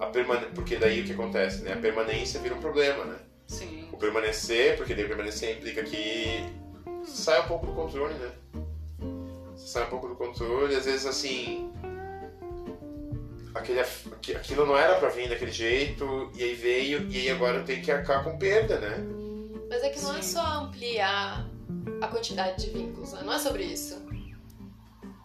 a 0.00 0.06
permane 0.06 0.46
porque 0.54 0.76
daí 0.76 1.00
o 1.00 1.04
que 1.04 1.12
acontece 1.12 1.62
né 1.62 1.72
a 1.72 1.76
permanência 1.76 2.38
vira 2.40 2.54
um 2.54 2.60
problema 2.60 3.04
né 3.04 3.16
Sim. 3.46 3.88
o 3.92 3.96
permanecer 3.96 4.76
porque 4.76 4.94
daí 4.94 5.06
permanecer 5.06 5.56
implica 5.56 5.82
que 5.82 6.44
sai 7.06 7.40
um 7.40 7.48
pouco 7.48 7.66
do 7.66 7.72
controle 7.72 8.12
né 8.14 8.30
sai 9.68 9.84
um 9.84 9.90
pouco 9.90 10.08
do 10.08 10.14
controle 10.16 10.74
às 10.74 10.84
vezes 10.86 11.04
assim 11.06 11.70
aquele, 13.54 13.80
aqu- 13.80 14.36
aquilo 14.36 14.64
não 14.66 14.76
era 14.76 14.96
pra 14.98 15.08
vir 15.08 15.28
daquele 15.28 15.50
jeito 15.52 16.30
e 16.34 16.42
aí 16.42 16.54
veio 16.54 17.06
e 17.10 17.16
aí 17.18 17.30
agora 17.30 17.58
eu 17.58 17.64
tenho 17.64 17.82
que 17.82 17.90
arcar 17.90 18.24
com 18.24 18.38
perda 18.38 18.78
né 18.78 18.96
Mas 19.68 19.82
é 19.82 19.90
que 19.90 20.00
não 20.00 20.16
é 20.16 20.22
Sim. 20.22 20.32
só 20.34 20.40
ampliar 20.64 21.46
a 22.00 22.08
quantidade 22.08 22.64
de 22.64 22.70
vínculos, 22.70 23.12
né? 23.12 23.20
Não 23.24 23.32
é 23.34 23.38
sobre 23.38 23.64
isso. 23.64 24.00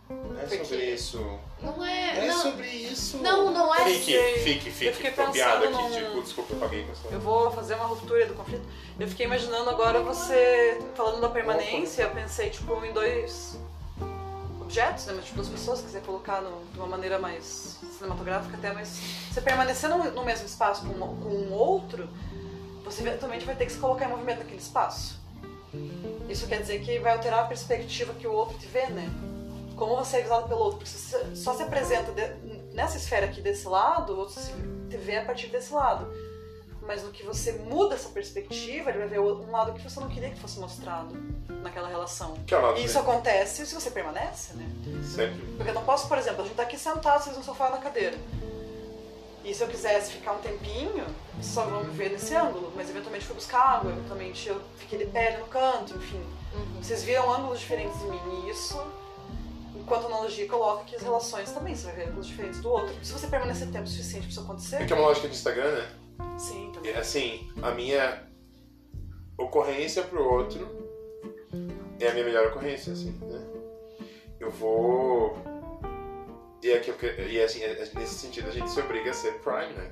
não 0.10 0.38
é 0.38 0.42
Porque- 0.46 0.66
sobre 0.66 0.86
isso 0.94 1.40
Não 1.62 1.86
é. 1.86 2.26
é 2.26 2.28
não, 2.28 2.42
sobre 2.42 2.68
isso 2.68 3.18
não, 3.20 3.52
não 3.54 3.74
é. 3.76 3.86
fique 3.86 4.12
sei. 4.12 4.34
fique 4.40 4.68
Eu 4.68 4.74
fique 4.74 4.92
fiquei 4.94 5.12
pensando 5.12 5.64
aqui 5.64 5.72
num- 5.72 5.92
tipo 5.92 6.22
desculpa 6.22 6.54
eu 6.54 6.60
paguei 6.60 6.84
com 6.84 6.92
essa 6.92 7.08
Eu 7.10 7.20
vou 7.22 7.50
fazer 7.52 7.76
uma 7.76 7.86
ruptura 7.86 8.26
do 8.26 8.34
conflito. 8.34 8.68
Eu 9.00 9.08
fiquei 9.08 9.26
imaginando 9.26 9.70
agora 9.70 10.02
você 10.02 10.78
falando 10.96 11.22
da 11.22 11.30
permanência, 11.30 12.04
eu 12.04 12.10
pensei 12.12 12.50
tipo 12.50 12.84
em 12.84 12.92
dois 12.92 13.58
objetos, 14.74 15.06
né? 15.06 15.14
Mas 15.16 15.26
tipo 15.26 15.36
duas 15.38 15.50
pessoas, 15.50 15.80
se 15.80 15.86
quiser 15.86 16.02
colocar 16.02 16.42
no- 16.42 16.64
de 16.72 16.78
uma 16.80 16.88
maneira 16.88 17.20
mais 17.20 17.78
cinematográfica 17.98 18.58
até, 18.58 18.74
mas 18.74 18.88
você 19.32 19.40
permanecer 19.42 19.88
no, 19.90 20.12
no 20.12 20.26
mesmo 20.26 20.46
espaço 20.48 20.84
com, 20.86 20.94
com 20.94 21.30
um 21.30 21.54
outro, 21.54 22.10
você 22.84 23.02
eventualmente 23.04 23.46
vai 23.46 23.56
ter 23.56 23.66
que 23.68 23.72
se 23.72 23.78
colocar 23.78 24.06
em 24.06 24.10
movimento 24.10 24.40
naquele 24.40 24.58
espaço. 24.60 25.22
Isso 26.28 26.48
quer 26.48 26.62
dizer 26.62 26.82
que 26.82 26.98
vai 27.00 27.14
alterar 27.14 27.42
a 27.42 27.48
perspectiva 27.48 28.14
que 28.16 28.26
o 28.28 28.34
outro 28.34 28.58
te 28.58 28.66
vê, 28.68 28.88
né? 28.88 29.08
Como 29.76 29.96
você 29.96 30.18
é 30.18 30.22
visado 30.22 30.48
pelo 30.48 30.60
outro. 30.62 30.80
Porque 30.80 30.90
você 30.92 31.36
só 31.36 31.54
se 31.56 31.64
apresenta 31.64 32.12
de- 32.12 32.74
nessa 32.74 32.98
esfera 32.98 33.26
aqui 33.28 33.42
desse 33.42 33.68
lado, 33.68 34.14
o 34.14 34.18
outro 34.20 34.40
se 34.40 34.52
te 34.90 34.98
vê 34.98 35.18
a 35.18 35.26
partir 35.26 35.48
desse 35.48 35.72
lado. 35.74 36.08
Mas 36.86 37.02
no 37.04 37.12
que 37.12 37.24
você 37.24 37.54
muda 37.54 37.96
essa 37.96 38.10
perspectiva, 38.10 38.90
ele 38.90 39.00
vai 39.00 39.08
ver 39.08 39.20
um 39.20 39.52
lado 39.52 39.74
que 39.74 39.82
você 39.90 40.00
não 40.00 40.10
queria 40.10 40.30
que 40.30 40.40
fosse 40.40 40.60
mostrado 40.60 41.16
naquela 41.62 41.88
relação. 41.88 42.34
que 42.46 42.54
é 42.54 42.58
o 42.58 42.62
lado 42.62 42.78
E 42.80 42.84
isso 42.84 42.96
dele. 42.96 43.10
acontece 43.10 43.66
se 43.66 43.74
você 43.74 43.90
permanece, 43.90 44.54
né? 44.56 44.70
sempre 45.04 45.42
Porque 45.56 45.70
eu 45.70 45.74
não 45.76 45.86
posso, 45.86 46.08
por 46.10 46.18
exemplo, 46.18 46.42
a 46.42 46.46
gente 46.46 46.56
tá 46.56 46.64
aqui 46.64 46.78
sentado, 46.78 47.24
vocês 47.24 47.38
no 47.38 47.44
sofá 47.44 47.70
na 47.70 47.78
cadeira. 47.78 48.18
E 49.46 49.54
se 49.54 49.62
eu 49.62 49.68
quisesse 49.68 50.12
ficar 50.14 50.34
um 50.34 50.40
tempinho, 50.40 51.06
vocês 51.36 51.48
só 51.54 51.64
vão 51.66 51.84
me 51.84 51.92
ver 51.92 52.12
nesse 52.12 52.34
ângulo. 52.36 52.72
Mas 52.76 52.90
eventualmente 52.90 53.26
fui 53.26 53.36
buscar 53.36 53.60
água, 53.62 53.92
eventualmente 53.92 54.48
eu 54.50 54.62
fiquei 54.78 55.00
de 55.00 55.06
pé 55.06 55.38
no 55.38 55.46
canto, 55.48 55.96
enfim. 55.98 56.22
Uhum. 56.54 56.82
Vocês 56.82 57.04
viram 57.04 57.32
ângulos 57.34 57.60
diferentes 57.60 57.98
de 58.00 58.06
mim 58.06 58.20
e 58.46 58.50
isso, 58.52 58.82
enquanto 59.76 60.06
analogia, 60.06 60.48
coloca 60.48 60.84
que 60.86 60.96
as 60.96 61.02
relações 61.02 61.52
também, 61.52 61.76
você 61.76 61.86
vai 61.88 61.96
ver 61.96 62.08
ângulos 62.10 62.28
diferentes 62.28 62.60
do 62.62 62.70
outro. 62.70 62.94
Se 63.04 63.12
você 63.12 63.28
permanecer 63.28 63.70
tempo 63.70 63.88
suficiente 63.88 64.24
pra 64.24 64.30
isso 64.32 64.40
é 64.40 64.44
acontecer, 64.44 64.86
que 64.86 64.94
é 64.94 64.96
uma 64.96 65.08
lógica 65.08 65.28
de 65.28 65.36
Instagram 65.36 65.72
né 65.72 65.90
sim, 66.38 66.72
também. 66.74 66.94
Assim, 66.96 67.52
a 67.62 67.72
minha 67.72 68.24
ocorrência 69.38 70.04
pro 70.04 70.24
outro 70.24 70.68
é 72.00 72.08
a 72.10 72.14
minha 72.14 72.26
melhor 72.26 72.48
ocorrência, 72.48 72.94
assim, 72.94 73.12
né? 73.22 73.46
Eu 74.40 74.52
vou. 74.52 75.38
E, 76.62 76.72
é 76.72 76.80
que, 76.80 76.92
e 77.30 77.42
assim, 77.42 77.62
é- 77.62 77.72
é- 77.72 77.90
nesse 78.00 78.16
sentido 78.16 78.48
a 78.48 78.52
gente 78.52 78.70
se 78.70 78.80
obriga 78.80 79.12
a 79.12 79.14
ser 79.14 79.34
Prime, 79.40 79.74
né? 79.74 79.92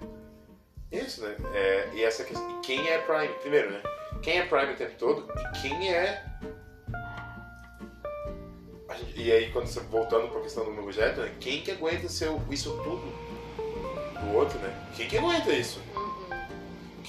Isso, 0.91 1.22
né? 1.24 1.36
É, 1.53 1.89
e 1.93 2.03
essa 2.03 2.24
questão. 2.24 2.57
E 2.57 2.61
quem 2.61 2.89
é 2.89 2.97
Prime? 2.99 3.34
Primeiro, 3.41 3.72
né? 3.72 3.82
Quem 4.22 4.39
é 4.39 4.45
Prime 4.45 4.74
o 4.74 4.76
tempo 4.76 4.93
todo 4.97 5.28
e 5.55 5.61
quem 5.61 5.93
é. 5.93 6.24
e 9.15 9.32
aí, 9.32 9.51
quando 9.51 9.67
você 9.67 9.80
voltando 9.82 10.28
pra 10.30 10.41
questão 10.41 10.65
do 10.65 10.72
meu 10.72 10.84
objeto, 10.84 11.22
né? 11.22 11.34
Quem 11.39 11.61
que 11.61 11.72
aguenta 11.72 12.07
ser 12.09 12.30
o- 12.30 12.41
isso 12.49 12.72
tudo 12.84 13.01
do 14.19 14.36
outro, 14.36 14.57
né? 14.59 14.89
Quem 14.95 15.07
que 15.07 15.17
aguenta 15.17 15.51
isso? 15.53 15.80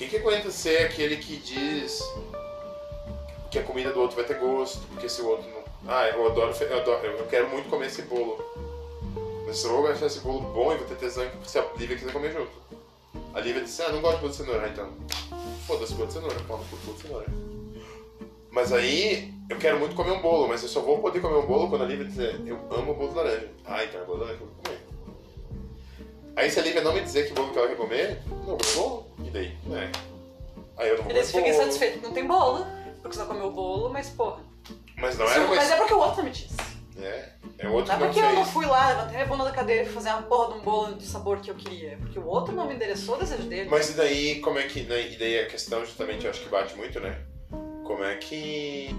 Quem 0.03 0.09
que 0.09 0.17
aguenta 0.17 0.51
ser 0.51 0.87
aquele 0.87 1.17
que 1.17 1.37
diz 1.37 2.03
que 3.53 3.59
a 3.61 3.63
comida 3.63 3.93
do 3.93 4.01
outro 4.01 4.17
vai 4.17 4.25
ter 4.25 4.37
gosto, 4.37 4.85
porque 4.89 5.09
se 5.09 5.23
o 5.23 5.29
outro 5.29 5.49
não. 5.49 5.63
Ah, 5.87 6.09
eu 6.09 6.27
adoro, 6.27 6.53
eu, 6.61 6.77
adoro, 6.77 7.07
eu 7.07 7.27
quero 7.27 7.49
muito 7.49 7.69
comer 7.69 7.87
esse 7.87 8.03
bolo. 8.03 8.45
Mas 9.47 9.59
se 9.59 9.67
eu 9.67 9.71
vou 9.71 9.87
achar 9.87 10.07
esse 10.07 10.19
bolo 10.19 10.41
bom 10.41 10.73
e 10.73 10.77
vou 10.77 10.89
ter 10.89 10.97
tesão 10.97 11.25
se 11.45 11.57
a 11.57 11.65
Lívia 11.77 11.97
quiser 11.97 12.13
comer 12.13 12.33
junto. 12.33 12.51
A 13.33 13.39
Lívia 13.39 13.63
disse, 13.63 13.81
ah, 13.81 13.93
não 13.93 14.01
gosto 14.01 14.17
de 14.17 14.21
bolo 14.23 14.31
de 14.33 14.37
cenoura, 14.39 14.69
então. 14.69 14.93
Foda-se 15.69 15.95
bolo 15.95 16.09
de 16.09 16.13
cenoura, 16.15 16.41
pau 16.49 16.59
no 16.59 16.65
bolo 16.65 16.97
de 16.97 17.03
cenoura. 17.03 17.27
Mas 18.51 18.73
aí 18.73 19.33
eu 19.49 19.57
quero 19.57 19.79
muito 19.79 19.95
comer 19.95 20.11
um 20.11 20.21
bolo, 20.21 20.49
mas 20.49 20.65
eu 20.65 20.69
só 20.69 20.81
vou 20.81 20.99
poder 20.99 21.21
comer 21.21 21.37
um 21.37 21.47
bolo 21.47 21.69
quando 21.69 21.83
a 21.83 21.87
Lívia 21.87 22.07
dizer, 22.07 22.41
eu 22.45 22.59
amo 22.73 22.95
bolo 22.95 23.11
de 23.11 23.15
laranja. 23.15 23.51
Ah, 23.65 23.85
então 23.85 24.01
é 24.01 24.05
bolo 24.05 24.19
de 24.19 24.25
laranja 24.25 24.43
eu 24.43 24.49
vou 24.49 24.57
comer. 24.65 24.82
Aí 26.37 26.51
se 26.51 26.59
a 26.59 26.63
Lívia 26.63 26.83
não 26.83 26.93
me 26.95 27.01
dizer 27.01 27.27
que 27.29 27.35
bolo 27.35 27.53
que 27.53 27.59
ela 27.59 27.69
quer 27.69 27.77
comer, 27.77 28.19
não 28.29 28.57
vou 28.57 28.59
bolo. 28.75 29.07
E 29.25 29.31
daí? 29.31 29.57
É. 29.73 29.91
Aí 30.79 30.89
eu 30.89 30.97
não 30.97 31.05
vou 31.05 31.07
Beleza, 31.13 31.33
comer 31.33 31.45
fiquei 31.45 31.53
bolo. 31.53 31.65
satisfeito 31.65 31.99
que 31.99 32.07
não 32.07 32.13
tem 32.15 32.27
bolo, 32.27 32.67
porque 33.03 33.15
você 33.17 33.21
não 33.21 33.27
comeu 33.29 33.47
o 33.47 33.51
bolo, 33.53 33.91
mas 33.91 34.09
porra. 34.11 34.41
Mas 34.97 35.19
não 35.19 35.27
Se- 35.27 35.35
era 35.35 35.47
mas 35.49 35.57
mais... 35.57 35.71
é 35.71 35.77
porque 35.77 35.95
o 35.95 35.99
outro 35.99 36.23
me 36.25 36.31
disse. 36.31 36.57
É, 37.01 37.29
é 37.59 37.69
outro 37.69 37.87
Não 37.89 37.95
é 37.95 37.97
que 37.99 38.01
não 38.05 38.07
porque 38.13 38.21
eu 38.21 38.25
não 38.35 38.43
fez. 38.45 38.49
fui 38.49 38.67
lá, 38.67 38.89
levantei 38.89 39.21
a 39.23 39.25
bunda 39.27 39.45
da 39.45 39.51
cadeira 39.51 39.83
e 39.83 39.85
fui 39.87 39.95
fazer 39.95 40.11
uma 40.11 40.23
porra 40.23 40.53
de 40.53 40.59
um 40.59 40.63
bolo 40.63 40.95
de 40.95 41.07
sabor 41.07 41.41
que 41.41 41.51
eu 41.51 41.55
queria. 41.55 41.93
É 41.93 41.97
porque 41.97 42.19
o 42.19 42.27
outro 42.27 42.55
não 42.55 42.67
me 42.67 42.75
endereçou 42.75 43.17
o 43.17 43.19
desejo 43.19 43.43
dele. 43.45 43.69
Mas 43.71 43.91
e 43.91 43.95
daí, 43.95 44.41
como 44.41 44.59
é 44.59 44.63
que... 44.65 44.83
né, 44.83 45.11
E 45.11 45.17
daí 45.19 45.41
a 45.41 45.47
questão 45.47 45.85
justamente, 45.85 46.25
eu 46.25 46.31
acho 46.31 46.41
que 46.43 46.49
bate 46.49 46.75
muito, 46.77 47.01
né? 47.01 47.19
Como 47.85 48.05
é 48.05 48.15
que... 48.17 48.95